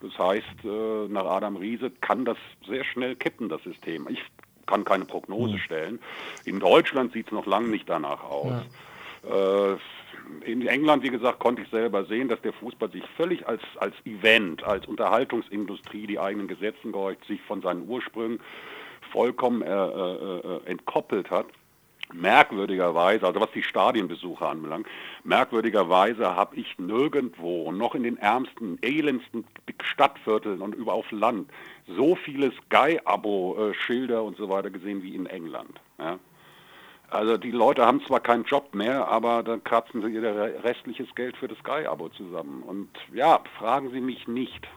Das 0.01 0.17
heißt, 0.17 0.65
äh, 0.65 1.07
nach 1.07 1.25
Adam 1.25 1.55
Riese 1.55 1.89
kann 2.01 2.25
das 2.25 2.37
sehr 2.67 2.83
schnell 2.83 3.15
kippen, 3.15 3.49
das 3.49 3.63
System. 3.63 4.07
Ich 4.09 4.21
kann 4.65 4.83
keine 4.85 5.05
Prognose 5.05 5.57
stellen. 5.59 5.99
In 6.45 6.59
Deutschland 6.59 7.13
sieht 7.13 7.27
es 7.27 7.31
noch 7.33 7.45
lange 7.45 7.67
nicht 7.67 7.89
danach 7.89 8.23
aus. 8.23 8.63
Ja. 9.27 9.77
In 10.45 10.65
England, 10.67 11.03
wie 11.03 11.09
gesagt, 11.09 11.39
konnte 11.39 11.61
ich 11.61 11.69
selber 11.69 12.05
sehen, 12.05 12.27
dass 12.27 12.41
der 12.41 12.53
Fußball 12.53 12.91
sich 12.91 13.03
völlig 13.17 13.47
als, 13.47 13.61
als 13.77 13.93
Event, 14.05 14.63
als 14.63 14.85
Unterhaltungsindustrie, 14.85 16.07
die 16.07 16.19
eigenen 16.19 16.47
Gesetzen 16.47 16.91
gehorcht, 16.91 17.25
sich 17.25 17.41
von 17.41 17.61
seinen 17.61 17.87
Ursprüngen 17.87 18.39
vollkommen 19.13 19.62
äh, 19.62 19.69
äh, 19.71 20.39
äh, 20.39 20.65
entkoppelt 20.65 21.32
hat. 21.32 21.45
Merkwürdigerweise, 22.12 23.26
also 23.26 23.39
was 23.39 23.52
die 23.52 23.63
Stadienbesucher 23.63 24.49
anbelangt, 24.49 24.88
merkwürdigerweise 25.23 26.36
habe 26.36 26.58
ich 26.58 26.78
nirgendwo, 26.78 27.71
noch 27.71 27.95
in 27.95 28.04
den 28.04 28.17
ärmsten, 28.17 28.78
elendsten 28.82 29.45
Stadtvierteln 29.82 30.62
und 30.62 30.76
über 30.76 30.93
auf 30.93 31.10
Land, 31.12 31.49
so 31.88 32.15
viele 32.15 32.52
Sky-Abo-Schilder 32.65 34.21
und 34.21 34.38
so 34.38 34.49
weiter 34.49 34.69
gesehen 34.69 35.02
wie 35.02 35.15
in 35.15 35.26
England. 35.28 35.80
Ja. 35.97 36.19
Also 37.10 37.38
die 37.38 37.52
Leute 37.52 37.86
haben 37.86 38.04
zwar 38.06 38.19
keinen 38.19 38.43
Job 38.43 38.73
mehr, 38.73 39.08
aber 39.08 39.43
dann 39.43 39.63
kratzen 39.63 40.02
sie 40.02 40.10
ihr 40.10 40.63
restliches 40.63 41.13
Geld 41.15 41.38
für 41.38 41.47
das 41.47 41.60
Sky-Abo 41.60 42.10
zusammen. 42.10 42.63
Und 42.63 42.89
ja, 43.13 43.39
fragen 43.60 43.91
Sie 43.91 44.02
mich 44.02 44.28
nicht, 44.28 44.67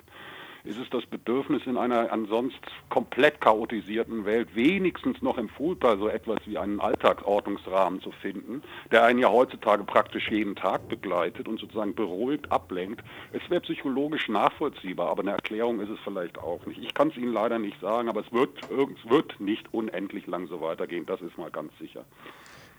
ist 0.66 0.78
es 0.78 0.90
das 0.90 1.06
Bedürfnis 1.06 1.62
in 1.66 1.76
einer 1.76 2.12
ansonsten 2.12 2.60
komplett 2.88 3.40
chaotisierten 3.40 4.24
Welt 4.24 4.48
wenigstens 4.54 5.22
noch 5.22 5.38
im 5.38 5.48
Fußball 5.48 5.98
so 5.98 6.08
etwas 6.08 6.38
wie 6.46 6.58
einen 6.58 6.80
Alltagsordnungsrahmen 6.80 8.00
zu 8.00 8.10
finden, 8.10 8.62
der 8.90 9.04
einen 9.04 9.20
ja 9.20 9.30
heutzutage 9.30 9.84
praktisch 9.84 10.30
jeden 10.30 10.56
Tag 10.56 10.88
begleitet 10.88 11.48
und 11.48 11.60
sozusagen 11.60 11.94
beruhigt 11.94 12.50
ablenkt. 12.50 13.02
Es 13.32 13.48
wäre 13.48 13.60
psychologisch 13.60 14.28
nachvollziehbar, 14.28 15.08
aber 15.08 15.22
eine 15.22 15.32
Erklärung 15.32 15.80
ist 15.80 15.90
es 15.90 15.98
vielleicht 16.04 16.38
auch 16.38 16.64
nicht. 16.66 16.82
Ich 16.82 16.94
kann 16.94 17.08
es 17.08 17.16
Ihnen 17.16 17.32
leider 17.32 17.58
nicht 17.58 17.80
sagen, 17.80 18.08
aber 18.08 18.20
es 18.20 18.32
wird, 18.32 18.50
es 18.64 19.10
wird 19.10 19.40
nicht 19.40 19.72
unendlich 19.72 20.26
lang 20.26 20.48
so 20.48 20.60
weitergehen, 20.60 21.06
das 21.06 21.20
ist 21.20 21.38
mal 21.38 21.50
ganz 21.50 21.72
sicher. 21.78 22.04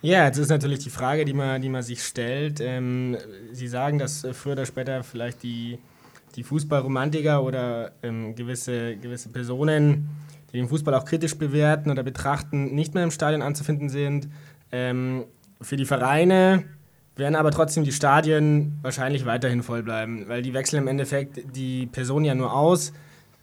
Ja, 0.02 0.26
jetzt 0.26 0.38
ist 0.38 0.50
natürlich 0.50 0.80
die 0.80 0.92
Frage, 0.92 1.26
die 1.26 1.34
man, 1.34 1.60
die 1.62 1.70
man 1.70 1.82
sich 1.82 2.04
stellt. 2.04 2.60
Ähm, 2.60 3.18
Sie 3.52 3.68
sagen, 3.68 3.98
dass 3.98 4.28
früher 4.34 4.54
oder 4.54 4.66
später 4.68 5.04
vielleicht 5.04 5.42
die 5.42 5.80
die 6.36 6.44
Fußballromantiker 6.44 7.44
oder 7.44 7.92
ähm, 8.04 8.36
gewisse, 8.36 8.98
gewisse 8.98 9.30
Personen, 9.30 10.10
die 10.52 10.58
den 10.58 10.68
Fußball 10.68 10.94
auch 10.94 11.06
kritisch 11.06 11.38
bewerten 11.38 11.90
oder 11.90 12.04
betrachten, 12.04 12.74
nicht 12.76 12.94
mehr 12.94 13.04
im 13.04 13.12
Stadion 13.12 13.42
anzufinden 13.42 13.90
sind. 13.90 14.28
Ähm, 14.72 15.26
für 15.62 15.78
die 15.78 15.86
Vereine 15.86 16.66
werden 17.16 17.36
aber 17.36 17.52
trotzdem 17.52 17.84
die 17.84 17.92
Stadien 17.92 18.78
wahrscheinlich 18.82 19.26
weiterhin 19.26 19.64
voll 19.64 19.84
bleiben, 19.84 20.28
weil 20.28 20.42
die 20.42 20.54
wechseln 20.54 20.84
im 20.84 20.88
Endeffekt 20.88 21.56
die 21.56 21.88
Person 21.88 22.24
ja 22.24 22.36
nur 22.36 22.54
aus, 22.54 22.94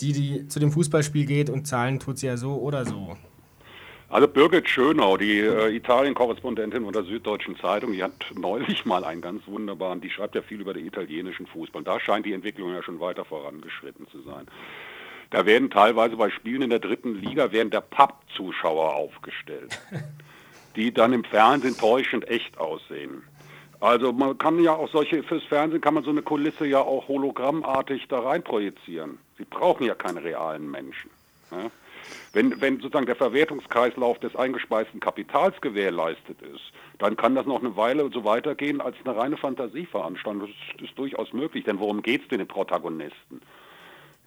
die, 0.01 0.13
die 0.13 0.49
zu 0.49 0.61
dem 0.61 0.73
Fußballspiel 0.73 1.27
geht 1.27 1.51
und 1.51 1.67
zahlen 1.67 1.99
tut 1.99 2.19
sie 2.19 2.27
ja 2.27 2.37
so 2.37 2.55
oder 2.57 2.85
so. 2.85 3.17
Also 4.15 4.29
Birgit 4.29 4.69
Schönau, 4.69 5.17
die 5.17 5.41
äh, 5.41 5.75
Italien-Korrespondentin 5.75 6.85
von 6.85 6.93
der 6.93 7.03
Süddeutschen 7.03 7.57
Zeitung, 7.57 7.95
die 7.95 8.03
hat 8.05 8.13
neulich 8.37 8.85
mal 8.85 9.03
einen 9.03 9.21
ganz 9.21 9.45
wunderbaren, 9.49 10.01
die 10.01 10.09
schreibt 10.09 10.37
ja 10.37 10.43
viel 10.43 10.61
über 10.61 10.73
den 10.73 10.87
italienischen 10.87 11.49
Fußball. 11.49 11.83
Da 11.83 11.99
scheint 11.99 12.25
die 12.25 12.33
Entwicklung 12.33 12.73
ja 12.73 12.81
schon 12.81 13.01
weiter 13.01 13.25
vorangeschritten 13.25 14.07
zu 14.13 14.23
sein. 14.23 14.47
Da 15.31 15.47
werden 15.47 15.69
teilweise 15.69 16.17
bei 16.17 16.31
Spielen 16.31 16.63
in 16.63 16.71
der 16.71 16.79
dritten 16.79 17.17
Liga 17.17 17.51
werden 17.51 17.71
der 17.71 17.81
Pappzuschauer 17.81 18.95
aufgestellt, 18.95 19.81
die 20.77 20.95
dann 20.95 21.13
im 21.13 21.25
Fernsehen 21.25 21.77
täuschend 21.77 22.29
echt 22.29 22.57
aussehen. 22.57 23.25
Also 23.81 24.13
man 24.13 24.39
kann 24.39 24.63
ja 24.63 24.77
auch 24.77 24.91
solche, 24.93 25.25
fürs 25.25 25.43
Fernsehen 25.43 25.81
kann 25.81 25.95
man 25.95 26.05
so 26.05 26.11
eine 26.11 26.23
Kulisse 26.23 26.69
ja 26.69 26.79
auch 26.79 27.09
hologrammartig 27.09 28.07
da 28.07 28.21
rein 28.21 28.45
projizieren. 28.45 29.19
Sie 29.39 29.45
brauchen 29.45 29.85
ja 29.85 29.97
keine 29.97 30.23
realen 30.23 30.71
Menschen. 30.71 31.11
Ja? 31.51 31.69
Wenn, 32.33 32.61
wenn 32.61 32.77
sozusagen 32.81 33.07
der 33.07 33.17
Verwertungskreislauf 33.17 34.19
des 34.19 34.35
eingespeisten 34.37 35.01
Kapitals 35.01 35.61
gewährleistet 35.61 36.41
ist, 36.43 36.73
dann 36.99 37.17
kann 37.17 37.35
das 37.35 37.47
noch 37.47 37.61
eine 37.61 37.77
Weile 37.77 38.11
so 38.13 38.25
weitergehen 38.25 38.81
als 38.81 38.97
eine 39.05 39.17
reine 39.17 39.37
Fantasieveranstaltung. 39.37 40.41
Das 40.41 40.51
ist, 40.51 40.83
ist 40.83 40.99
durchaus 40.99 41.33
möglich, 41.33 41.65
denn 41.65 41.79
worum 41.79 42.03
geht 42.03 42.23
es 42.23 42.29
den 42.29 42.47
Protagonisten? 42.47 43.41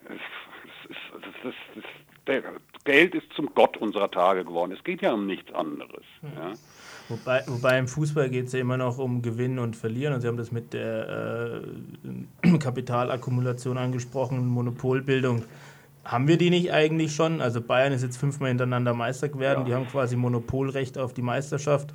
Es, 0.06 0.22
es, 0.90 1.54
es, 1.76 1.84
der 2.28 2.44
Geld 2.84 3.16
ist 3.16 3.32
zum 3.34 3.54
Gott 3.56 3.78
unserer 3.78 4.12
Tage 4.12 4.44
geworden. 4.46 4.72
Es 4.72 4.84
geht 4.84 5.02
ja 5.02 5.14
um 5.14 5.26
nichts 5.26 5.54
anderes. 5.54 6.04
Ja. 6.24 6.54
Wobei, 7.10 7.44
wobei 7.48 7.80
im 7.80 7.88
Fußball 7.88 8.30
geht 8.30 8.48
es 8.48 8.54
ja 8.54 8.60
immer 8.60 8.78
noch 8.78 8.98
um 8.98 9.22
Gewinnen 9.22 9.60
und 9.60 9.76
Verlieren. 9.76 10.14
Und 10.14 10.22
Sie 10.22 10.28
haben 10.28 10.38
das 10.38 10.52
mit 10.52 10.74
der 10.74 11.62
äh, 12.44 12.58
Kapitalakkumulation 12.60 13.78
angesprochen, 13.78 14.46
Monopolbildung. 14.48 15.46
Haben 16.08 16.30
wir 16.30 16.38
die 16.38 16.49
nicht 16.49 16.72
eigentlich 16.72 17.14
schon? 17.14 17.41
Also 17.41 17.62
Bayern 17.62 17.91
ist 17.91 18.01
jetzt 18.01 18.18
fünfmal 18.18 18.47
hintereinander 18.47 18.93
Meister 18.93 19.28
geworden. 19.28 19.60
Ja. 19.60 19.64
Die 19.64 19.74
haben 19.74 19.88
quasi 19.88 20.16
Monopolrecht 20.16 20.97
auf 20.97 21.14
die 21.14 21.22
Meisterschaft. 21.22 21.93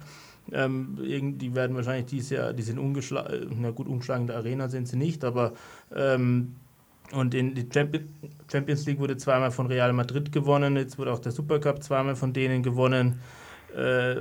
Ähm, 0.52 0.98
die 1.00 1.54
werden 1.54 1.74
wahrscheinlich 1.76 2.06
dieses 2.06 2.30
Jahr, 2.30 2.52
die 2.52 2.62
sind 2.62 2.78
ungeschlagen, 2.78 3.56
na 3.60 3.70
gut, 3.70 3.86
ungeschlagen 3.86 4.24
in 4.24 4.26
der 4.26 4.36
Arena 4.36 4.68
sind 4.68 4.86
sie 4.88 4.96
nicht, 4.96 5.24
aber 5.24 5.52
ähm, 5.94 6.56
und 7.12 7.34
in 7.34 7.54
die 7.54 7.68
Champions 7.72 8.86
League 8.86 8.98
wurde 8.98 9.16
zweimal 9.16 9.50
von 9.50 9.66
Real 9.66 9.92
Madrid 9.92 10.32
gewonnen, 10.32 10.76
jetzt 10.76 10.98
wurde 10.98 11.12
auch 11.12 11.20
der 11.20 11.32
Supercup 11.32 11.82
zweimal 11.82 12.16
von 12.16 12.32
denen 12.32 12.62
gewonnen. 12.62 13.20
Äh, 13.74 14.16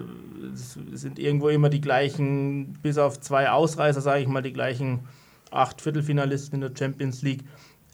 es 0.53 0.77
sind 0.93 1.17
irgendwo 1.17 1.49
immer 1.49 1.69
die 1.69 1.81
gleichen, 1.81 2.73
bis 2.81 2.97
auf 2.97 3.19
zwei 3.19 3.49
Ausreißer, 3.49 4.01
sage 4.01 4.21
ich 4.21 4.27
mal, 4.27 4.41
die 4.41 4.53
gleichen 4.53 5.01
acht 5.49 5.81
Viertelfinalisten 5.81 6.61
in 6.61 6.69
der 6.69 6.77
Champions 6.77 7.23
League. 7.23 7.43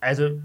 Also 0.02 0.42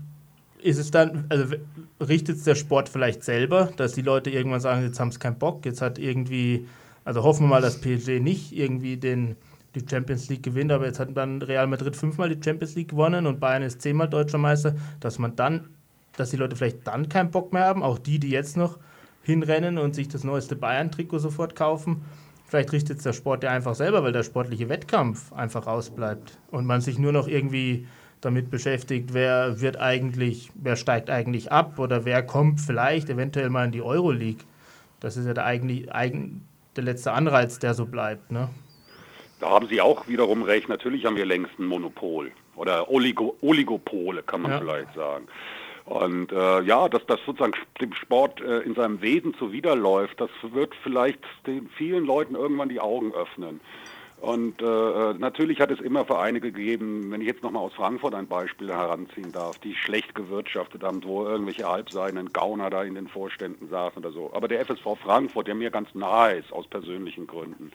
ist 0.63 0.79
es 0.79 0.91
dann, 0.91 1.27
also 1.29 1.55
richtet 2.01 2.37
es 2.37 2.45
der 2.45 2.55
Sport 2.55 2.89
vielleicht 2.89 3.25
selber, 3.25 3.71
dass 3.77 3.93
die 3.93 4.03
Leute 4.03 4.31
irgendwann 4.31 4.61
sagen, 4.61 4.83
jetzt 4.83 5.01
haben 5.01 5.11
sie 5.11 5.19
keinen 5.19 5.39
Bock, 5.39 5.65
jetzt 5.65 5.83
hat 5.83 5.99
irgendwie, 5.99 6.67
also 7.05 7.23
hoffen 7.23 7.45
wir 7.45 7.49
mal, 7.49 7.63
dass 7.63 7.81
PSG 7.81 8.21
nicht 8.21 8.53
irgendwie 8.53 8.97
den, 8.97 9.37
die 9.75 9.85
Champions 9.89 10.29
League 10.29 10.43
gewinnt, 10.43 10.73
aber 10.73 10.87
jetzt 10.87 11.01
hat 11.01 11.17
dann 11.17 11.43
Real 11.43 11.67
Madrid 11.67 11.97
fünfmal 11.97 12.35
die 12.35 12.43
Champions 12.43 12.75
League 12.75 12.89
gewonnen 12.89 13.27
und 13.27 13.41
Bayern 13.41 13.63
ist 13.63 13.83
zehnmal 13.83 14.09
deutscher 14.09 14.39
Meister, 14.39 14.75
dass 15.01 15.19
man 15.19 15.37
dann, 15.37 15.69
dass 16.17 16.31
die 16.31 16.37
Leute 16.37 16.57
vielleicht 16.57 16.87
dann 16.87 17.09
keinen 17.09 17.31
Bock 17.31 17.53
mehr 17.53 17.65
haben, 17.65 17.83
auch 17.83 17.99
die, 17.99 18.19
die 18.19 18.31
jetzt 18.31 18.57
noch 18.57 18.79
hinrennen 19.23 19.79
und 19.79 19.95
sich 19.95 20.09
das 20.09 20.25
neueste 20.25 20.57
Bayern-Trikot 20.57 21.19
sofort 21.19 21.57
kaufen. 21.57 22.03
Vielleicht 22.47 22.73
richtet 22.73 22.99
es 22.99 23.05
der 23.05 23.15
Sport 23.15 23.45
ja 23.45 23.51
einfach 23.51 23.75
selber, 23.75 24.03
weil 24.03 24.13
der 24.13 24.25
sportliche 24.25 24.69
Wettkampf 24.69 25.33
einfach 25.33 25.67
ausbleibt 25.67 26.39
und 26.51 26.67
man 26.67 26.83
sich 26.83 26.99
nur 26.99 27.13
noch 27.13 27.27
irgendwie 27.27 27.87
damit 28.23 28.51
beschäftigt, 28.51 29.13
wer 29.13 29.61
wird 29.61 29.79
eigentlich, 29.79 30.51
wer 30.55 30.77
steigt 30.77 31.11
eigentlich 31.11 31.53
ab 31.53 31.79
oder 31.79 32.05
wer 32.05 32.23
kommt 32.23 32.61
vielleicht 32.61 33.11
eventuell 33.11 33.51
mal 33.51 33.67
in 33.67 33.73
die 33.73 33.83
Euroleague. 33.83 34.45
Das 35.01 35.17
ist 35.17 35.27
ja 35.27 35.35
der, 35.35 35.45
eigentlich, 35.45 35.89
der 36.77 36.85
letzte 36.85 37.13
Anreiz, 37.13 37.59
der 37.59 37.75
so 37.75 37.85
bleibt. 37.85 38.31
Ne? 38.31 38.49
Da 39.41 39.51
haben 39.51 39.67
Sie 39.67 39.81
auch 39.81 40.07
wiederum 40.07 40.45
recht. 40.45 40.69
Natürlich 40.69 41.05
haben 41.05 41.17
wir 41.17 41.27
längst 41.27 41.59
ein 41.59 41.67
Monopol 41.67 42.31
oder 42.55 42.89
Oligo, 42.89 43.37
Oligopole, 43.41 44.23
kann 44.23 44.43
man 44.43 44.53
ja. 44.53 44.59
vielleicht 44.61 44.95
sagen. 44.95 45.27
Und 45.85 46.31
äh, 46.31 46.63
ja, 46.63 46.89
dass 46.89 47.05
das 47.07 47.19
sozusagen 47.27 47.55
dem 47.81 47.93
Sport 47.95 48.41
äh, 48.41 48.61
in 48.61 48.77
seinem 48.77 49.03
Wesen 49.03 49.35
zuwiderläuft, 49.35 50.21
das 50.21 50.31
wird 50.43 50.73
vielleicht 50.85 51.19
den 51.47 51.69
vielen 51.71 52.05
Leuten 52.05 52.37
irgendwann 52.37 52.69
die 52.69 52.79
Augen 52.79 53.13
öffnen. 53.13 53.61
Und 54.23 54.63
äh, 54.63 54.65
äh 54.65 55.15
natürlich 55.15 55.61
hat 55.61 55.73
es 55.73 55.81
immer 55.81 56.05
Vereine 56.05 56.41
gegeben, 56.41 57.11
wenn 57.11 57.21
ich 57.21 57.27
jetzt 57.27 57.43
nochmal 57.43 57.65
aus 57.65 57.75
Frankfurt 57.75 58.15
ein 58.15 58.29
Beispiel 58.29 58.71
heranziehen 58.71 59.33
darf, 59.33 59.59
die 59.59 59.75
schlecht 59.75 60.15
gewirtschaftet 60.15 60.85
haben, 60.85 61.03
wo 61.03 61.27
irgendwelche 61.27 61.69
halbseidenen 61.69 62.33
Gauner 62.33 62.71
da 62.71 62.85
in 62.85 62.95
den 62.95 63.09
Vorständen 63.09 63.69
saßen 63.69 63.99
oder 63.99 64.13
so. 64.13 64.31
Aber 64.33 64.47
der 64.47 64.65
FSV 64.65 64.97
Frankfurt, 65.03 65.49
der 65.49 65.57
mir 65.57 65.73
ganz 65.73 65.93
nahe 65.95 66.35
ist, 66.35 66.53
aus 66.53 66.69
persönlichen 66.69 67.27
Gründen, 67.27 67.73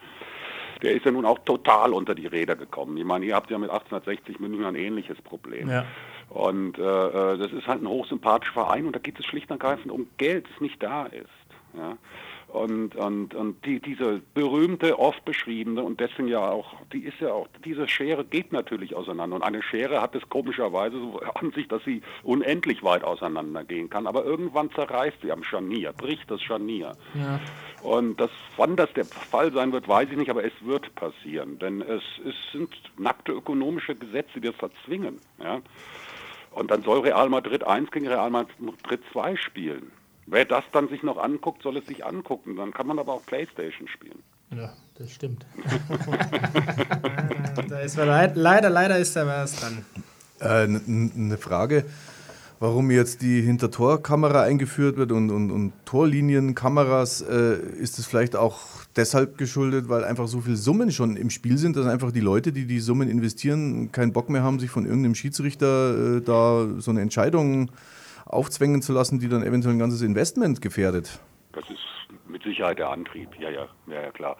der 0.81 0.93
ist 0.93 1.03
ja 1.03 1.11
nun 1.11 1.25
auch 1.25 1.39
total 1.39 1.91
unter 1.91 2.15
die 2.15 2.27
Räder 2.27 2.55
gekommen. 2.55 2.95
Ich 2.95 3.03
meine, 3.03 3.25
ihr 3.25 3.35
habt 3.35 3.51
ja 3.51 3.57
mit 3.57 3.69
1860 3.69 4.39
München 4.39 4.63
ein 4.63 4.75
ähnliches 4.75 5.21
Problem. 5.21 5.69
Ja. 5.69 5.85
Und 6.29 6.79
äh, 6.79 6.81
äh, 6.81 7.37
das 7.39 7.51
ist 7.51 7.67
halt 7.67 7.81
ein 7.81 7.89
hochsympathischer 7.89 8.53
Verein 8.53 8.85
und 8.85 8.95
da 8.95 8.99
geht 8.99 9.19
es 9.19 9.25
schlicht 9.25 9.51
und 9.51 9.61
ergreifend 9.61 9.91
um 9.91 10.07
Geld, 10.15 10.45
das 10.49 10.61
nicht 10.61 10.81
da 10.81 11.07
ist. 11.07 11.27
Ja. 11.77 11.97
Und, 12.47 12.95
und, 12.95 13.35
und 13.35 13.65
die, 13.65 13.81
diese 13.81 14.21
berühmte, 14.33 14.97
oft 14.97 15.23
beschriebene 15.25 15.83
und 15.83 15.99
deswegen 15.99 16.29
ja 16.29 16.49
auch, 16.49 16.75
die 16.93 17.03
ist 17.03 17.19
ja 17.19 17.33
auch, 17.33 17.47
diese 17.65 17.89
Schere 17.89 18.23
geht 18.23 18.53
natürlich 18.53 18.95
auseinander. 18.95 19.35
Und 19.35 19.43
eine 19.43 19.61
Schere 19.61 20.01
hat 20.01 20.15
es 20.15 20.27
komischerweise 20.29 20.97
so 20.97 21.19
an 21.35 21.51
sich, 21.51 21.67
dass 21.67 21.83
sie 21.83 22.01
unendlich 22.23 22.83
weit 22.83 23.03
auseinandergehen 23.03 23.89
kann. 23.89 24.07
Aber 24.07 24.23
irgendwann 24.23 24.71
zerreißt 24.71 25.17
sie 25.21 25.31
am 25.33 25.43
Scharnier, 25.43 25.91
bricht 25.91 26.31
das 26.31 26.41
Scharnier. 26.41 26.93
Ja. 27.15 27.39
Und 27.83 28.19
das, 28.19 28.31
wann 28.55 28.77
das 28.77 28.91
der 28.93 29.05
Fall 29.05 29.51
sein 29.51 29.73
wird, 29.73 29.87
weiß 29.87 30.09
ich 30.09 30.17
nicht, 30.17 30.29
aber 30.29 30.45
es 30.45 30.53
wird 30.61 30.95
passieren. 30.95 31.59
Denn 31.59 31.81
es, 31.81 32.03
es 32.25 32.35
sind 32.53 32.69
nackte 32.97 33.33
ökonomische 33.33 33.93
Gesetze, 33.93 34.39
die 34.39 34.47
das 34.47 34.55
verzwingen. 34.55 35.19
Ja? 35.43 35.61
Und 36.51 36.71
dann 36.71 36.81
soll 36.81 37.01
Real 37.01 37.27
Madrid 37.27 37.65
1 37.65 37.91
gegen 37.91 38.07
Real 38.07 38.29
Madrid 38.29 39.01
2 39.11 39.35
spielen. 39.35 39.91
Wer 40.29 40.43
das 40.43 40.65
dann 40.73 40.89
sich 40.89 41.03
noch 41.03 41.17
anguckt, 41.17 41.63
soll 41.63 41.77
es 41.77 41.85
sich 41.85 42.05
angucken. 42.05 42.57
Dann 42.57 42.73
kann 42.73 42.85
man 42.85 42.99
aber 42.99 43.13
auch 43.13 43.25
Playstation 43.25 43.87
spielen. 43.87 44.19
Ja, 44.55 44.73
das 44.97 45.11
stimmt. 45.11 45.45
da 47.69 47.79
ist 47.79 47.95
leid, 47.95 48.35
leider, 48.35 48.69
leider 48.69 48.97
ist 48.97 49.15
da 49.15 49.25
was 49.25 49.55
dran. 49.55 49.85
Eine 50.39 50.77
äh, 50.77 51.09
ne 51.15 51.37
Frage, 51.37 51.85
warum 52.59 52.91
jetzt 52.91 53.21
die 53.21 53.41
Hintertorkamera 53.41 54.43
eingeführt 54.43 54.97
wird 54.97 55.13
und, 55.13 55.31
und, 55.31 55.49
und 55.49 55.73
Torlinienkameras, 55.85 57.21
äh, 57.21 57.59
ist 57.79 57.97
es 57.97 58.05
vielleicht 58.05 58.35
auch 58.35 58.59
deshalb 58.97 59.37
geschuldet, 59.37 59.87
weil 59.87 60.03
einfach 60.03 60.27
so 60.27 60.41
viele 60.41 60.57
Summen 60.57 60.91
schon 60.91 61.15
im 61.15 61.29
Spiel 61.29 61.57
sind, 61.57 61.77
dass 61.77 61.85
einfach 61.85 62.11
die 62.11 62.19
Leute, 62.19 62.51
die 62.51 62.65
die 62.65 62.79
Summen 62.79 63.09
investieren, 63.09 63.93
keinen 63.93 64.11
Bock 64.11 64.29
mehr 64.29 64.43
haben, 64.43 64.59
sich 64.59 64.69
von 64.69 64.85
irgendeinem 64.85 65.15
Schiedsrichter 65.15 66.17
äh, 66.17 66.21
da 66.21 66.67
so 66.79 66.91
eine 66.91 67.01
Entscheidung 67.01 67.71
aufzwängen 68.27 68.81
zu 68.81 68.93
lassen, 68.93 69.19
die 69.19 69.29
dann 69.29 69.43
eventuell 69.43 69.75
ein 69.75 69.79
ganzes 69.79 70.01
Investment 70.01 70.61
gefährdet. 70.61 71.19
Das 71.53 71.69
ist 71.69 71.79
mit 72.27 72.43
Sicherheit 72.43 72.79
der 72.79 72.89
Antrieb, 72.89 73.29
ja, 73.39 73.49
ja, 73.49 73.67
ja, 73.87 74.11
klar. 74.11 74.37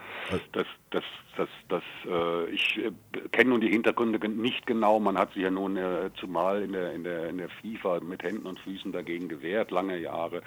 Das, 0.51 0.65
das, 0.91 1.03
das, 1.35 1.49
das, 1.69 1.83
äh, 2.05 2.49
ich 2.49 2.77
äh, 2.77 2.91
kenne 3.31 3.51
nun 3.51 3.61
die 3.61 3.69
Hintergründe 3.69 4.27
nicht 4.29 4.65
genau. 4.65 4.99
Man 4.99 5.17
hat 5.17 5.33
sich 5.33 5.43
ja 5.43 5.51
nun 5.51 5.77
äh, 5.77 6.09
zumal 6.19 6.61
in 6.61 6.73
der, 6.73 6.93
in, 6.93 7.03
der, 7.03 7.29
in 7.29 7.37
der 7.37 7.49
FIFA 7.49 8.01
mit 8.01 8.23
Händen 8.23 8.45
und 8.45 8.59
Füßen 8.59 8.91
dagegen 8.91 9.29
gewehrt, 9.29 9.71
lange 9.71 9.97
Jahre. 9.97 10.41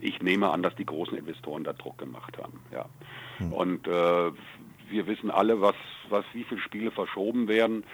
Ich 0.00 0.22
nehme 0.22 0.50
an, 0.50 0.62
dass 0.62 0.74
die 0.76 0.86
großen 0.86 1.16
Investoren 1.16 1.64
da 1.64 1.72
Druck 1.72 1.98
gemacht 1.98 2.38
haben, 2.38 2.60
ja. 2.72 2.86
Hm. 3.38 3.52
Und 3.52 3.86
äh, 3.86 4.32
wir 4.90 5.06
wissen 5.06 5.30
alle, 5.30 5.60
was, 5.60 5.76
was, 6.10 6.24
wie 6.32 6.44
viele 6.44 6.60
Spiele 6.60 6.90
verschoben 6.90 7.48
werden. 7.48 7.84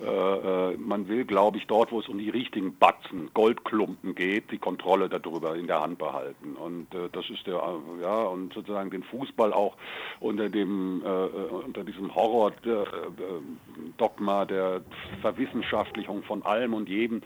Äh, 0.00 0.06
äh, 0.06 0.76
man 0.78 1.08
will, 1.08 1.24
glaube 1.24 1.58
ich, 1.58 1.66
dort, 1.66 1.90
wo 1.92 2.00
es 2.00 2.08
um 2.08 2.18
die 2.18 2.30
richtigen 2.30 2.74
Batzen, 2.76 3.30
Goldklumpen 3.34 4.14
geht, 4.14 4.50
die 4.50 4.56
Kontrolle 4.58 5.10
darüber 5.10 5.56
in 5.56 5.66
der 5.66 5.82
Hand 5.82 5.98
behalten. 5.98 6.56
Und 6.56 6.94
äh, 6.94 7.10
das 7.12 7.28
ist 7.28 7.46
der, 7.46 7.56
äh, 7.56 8.02
ja, 8.02 8.22
und 8.22 8.54
sozusagen 8.54 8.88
den 8.90 9.02
Fußball 9.02 9.52
auch 9.52 9.76
unter 10.20 10.48
dem, 10.48 11.02
äh, 11.04 11.08
äh, 11.08 11.50
unter 11.64 11.84
diesem 11.84 12.14
Horror-Dogma 12.14 14.46
der 14.46 14.80
Verwissenschaftlichung 15.20 16.22
von 16.22 16.42
allem 16.44 16.72
und 16.74 16.88
jedem 16.88 17.22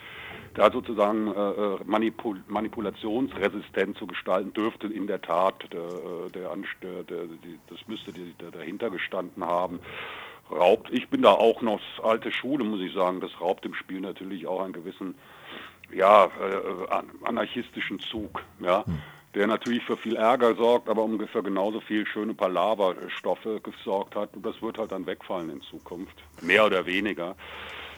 da 0.55 0.71
sozusagen 0.71 1.29
äh, 1.29 1.77
manipul 1.85 2.43
manipulationsresistent 2.47 3.99
zu 3.99 4.07
gestalten, 4.07 4.53
dürfte 4.53 4.87
in 4.87 5.09
der 5.09 5.21
Tat 5.21 5.67
der, 5.73 5.89
der, 6.31 6.57
der, 7.03 7.25
das 7.69 7.89
müsste 7.89 8.13
dahinter 8.53 8.91
gestanden 8.91 9.45
haben 9.45 9.81
raubt. 10.51 10.91
Ich 10.93 11.09
bin 11.09 11.23
da 11.23 11.33
auch 11.33 11.63
noch 11.63 11.81
alte 12.03 12.33
Schule, 12.33 12.65
muss 12.65 12.81
ich 12.81 12.93
sagen. 12.93 13.21
Das 13.21 13.41
raubt 13.41 13.65
im 13.67 13.75
Spiel 13.75 14.01
natürlich 14.01 14.47
auch 14.47 14.63
einen 14.63 14.73
gewissen, 14.73 15.15
ja, 15.93 16.27
äh, 16.27 17.25
anarchistischen 17.25 18.01
Zug, 18.01 18.43
ja. 18.61 18.85
Hm. 18.87 19.01
Der 19.35 19.49
natürlich 19.49 19.83
für 19.83 19.97
viel 19.97 20.15
Ärger 20.15 20.55
sorgt, 20.55 20.89
aber 20.89 21.03
ungefähr 21.03 21.43
genauso 21.43 21.81
viel 21.81 22.07
schöne 22.07 22.35
Palaverstoffe 22.35 23.61
gesorgt 23.65 24.15
hat. 24.15 24.37
Und 24.37 24.47
das 24.47 24.63
wird 24.63 24.79
halt 24.79 24.93
dann 24.93 25.07
wegfallen 25.07 25.51
in 25.51 25.61
Zukunft. 25.63 26.23
Mehr 26.41 26.65
oder 26.65 26.87
weniger. 26.87 27.35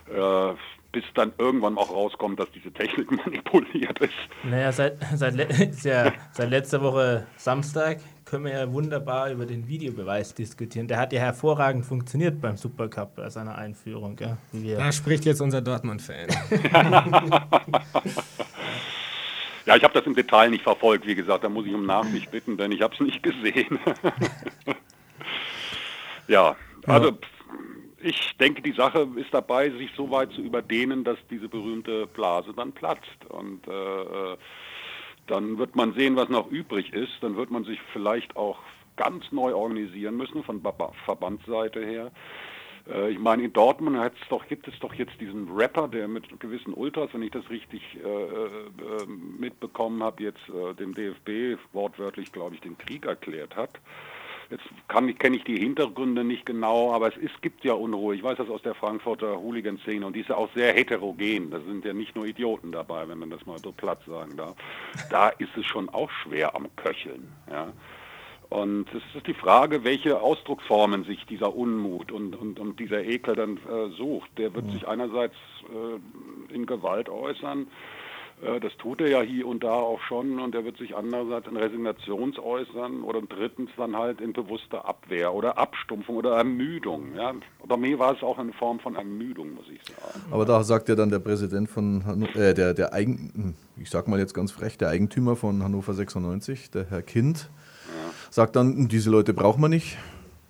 Äh, 0.09 0.55
bis 0.93 1.05
dann 1.13 1.35
irgendwann 1.37 1.77
auch 1.77 1.91
rauskommt, 1.91 2.41
dass 2.41 2.51
diese 2.53 2.73
Technik 2.73 3.11
manipuliert 3.27 3.99
ist. 3.99 4.15
Naja, 4.45 4.73
seit, 4.73 4.97
seit, 5.15 5.35
ja, 5.85 6.11
seit 6.33 6.49
letzter 6.49 6.81
Woche 6.81 7.27
Samstag 7.37 7.99
können 8.27 8.45
wir 8.45 8.53
ja 8.53 8.71
wunderbar 8.73 9.31
über 9.31 9.47
den 9.47 9.69
Videobeweis 9.69 10.35
diskutieren. 10.35 10.89
Der 10.89 10.99
hat 10.99 11.13
ja 11.13 11.21
hervorragend 11.21 11.87
funktioniert 11.87 12.41
beim 12.41 12.57
Supercup 12.57 13.15
bei 13.15 13.31
seiner 13.31 13.57
Einführung. 13.57 14.19
Ja, 14.19 14.37
da 14.77 14.91
spricht 14.93 15.25
jetzt 15.25 15.41
unser 15.41 15.63
Dortmund-Fan. 15.63 16.27
ja, 19.65 19.77
ich 19.77 19.83
habe 19.85 19.95
das 19.95 20.05
im 20.07 20.15
Detail 20.15 20.51
nicht 20.51 20.65
verfolgt, 20.65 21.07
wie 21.07 21.15
gesagt, 21.15 21.45
da 21.45 21.49
muss 21.49 21.67
ich 21.67 21.75
um 21.75 21.87
Nachsicht 21.87 22.31
bitten, 22.33 22.57
denn 22.57 22.73
ich 22.73 22.83
habe 22.83 22.93
es 22.95 23.01
nicht 23.01 23.23
gesehen. 23.23 23.79
ja, 26.29 26.57
also 26.87 27.17
ich 28.03 28.37
denke, 28.39 28.61
die 28.61 28.73
Sache 28.73 29.07
ist 29.17 29.33
dabei, 29.33 29.71
sich 29.71 29.91
so 29.97 30.11
weit 30.11 30.33
zu 30.33 30.41
überdehnen, 30.41 31.05
dass 31.05 31.19
diese 31.31 31.49
berühmte 31.49 32.09
Blase 32.09 32.53
dann 32.55 32.73
platzt. 32.73 33.25
Und 33.29 33.67
äh, 33.69 34.37
Dann 35.27 35.59
wird 35.59 35.77
man 35.77 35.95
sehen, 35.95 36.17
was 36.17 36.29
noch 36.29 36.51
übrig 36.51 36.93
ist. 36.93 37.13
Dann 37.21 37.37
wird 37.37 37.51
man 37.51 37.65
sich 37.65 37.81
vielleicht 37.93 38.37
auch 38.37 38.59
ganz 38.97 39.31
neu 39.31 39.55
organisieren 39.55 40.17
müssen 40.17 40.43
von 40.43 40.63
Verbandsseite 41.05 41.85
her. 41.85 42.11
Äh, 42.89 43.11
ich 43.11 43.19
meine, 43.19 43.45
in 43.45 43.53
Dortmund 43.53 43.99
doch, 44.31 44.47
gibt 44.47 44.69
es 44.69 44.79
doch 44.81 44.95
jetzt 44.95 45.21
diesen 45.21 45.49
Rapper, 45.55 45.89
der 45.89 46.09
mit 46.09 46.41
gewissen 46.41 46.73
Ultras, 46.73 47.11
wenn 47.13 47.23
ich 47.23 47.31
das 47.31 47.49
richtig 47.51 47.83
äh, 47.97 48.09
äh, 48.09 49.07
mitbekommen 49.07 50.03
habe, 50.03 50.23
jetzt 50.23 50.49
äh, 50.49 50.75
dem 50.75 50.95
DFB 50.95 51.61
wortwörtlich, 51.73 52.33
glaube 52.33 52.55
ich, 52.55 52.61
den 52.61 52.79
Krieg 52.79 53.07
erklärt 53.07 53.57
hat. 53.57 53.71
Jetzt 54.51 54.65
kenne 54.89 55.37
ich 55.37 55.45
die 55.45 55.59
Hintergründe 55.59 56.23
nicht 56.23 56.47
genau, 56.47 56.93
aber 56.93 57.09
es, 57.09 57.15
es 57.17 57.41
gibt 57.41 57.65
ja 57.65 57.75
Unruhe. 57.75 58.15
Ich 58.15 58.23
weiß 58.23 58.39
das 58.39 58.49
aus 58.49 58.63
der 58.63 58.75
Frankfurter 58.75 59.41
Hooligan-Szene 59.41 60.07
und 60.07 60.15
die 60.15 60.21
ist 60.21 60.29
ja 60.29 60.37
auch 60.37 60.51
sehr 60.55 60.73
heterogen. 60.73 61.51
Da 61.51 61.61
sind 61.61 61.85
ja 61.85 61.93
nicht 61.93 62.15
nur 62.15 62.27
Idioten 62.27 62.71
dabei, 62.71 63.09
wenn 63.09 63.19
man 63.19 63.31
das 63.31 63.45
mal 63.47 63.59
so 63.59 63.73
platt 63.73 64.01
sagen 64.07 64.37
darf. 64.37 64.57
Da 65.11 65.31
ist 65.31 65.57
es 65.57 65.67
schon 65.67 65.89
auch 65.89 66.11
schwer 66.11 66.55
am 66.55 66.69
Köcheln. 66.77 67.33
Ja. 67.51 67.73
Und 68.49 68.87
es 68.95 69.03
ist 69.17 69.27
die 69.27 69.35
Frage, 69.35 69.83
welche 69.83 70.21
Ausdrucksformen 70.21 71.05
sich 71.05 71.27
dieser 71.27 71.55
Unmut 71.57 72.13
und, 72.13 72.37
und, 72.37 72.61
und 72.61 72.79
dieser 72.79 73.03
Ekel 73.03 73.35
dann 73.35 73.57
äh, 73.57 73.91
sucht. 73.97 74.31
Der 74.39 74.55
wird 74.55 74.67
mhm. 74.67 74.71
sich 74.71 74.87
einerseits 74.87 75.35
äh, 75.65 76.55
in 76.55 76.67
Gewalt 76.67 77.09
äußern, 77.09 77.67
das 78.61 78.77
tut 78.77 79.01
er 79.01 79.09
ja 79.09 79.21
hier 79.23 79.47
und 79.47 79.65
da 79.65 79.73
auch 79.73 80.01
schon, 80.03 80.39
und 80.39 80.55
er 80.55 80.65
wird 80.65 80.77
sich 80.77 80.95
andererseits 80.95 81.49
in 81.49 81.57
Resignations 81.57 82.39
äußern 82.39 83.03
oder 83.03 83.23
drittens 83.23 83.71
dann 83.77 83.97
halt 83.97 84.21
in 84.21 84.33
bewusster 84.35 84.87
Abwehr 84.87 85.33
oder 85.33 85.57
Abstumpfung 85.57 86.17
oder 86.17 86.37
Ermüdung. 86.37 87.15
Ja. 87.17 87.33
Bei 87.67 87.77
mir 87.77 87.99
war 87.99 88.15
es 88.15 88.23
auch 88.23 88.39
eine 88.39 88.53
Form 88.53 88.79
von 88.79 88.95
Ermüdung, 88.95 89.55
muss 89.55 89.65
ich 89.73 89.81
sagen. 89.85 90.25
Aber 90.31 90.45
da 90.45 90.63
sagt 90.63 90.89
ja 90.89 90.95
dann 90.95 91.09
der 91.09 91.19
Präsident 91.19 91.71
von, 91.71 92.27
äh, 92.35 92.53
der, 92.53 92.75
der 92.75 92.93
Eigen, 92.93 93.55
ich 93.77 93.89
sag 93.89 94.07
mal 94.07 94.19
jetzt 94.19 94.35
ganz 94.35 94.53
frech, 94.53 94.77
der 94.77 94.89
Eigentümer 94.89 95.35
von 95.35 95.63
Hannover 95.63 95.95
96, 95.95 96.71
der 96.71 96.91
Herr 96.91 97.03
Kind, 97.03 97.49
sagt 98.31 98.57
dann, 98.57 98.89
diese 98.89 99.11
Leute 99.11 99.33
braucht 99.33 99.59
man 99.59 99.71
nicht, 99.71 99.97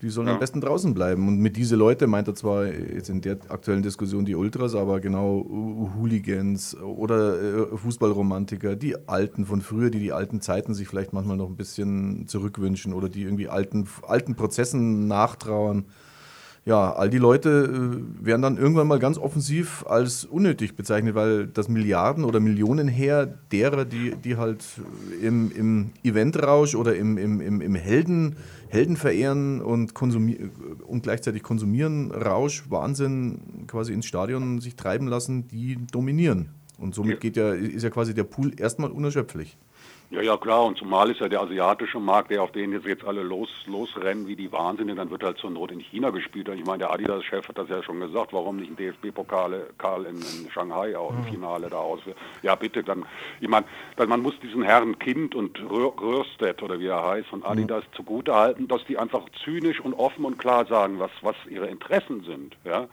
die 0.06 0.10
sollen 0.10 0.28
ja. 0.28 0.34
am 0.34 0.38
besten 0.38 0.60
draußen 0.60 0.94
bleiben. 0.94 1.26
Und 1.26 1.38
mit 1.38 1.56
diese 1.56 1.74
Leute 1.74 2.06
meint 2.06 2.28
er 2.28 2.36
zwar 2.36 2.66
jetzt 2.66 3.10
in 3.10 3.20
der 3.20 3.38
aktuellen 3.48 3.82
Diskussion 3.82 4.24
die 4.24 4.36
Ultras, 4.36 4.76
aber 4.76 5.00
genau 5.00 5.44
Hooligans 5.98 6.76
oder 6.80 7.72
äh, 7.72 7.76
Fußballromantiker, 7.76 8.76
die 8.76 9.08
Alten 9.08 9.46
von 9.46 9.60
früher, 9.62 9.90
die 9.90 9.98
die 9.98 10.12
alten 10.12 10.40
Zeiten 10.40 10.74
sich 10.74 10.86
vielleicht 10.86 11.12
manchmal 11.12 11.36
noch 11.36 11.48
ein 11.48 11.56
bisschen 11.56 12.28
zurückwünschen 12.28 12.92
oder 12.92 13.08
die 13.08 13.22
irgendwie 13.22 13.48
alten, 13.48 13.88
alten 14.06 14.36
Prozessen 14.36 15.08
nachtrauern 15.08 15.86
ja, 16.66 16.92
all 16.92 17.08
die 17.08 17.18
Leute 17.18 17.48
äh, 17.48 18.26
werden 18.26 18.42
dann 18.42 18.58
irgendwann 18.58 18.88
mal 18.88 18.98
ganz 18.98 19.18
offensiv 19.18 19.86
als 19.86 20.24
unnötig 20.24 20.74
bezeichnet, 20.74 21.14
weil 21.14 21.46
das 21.46 21.68
Milliarden- 21.68 22.24
oder 22.24 22.40
Millionenheer 22.40 23.26
derer, 23.52 23.84
die, 23.84 24.16
die 24.16 24.36
halt 24.36 24.64
im, 25.22 25.52
im 25.52 25.90
Eventrausch 26.02 26.74
oder 26.74 26.96
im, 26.96 27.18
im, 27.18 27.40
im, 27.40 27.60
im 27.60 27.74
Helden, 27.76 28.34
Helden 28.68 28.96
verehren 28.96 29.62
und, 29.62 29.94
konsumier 29.94 30.50
und 30.84 31.04
gleichzeitig 31.04 31.44
konsumieren, 31.44 32.10
Rausch, 32.10 32.64
Wahnsinn 32.68 33.66
quasi 33.68 33.92
ins 33.92 34.06
Stadion 34.06 34.60
sich 34.60 34.74
treiben 34.74 35.06
lassen, 35.06 35.46
die 35.46 35.78
dominieren. 35.92 36.48
Und 36.78 36.96
somit 36.96 37.20
geht 37.20 37.36
ja, 37.36 37.52
ist 37.52 37.84
ja 37.84 37.90
quasi 37.90 38.12
der 38.12 38.24
Pool 38.24 38.52
erstmal 38.58 38.90
unerschöpflich. 38.90 39.56
Ja, 40.10 40.22
ja, 40.22 40.36
klar. 40.36 40.64
Und 40.64 40.78
zumal 40.78 41.10
ist 41.10 41.20
ja 41.20 41.28
der 41.28 41.40
asiatische 41.40 41.98
Markt, 41.98 42.30
der 42.30 42.40
auf 42.40 42.52
den 42.52 42.70
jetzt, 42.70 42.86
jetzt 42.86 43.04
alle 43.04 43.22
los, 43.22 43.48
losrennen 43.66 44.28
wie 44.28 44.36
die 44.36 44.52
Wahnsinnigen, 44.52 44.96
dann 44.96 45.10
wird 45.10 45.24
halt 45.24 45.38
zur 45.38 45.50
Not 45.50 45.72
in 45.72 45.80
China 45.80 46.10
gespielt. 46.10 46.48
Ich 46.48 46.64
meine, 46.64 46.78
der 46.78 46.92
Adidas-Chef 46.92 47.48
hat 47.48 47.58
das 47.58 47.68
ja 47.68 47.82
schon 47.82 47.98
gesagt, 47.98 48.32
warum 48.32 48.58
nicht 48.58 48.70
ein 48.70 48.76
DFB-Pokal 48.76 49.66
in, 50.08 50.16
in 50.16 50.50
Shanghai 50.52 50.96
auch 50.96 51.10
im 51.10 51.22
mhm. 51.22 51.24
Finale 51.24 51.68
da 51.68 51.78
aus. 51.78 52.00
Ja, 52.42 52.54
bitte, 52.54 52.84
dann, 52.84 53.04
ich 53.40 53.48
meine, 53.48 53.66
man 54.06 54.20
muss 54.20 54.38
diesen 54.38 54.62
Herren 54.62 54.96
Kind 55.00 55.34
und 55.34 55.58
Röhrstedt 55.68 56.62
oder 56.62 56.78
wie 56.78 56.86
er 56.86 57.04
heißt 57.04 57.28
von 57.28 57.42
Adidas 57.44 57.82
mhm. 57.90 57.96
zugutehalten, 57.96 58.68
dass 58.68 58.84
die 58.84 58.98
einfach 58.98 59.24
zynisch 59.44 59.80
und 59.80 59.92
offen 59.94 60.24
und 60.24 60.38
klar 60.38 60.66
sagen, 60.66 61.00
was, 61.00 61.10
was 61.22 61.36
ihre 61.50 61.66
Interessen 61.66 62.22
sind. 62.22 62.56
Ja? 62.64 62.86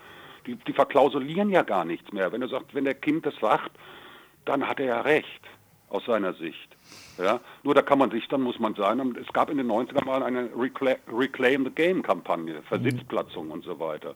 Die, 0.48 0.56
die 0.56 0.74
verklausulieren 0.74 1.52
ja 1.52 1.62
gar 1.62 1.86
nichts 1.86 2.12
mehr. 2.12 2.32
Wenn 2.32 2.42
er 2.42 2.50
sagt, 2.50 2.74
wenn 2.74 2.86
der 2.86 2.96
Kind 2.96 3.24
das 3.28 3.36
sagt, 3.40 3.72
dann 4.46 4.68
hat 4.68 4.80
er 4.80 4.88
ja 4.88 5.02
recht 5.02 5.42
aus 5.90 6.06
seiner 6.06 6.34
Sicht. 6.34 6.73
Ja, 7.18 7.40
nur 7.64 7.76
da 7.76 7.82
kann 7.82 8.00
man 8.00 8.10
sich, 8.12 8.28
dann 8.28 8.42
muss 8.42 8.60
man 8.60 8.74
sagen, 8.76 9.16
es 9.22 9.32
gab 9.34 9.50
in 9.50 9.58
den 9.58 9.72
90er 9.72 10.06
Jahren 10.06 10.24
eine 10.24 10.50
Reclaim, 10.58 10.98
Reclaim 11.12 11.64
the 11.64 11.70
Game-Kampagne, 11.70 12.62
Versitzplatzung 12.64 13.48
mhm. 13.48 13.52
und 13.52 13.64
so 13.64 13.80
weiter. 13.80 14.16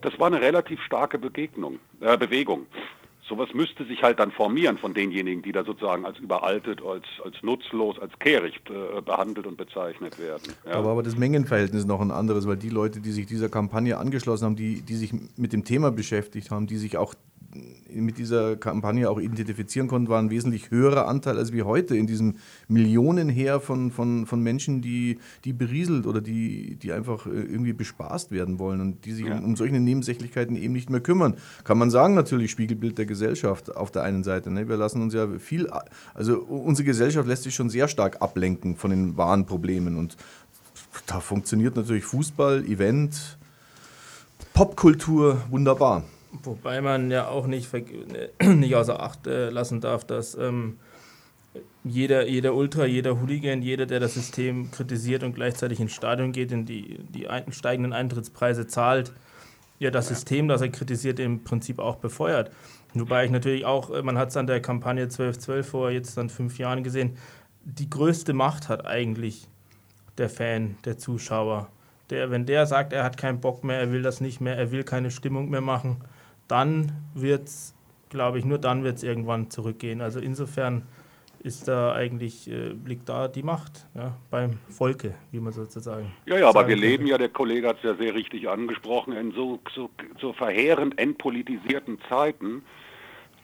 Das 0.00 0.18
war 0.18 0.28
eine 0.28 0.40
relativ 0.40 0.80
starke 0.82 1.18
Begegnung, 1.18 1.78
äh, 2.00 2.16
Bewegung. 2.16 2.66
Sowas 3.28 3.48
müsste 3.54 3.84
sich 3.84 4.02
halt 4.02 4.20
dann 4.20 4.30
formieren 4.30 4.78
von 4.78 4.94
denjenigen, 4.94 5.42
die 5.42 5.52
da 5.52 5.64
sozusagen 5.64 6.04
als 6.04 6.18
überaltet, 6.18 6.80
als, 6.82 7.04
als 7.24 7.34
nutzlos, 7.42 7.98
als 7.98 8.16
kehricht 8.18 8.70
äh, 8.70 9.00
behandelt 9.00 9.46
und 9.46 9.56
bezeichnet 9.56 10.18
werden. 10.18 10.42
Ja. 10.64 10.72
Aber, 10.72 10.90
aber 10.90 11.02
das 11.02 11.16
Mengenverhältnis 11.16 11.82
ist 11.82 11.88
noch 11.88 12.00
ein 12.00 12.10
anderes, 12.10 12.46
weil 12.46 12.56
die 12.56 12.68
Leute, 12.68 13.00
die 13.00 13.10
sich 13.10 13.26
dieser 13.26 13.48
Kampagne 13.48 13.98
angeschlossen 13.98 14.44
haben, 14.44 14.56
die, 14.56 14.82
die 14.82 14.94
sich 14.94 15.12
mit 15.36 15.52
dem 15.52 15.64
Thema 15.64 15.90
beschäftigt 15.90 16.50
haben, 16.50 16.66
die 16.66 16.76
sich 16.76 16.96
auch 16.96 17.14
mit 17.90 18.18
dieser 18.18 18.56
Kampagne 18.56 19.08
auch 19.08 19.18
identifizieren 19.18 19.88
konnten, 19.88 20.08
war 20.08 20.18
ein 20.18 20.30
wesentlich 20.30 20.70
höherer 20.70 21.08
Anteil 21.08 21.38
als 21.38 21.52
wie 21.52 21.62
heute 21.62 21.96
in 21.96 22.06
diesem 22.06 22.36
Millionenheer 22.68 23.60
von, 23.60 23.90
von, 23.90 24.26
von 24.26 24.42
Menschen, 24.42 24.82
die, 24.82 25.18
die 25.44 25.52
berieselt 25.52 26.06
oder 26.06 26.20
die, 26.20 26.76
die 26.76 26.92
einfach 26.92 27.26
äh, 27.26 27.30
irgendwie 27.30 27.72
bespaßt 27.72 28.30
werden 28.30 28.58
wollen 28.58 28.80
und 28.80 29.04
die 29.04 29.12
sich 29.12 29.26
ja. 29.26 29.38
um, 29.38 29.44
um 29.44 29.56
solche 29.56 29.78
Nebensächlichkeiten 29.78 30.56
eben 30.56 30.72
nicht 30.72 30.90
mehr 30.90 31.00
kümmern. 31.00 31.36
Kann 31.64 31.78
man 31.78 31.90
sagen, 31.90 32.14
natürlich 32.14 32.50
Spiegelbild 32.50 32.98
der 32.98 33.06
Gesellschaft 33.06 33.15
auf 33.74 33.90
der 33.90 34.02
einen 34.02 34.24
Seite. 34.24 34.50
Ne? 34.50 34.68
Wir 34.68 34.76
lassen 34.76 35.02
uns 35.02 35.14
ja 35.14 35.26
viel, 35.38 35.68
also 36.14 36.38
unsere 36.38 36.84
Gesellschaft 36.84 37.28
lässt 37.28 37.44
sich 37.44 37.54
schon 37.54 37.70
sehr 37.70 37.88
stark 37.88 38.22
ablenken 38.22 38.76
von 38.76 38.90
den 38.90 39.16
wahren 39.16 39.46
Problemen 39.46 39.96
und 39.96 40.16
da 41.06 41.20
funktioniert 41.20 41.76
natürlich 41.76 42.04
Fußball, 42.04 42.64
Event, 42.64 43.38
Popkultur 44.54 45.42
wunderbar. 45.50 46.04
Wobei 46.42 46.80
man 46.80 47.10
ja 47.10 47.28
auch 47.28 47.46
nicht, 47.46 47.70
nicht 48.42 48.74
außer 48.74 49.00
Acht 49.00 49.26
äh, 49.26 49.50
lassen 49.50 49.80
darf, 49.80 50.04
dass 50.04 50.34
ähm, 50.34 50.78
jeder, 51.84 52.26
jeder 52.26 52.54
Ultra, 52.54 52.84
jeder 52.84 53.20
Hooligan, 53.20 53.62
jeder, 53.62 53.86
der 53.86 54.00
das 54.00 54.14
System 54.14 54.70
kritisiert 54.70 55.22
und 55.22 55.34
gleichzeitig 55.34 55.80
ins 55.80 55.92
Stadion 55.92 56.32
geht 56.32 56.52
und 56.52 56.66
die, 56.66 56.98
die 57.08 57.28
ein, 57.28 57.52
steigenden 57.52 57.92
Eintrittspreise 57.92 58.66
zahlt, 58.66 59.12
ja 59.78 59.90
das. 59.90 60.08
System, 60.08 60.48
das 60.48 60.60
er 60.60 60.68
kritisiert, 60.68 61.18
im 61.20 61.44
Prinzip 61.44 61.78
auch 61.78 61.96
befeuert. 61.96 62.50
Wobei 63.00 63.24
ich 63.24 63.30
natürlich 63.30 63.64
auch, 63.64 63.90
äh, 63.90 64.02
man 64.02 64.18
hat 64.18 64.30
es 64.30 64.36
an 64.36 64.46
der 64.46 64.60
Kampagne 64.60 65.04
1212 65.04 65.68
vor 65.68 65.90
jetzt 65.90 66.16
dann 66.16 66.30
fünf 66.30 66.58
Jahren 66.58 66.82
gesehen, 66.82 67.16
die 67.64 67.90
größte 67.90 68.32
Macht 68.32 68.68
hat 68.68 68.86
eigentlich 68.86 69.48
der 70.18 70.28
Fan, 70.28 70.76
der 70.84 70.98
Zuschauer. 70.98 71.68
Der, 72.10 72.30
wenn 72.30 72.46
der 72.46 72.66
sagt, 72.66 72.92
er 72.92 73.02
hat 73.02 73.16
keinen 73.16 73.40
Bock 73.40 73.64
mehr, 73.64 73.80
er 73.80 73.92
will 73.92 74.02
das 74.02 74.20
nicht 74.20 74.40
mehr, 74.40 74.56
er 74.56 74.70
will 74.70 74.84
keine 74.84 75.10
Stimmung 75.10 75.50
mehr 75.50 75.60
machen, 75.60 75.96
dann 76.46 76.92
wird 77.14 77.48
es, 77.48 77.74
glaube 78.08 78.38
ich, 78.38 78.44
nur 78.44 78.58
dann 78.58 78.84
wird 78.84 78.98
es 78.98 79.02
irgendwann 79.02 79.50
zurückgehen. 79.50 80.00
Also 80.00 80.20
insofern 80.20 80.82
ist 81.40 81.68
da 81.68 81.92
eigentlich, 81.92 82.50
äh, 82.50 82.74
liegt 82.84 83.08
da 83.08 83.28
die 83.28 83.42
Macht 83.42 83.86
ja, 83.94 84.16
beim 84.30 84.58
Volke, 84.68 85.14
wie 85.30 85.40
man 85.40 85.52
sozusagen. 85.52 86.12
Ja, 86.26 86.38
ja, 86.38 86.48
aber 86.48 86.66
wir 86.66 86.76
leben 86.76 87.06
ja, 87.06 87.18
der 87.18 87.28
Kollege 87.28 87.68
hat 87.68 87.76
es 87.78 87.84
ja 87.84 87.94
sehr 87.94 88.14
richtig 88.14 88.48
angesprochen, 88.48 89.12
in 89.12 89.32
so, 89.32 89.60
so, 89.74 89.90
so 90.20 90.32
verheerend 90.32 90.98
entpolitisierten 90.98 91.98
Zeiten 92.08 92.62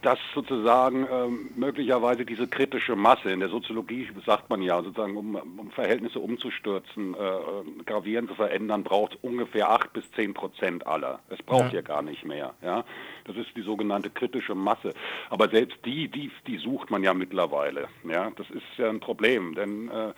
dass 0.03 0.19
sozusagen 0.35 1.07
ähm, 1.11 1.51
möglicherweise 1.57 2.25
diese 2.25 2.49
kritische 2.49 2.97
Masse, 2.97 3.31
in 3.31 3.41
der 3.41 3.49
Soziologie 3.49 4.09
sagt 4.27 4.51
man 4.51 4.61
ja, 4.61 4.83
sozusagen, 4.83 5.17
um, 5.17 5.37
um 5.37 5.71
Verhältnisse 5.71 6.19
umzustürzen, 6.19 7.15
äh, 7.15 7.19
äh 7.19 7.85
gravierend 7.87 8.29
zu 8.29 8.35
verändern, 8.35 8.83
braucht 8.83 9.19
ungefähr 9.23 9.71
8 9.71 9.93
bis 9.93 10.11
10 10.13 10.35
Prozent 10.35 10.87
aller. 10.87 11.21
Es 11.31 11.43
braucht 11.43 11.73
ja. 11.73 11.77
ja 11.77 11.83
gar 11.83 12.03
nicht 12.03 12.25
mehr. 12.25 12.55
Ja? 12.63 12.85
Das 13.25 13.37
ist 13.37 13.57
die 13.57 13.63
sogenannte 13.63 14.11
kritische 14.11 14.55
Masse. 14.55 14.93
Aber 15.31 15.49
selbst 15.49 15.79
die, 15.85 16.09
die, 16.09 16.31
die 16.47 16.59
sucht 16.59 16.91
man 16.91 17.03
ja 17.03 17.15
mittlerweile. 17.15 17.89
Ja? 18.05 18.31
Das 18.37 18.51
ist 18.51 18.63
ja 18.77 18.89
ein 18.89 19.01
Problem, 19.01 19.55
denn 19.55 19.89
äh, 19.89 20.13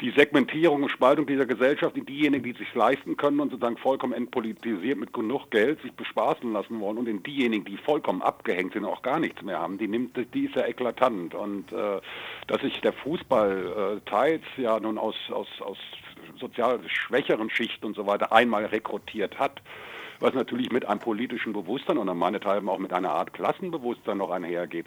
die 0.00 0.10
Segmentierung 0.10 0.82
und 0.82 0.90
Spaltung 0.90 1.26
dieser 1.26 1.46
Gesellschaft 1.46 1.96
in 1.96 2.04
diejenigen, 2.04 2.44
die 2.44 2.52
sich 2.52 2.74
leisten 2.74 3.16
können 3.16 3.40
und 3.40 3.50
sozusagen 3.50 3.78
vollkommen 3.78 4.12
entpolitisiert 4.12 4.98
mit 4.98 5.12
genug 5.14 5.50
Geld 5.50 5.80
sich 5.80 5.92
bespaßen 5.92 6.52
lassen 6.52 6.80
wollen 6.80 6.98
und 6.98 7.08
in 7.08 7.22
diejenigen, 7.22 7.64
die 7.64 7.78
vollkommen 7.78 8.20
abgehängt 8.20 8.74
sind 8.74 8.84
und 8.84 8.90
auch 8.90 9.02
gar 9.02 9.18
nichts 9.18 9.40
mehr 9.42 9.58
haben, 9.58 9.78
die 9.78 9.88
nimmt, 9.88 10.18
die 10.34 10.44
ist 10.44 10.54
ja 10.54 10.66
eklatant. 10.66 11.34
Und 11.34 11.72
äh, 11.72 12.00
dass 12.46 12.60
sich 12.60 12.78
der 12.82 12.92
Fußball 12.92 14.00
äh, 14.04 14.10
teils 14.10 14.42
ja 14.58 14.78
nun 14.78 14.98
aus, 14.98 15.16
aus, 15.30 15.48
aus 15.60 15.78
sozial 16.38 16.78
schwächeren 16.88 17.48
Schichten 17.48 17.86
und 17.86 17.96
so 17.96 18.06
weiter 18.06 18.32
einmal 18.32 18.66
rekrutiert 18.66 19.38
hat, 19.38 19.62
was 20.20 20.34
natürlich 20.34 20.70
mit 20.70 20.86
einem 20.86 21.00
politischen 21.00 21.52
Bewusstsein 21.52 21.98
und 21.98 22.16
meinethalben 22.16 22.68
auch 22.68 22.78
mit 22.78 22.92
einer 22.92 23.10
Art 23.10 23.32
Klassenbewusstsein 23.32 24.18
noch 24.18 24.30
einhergeht. 24.30 24.86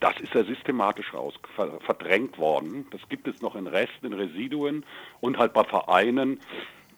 Das 0.00 0.18
ist 0.20 0.34
ja 0.34 0.44
systematisch 0.44 1.12
raus 1.14 1.34
verdrängt 1.80 2.38
worden. 2.38 2.86
Das 2.90 3.00
gibt 3.08 3.28
es 3.28 3.40
noch 3.42 3.56
in 3.56 3.66
Resten, 3.66 4.06
in 4.06 4.12
Residuen 4.12 4.84
und 5.20 5.38
halt 5.38 5.52
bei 5.52 5.64
Vereinen, 5.64 6.40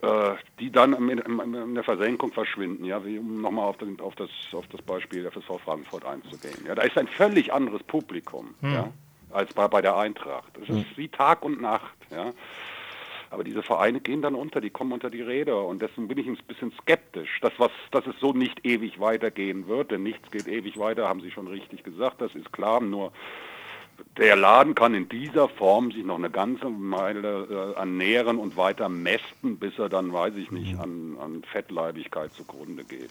äh, 0.02 0.34
die 0.58 0.70
dann 0.70 0.94
in, 1.08 1.74
der 1.74 1.84
Versenkung 1.84 2.32
verschwinden, 2.32 2.84
ja, 2.84 3.04
wie, 3.04 3.18
um 3.18 3.40
nochmal 3.40 3.66
auf, 3.66 3.76
auf, 4.00 4.14
das, 4.16 4.30
auf 4.52 4.66
das 4.68 4.82
Beispiel 4.82 5.30
FSV 5.30 5.60
Frankfurt 5.64 6.04
einzugehen. 6.04 6.66
Ja, 6.66 6.74
da 6.74 6.82
ist 6.82 6.98
ein 6.98 7.06
völlig 7.06 7.52
anderes 7.52 7.82
Publikum. 7.84 8.54
Hm. 8.60 8.74
Ja. 8.74 8.92
als 9.30 9.54
bei, 9.54 9.68
bei 9.68 9.80
der 9.80 9.96
Eintracht. 9.96 10.52
Es 10.60 10.68
ist 10.68 10.96
wie 10.96 11.08
Tag 11.08 11.44
und 11.44 11.60
Nacht. 11.60 11.94
Ja. 12.10 12.32
Aber 13.32 13.44
diese 13.44 13.62
Vereine 13.62 14.00
gehen 14.00 14.20
dann 14.20 14.34
unter, 14.34 14.60
die 14.60 14.68
kommen 14.68 14.92
unter 14.92 15.08
die 15.08 15.22
Räder. 15.22 15.64
Und 15.64 15.80
deswegen 15.80 16.06
bin 16.06 16.18
ich 16.18 16.26
ein 16.26 16.36
bisschen 16.46 16.70
skeptisch, 16.82 17.40
dass, 17.40 17.52
was, 17.56 17.70
dass 17.90 18.06
es 18.06 18.14
so 18.20 18.34
nicht 18.34 18.64
ewig 18.66 19.00
weitergehen 19.00 19.68
wird, 19.68 19.90
denn 19.90 20.02
nichts 20.02 20.30
geht 20.30 20.46
ewig 20.46 20.78
weiter, 20.78 21.08
haben 21.08 21.22
Sie 21.22 21.30
schon 21.30 21.48
richtig 21.48 21.82
gesagt, 21.82 22.20
das 22.20 22.34
ist 22.34 22.52
klar, 22.52 22.82
nur 22.82 23.10
der 24.18 24.36
Laden 24.36 24.74
kann 24.74 24.94
in 24.94 25.08
dieser 25.08 25.48
Form 25.48 25.92
sich 25.92 26.04
noch 26.04 26.18
eine 26.18 26.28
ganze 26.28 26.68
Meile 26.68 27.74
äh, 27.74 27.78
ernähren 27.78 28.38
und 28.38 28.56
weiter 28.58 28.90
mästen, 28.90 29.58
bis 29.58 29.78
er 29.78 29.88
dann, 29.88 30.12
weiß 30.12 30.34
ich 30.36 30.50
nicht, 30.50 30.78
an, 30.78 31.16
an 31.18 31.42
Fettleibigkeit 31.50 32.32
zugrunde 32.34 32.84
geht. 32.84 33.10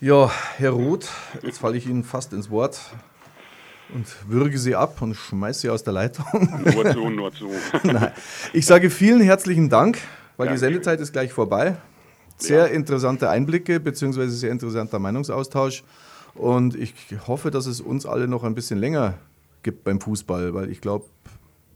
Ja. 0.00 0.24
ja, 0.24 0.30
Herr 0.56 0.70
Roth, 0.70 1.10
jetzt 1.42 1.58
falle 1.58 1.76
ich 1.76 1.86
Ihnen 1.86 2.04
fast 2.04 2.32
ins 2.32 2.50
Wort 2.50 2.92
und 3.94 4.06
würge 4.28 4.58
sie 4.58 4.74
ab 4.74 5.02
und 5.02 5.14
schmeiße 5.14 5.60
sie 5.60 5.70
aus 5.70 5.84
der 5.84 5.92
Leitung. 5.92 6.26
Nur 6.74 6.90
zu, 6.92 7.10
nur 7.10 7.32
zu. 7.32 7.50
Nein. 7.82 8.12
Ich 8.52 8.66
sage 8.66 8.90
vielen 8.90 9.20
herzlichen 9.20 9.68
Dank, 9.68 9.98
weil 10.36 10.46
ja, 10.46 10.52
die 10.52 10.58
Sendezeit 10.58 11.00
ist 11.00 11.12
gleich 11.12 11.32
vorbei. 11.32 11.76
Sehr 12.38 12.66
ja. 12.66 12.72
interessante 12.72 13.28
Einblicke 13.28 13.80
bzw. 13.80 14.28
sehr 14.28 14.50
interessanter 14.50 14.98
Meinungsaustausch. 14.98 15.84
Und 16.34 16.74
ich 16.74 16.94
hoffe, 17.26 17.50
dass 17.50 17.66
es 17.66 17.80
uns 17.80 18.06
alle 18.06 18.26
noch 18.26 18.44
ein 18.44 18.54
bisschen 18.54 18.78
länger 18.78 19.14
gibt 19.62 19.84
beim 19.84 20.00
Fußball, 20.00 20.54
weil 20.54 20.70
ich 20.70 20.80
glaube, 20.80 21.04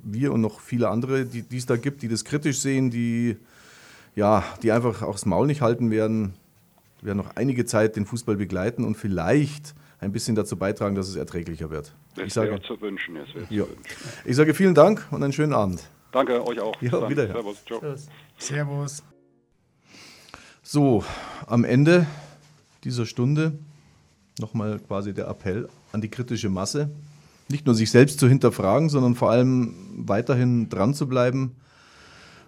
wir 0.03 0.33
und 0.33 0.41
noch 0.41 0.61
viele 0.61 0.89
andere, 0.89 1.25
die, 1.25 1.43
die 1.43 1.57
es 1.59 1.67
da 1.67 1.77
gibt, 1.77 2.03
die 2.03 2.09
das 2.09 2.25
kritisch 2.25 2.61
sehen, 2.61 2.91
die, 2.91 3.37
ja, 4.15 4.45
die 4.63 4.73
einfach 4.73 5.03
auch 5.03 5.13
das 5.13 5.27
Maul 5.27 5.47
nicht 5.47 5.61
halten 5.61 5.91
werden, 5.91 6.35
werden 7.03 7.19
noch 7.19 7.37
einige 7.37 7.67
Zeit 7.67 7.97
den 7.97 8.07
Fußball 8.07 8.37
begleiten 8.37 8.85
und 8.85 8.97
vielleicht 8.97 9.75
ein 9.99 10.13
bisschen 10.13 10.35
dazu 10.35 10.57
beitragen, 10.57 10.95
dass 10.95 11.09
es 11.09 11.17
erträglicher 11.17 11.71
wird. 11.71 11.95
Es 12.17 12.25
ich 12.25 12.35
sage, 12.35 12.61
zu 12.63 12.81
wünschen, 12.81 13.17
es 13.17 13.29
ja. 13.51 13.65
zu 13.65 13.71
wünschen. 13.71 13.95
Ich 14.25 14.37
sage 14.37 14.55
vielen 14.55 14.75
Dank 14.75 15.07
und 15.11 15.23
einen 15.23 15.33
schönen 15.33 15.53
Abend. 15.53 15.89
Danke, 16.13 16.47
euch 16.47 16.61
auch. 16.61 16.81
Ja, 16.81 17.09
wieder. 17.09 17.27
Servus. 17.27 17.65
Ciao. 17.65 17.81
Servus. 18.39 19.03
So, 20.63 21.05
am 21.47 21.65
Ende 21.65 22.07
dieser 22.85 23.07
Stunde 23.07 23.59
nochmal 24.39 24.79
quasi 24.79 25.15
der 25.15 25.29
Appell 25.29 25.69
an 25.93 26.01
die 26.01 26.09
kritische 26.09 26.49
Masse, 26.49 26.91
nicht 27.49 27.67
nur 27.67 27.75
sich 27.75 27.91
selbst 27.91 28.19
zu 28.19 28.29
hinterfragen, 28.29 28.89
sondern 28.89 29.15
vor 29.15 29.31
allem 29.31 29.75
weiterhin 29.97 30.69
dran 30.69 30.95
zu 30.95 31.09
bleiben, 31.09 31.57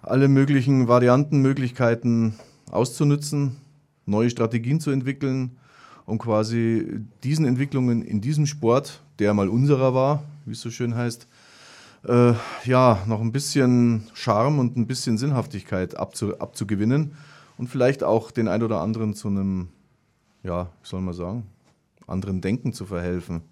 alle 0.03 0.29
möglichen 0.29 0.89
Varianten, 0.89 1.41
Möglichkeiten 1.41 2.35
auszunutzen, 2.71 3.57
neue 4.07 4.31
Strategien 4.31 4.81
zu 4.81 4.91
entwickeln 4.91 5.59
um 6.09 6.19
quasi 6.19 7.03
diesen 7.23 7.45
Entwicklungen 7.45 8.01
in 8.01 8.23
diesem 8.23 8.47
Sport, 8.47 9.03
der 9.19 9.35
mal 9.35 9.51
unserer 9.51 9.93
war, 9.93 10.23
wie 10.47 10.53
es 10.53 10.61
so 10.63 10.71
schön 10.71 10.95
heißt, 10.95 11.29
äh, 12.07 12.33
ja, 12.65 13.03
noch 13.07 13.21
ein 13.21 13.31
bisschen 13.31 14.09
Charme 14.15 14.59
und 14.59 14.79
ein 14.79 14.87
bisschen 14.87 15.19
Sinnhaftigkeit 15.19 15.99
abzu, 15.99 16.41
abzugewinnen 16.41 17.13
und 17.59 17.69
vielleicht 17.69 18.03
auch 18.05 18.31
den 18.31 18.49
ein 18.49 18.63
oder 18.63 18.81
anderen 18.81 19.13
zu 19.15 19.29
einem, 19.29 19.69
ja, 20.43 20.71
wie 20.83 20.89
soll 20.89 21.03
man 21.03 21.13
sagen, 21.13 21.47
anderen 22.07 22.41
Denken 22.41 22.73
zu 22.73 22.87
verhelfen. 22.87 23.43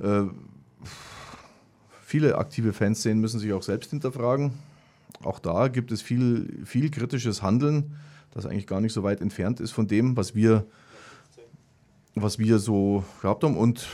Äh, 0.00 0.24
viele 2.00 2.38
aktive 2.38 2.72
Fanszenen 2.72 3.20
müssen 3.20 3.38
sich 3.38 3.52
auch 3.52 3.62
selbst 3.62 3.90
hinterfragen. 3.90 4.50
Auch 5.22 5.38
da 5.38 5.68
gibt 5.68 5.92
es 5.92 6.02
viel, 6.02 6.64
viel 6.64 6.90
kritisches 6.90 7.40
Handeln, 7.40 7.94
das 8.32 8.46
eigentlich 8.46 8.66
gar 8.66 8.80
nicht 8.80 8.94
so 8.94 9.04
weit 9.04 9.20
entfernt 9.20 9.60
ist 9.60 9.70
von 9.70 9.86
dem, 9.86 10.16
was 10.16 10.34
wir 10.34 10.66
was 12.14 12.38
wir 12.38 12.58
so 12.58 13.04
gehabt 13.20 13.44
haben 13.44 13.56
und 13.56 13.86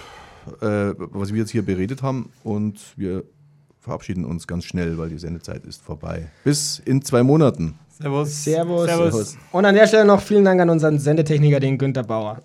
äh, 0.61 0.95
was 0.97 1.33
wir 1.33 1.41
jetzt 1.41 1.51
hier 1.51 1.63
beredet 1.63 2.03
haben. 2.03 2.31
Und 2.45 2.95
wir 2.97 3.25
verabschieden 3.81 4.25
uns 4.25 4.47
ganz 4.47 4.65
schnell, 4.65 4.99
weil 4.99 5.09
die 5.09 5.19
Sendezeit 5.19 5.65
ist 5.65 5.83
vorbei. 5.83 6.31
Bis 6.45 6.79
in 6.85 7.03
zwei 7.03 7.23
Monaten. 7.23 7.79
Servus. 7.89 8.45
Servus. 8.45 8.85
Servus. 8.87 9.37
Und 9.53 9.65
an 9.65 9.75
der 9.75 9.87
Stelle 9.87 10.05
noch 10.05 10.21
vielen 10.21 10.45
Dank 10.45 10.61
an 10.61 10.71
unseren 10.71 10.99
Sendetechniker, 10.99 11.61
den 11.61 11.79
Günter 11.79 12.03
Bauer. 12.03 12.41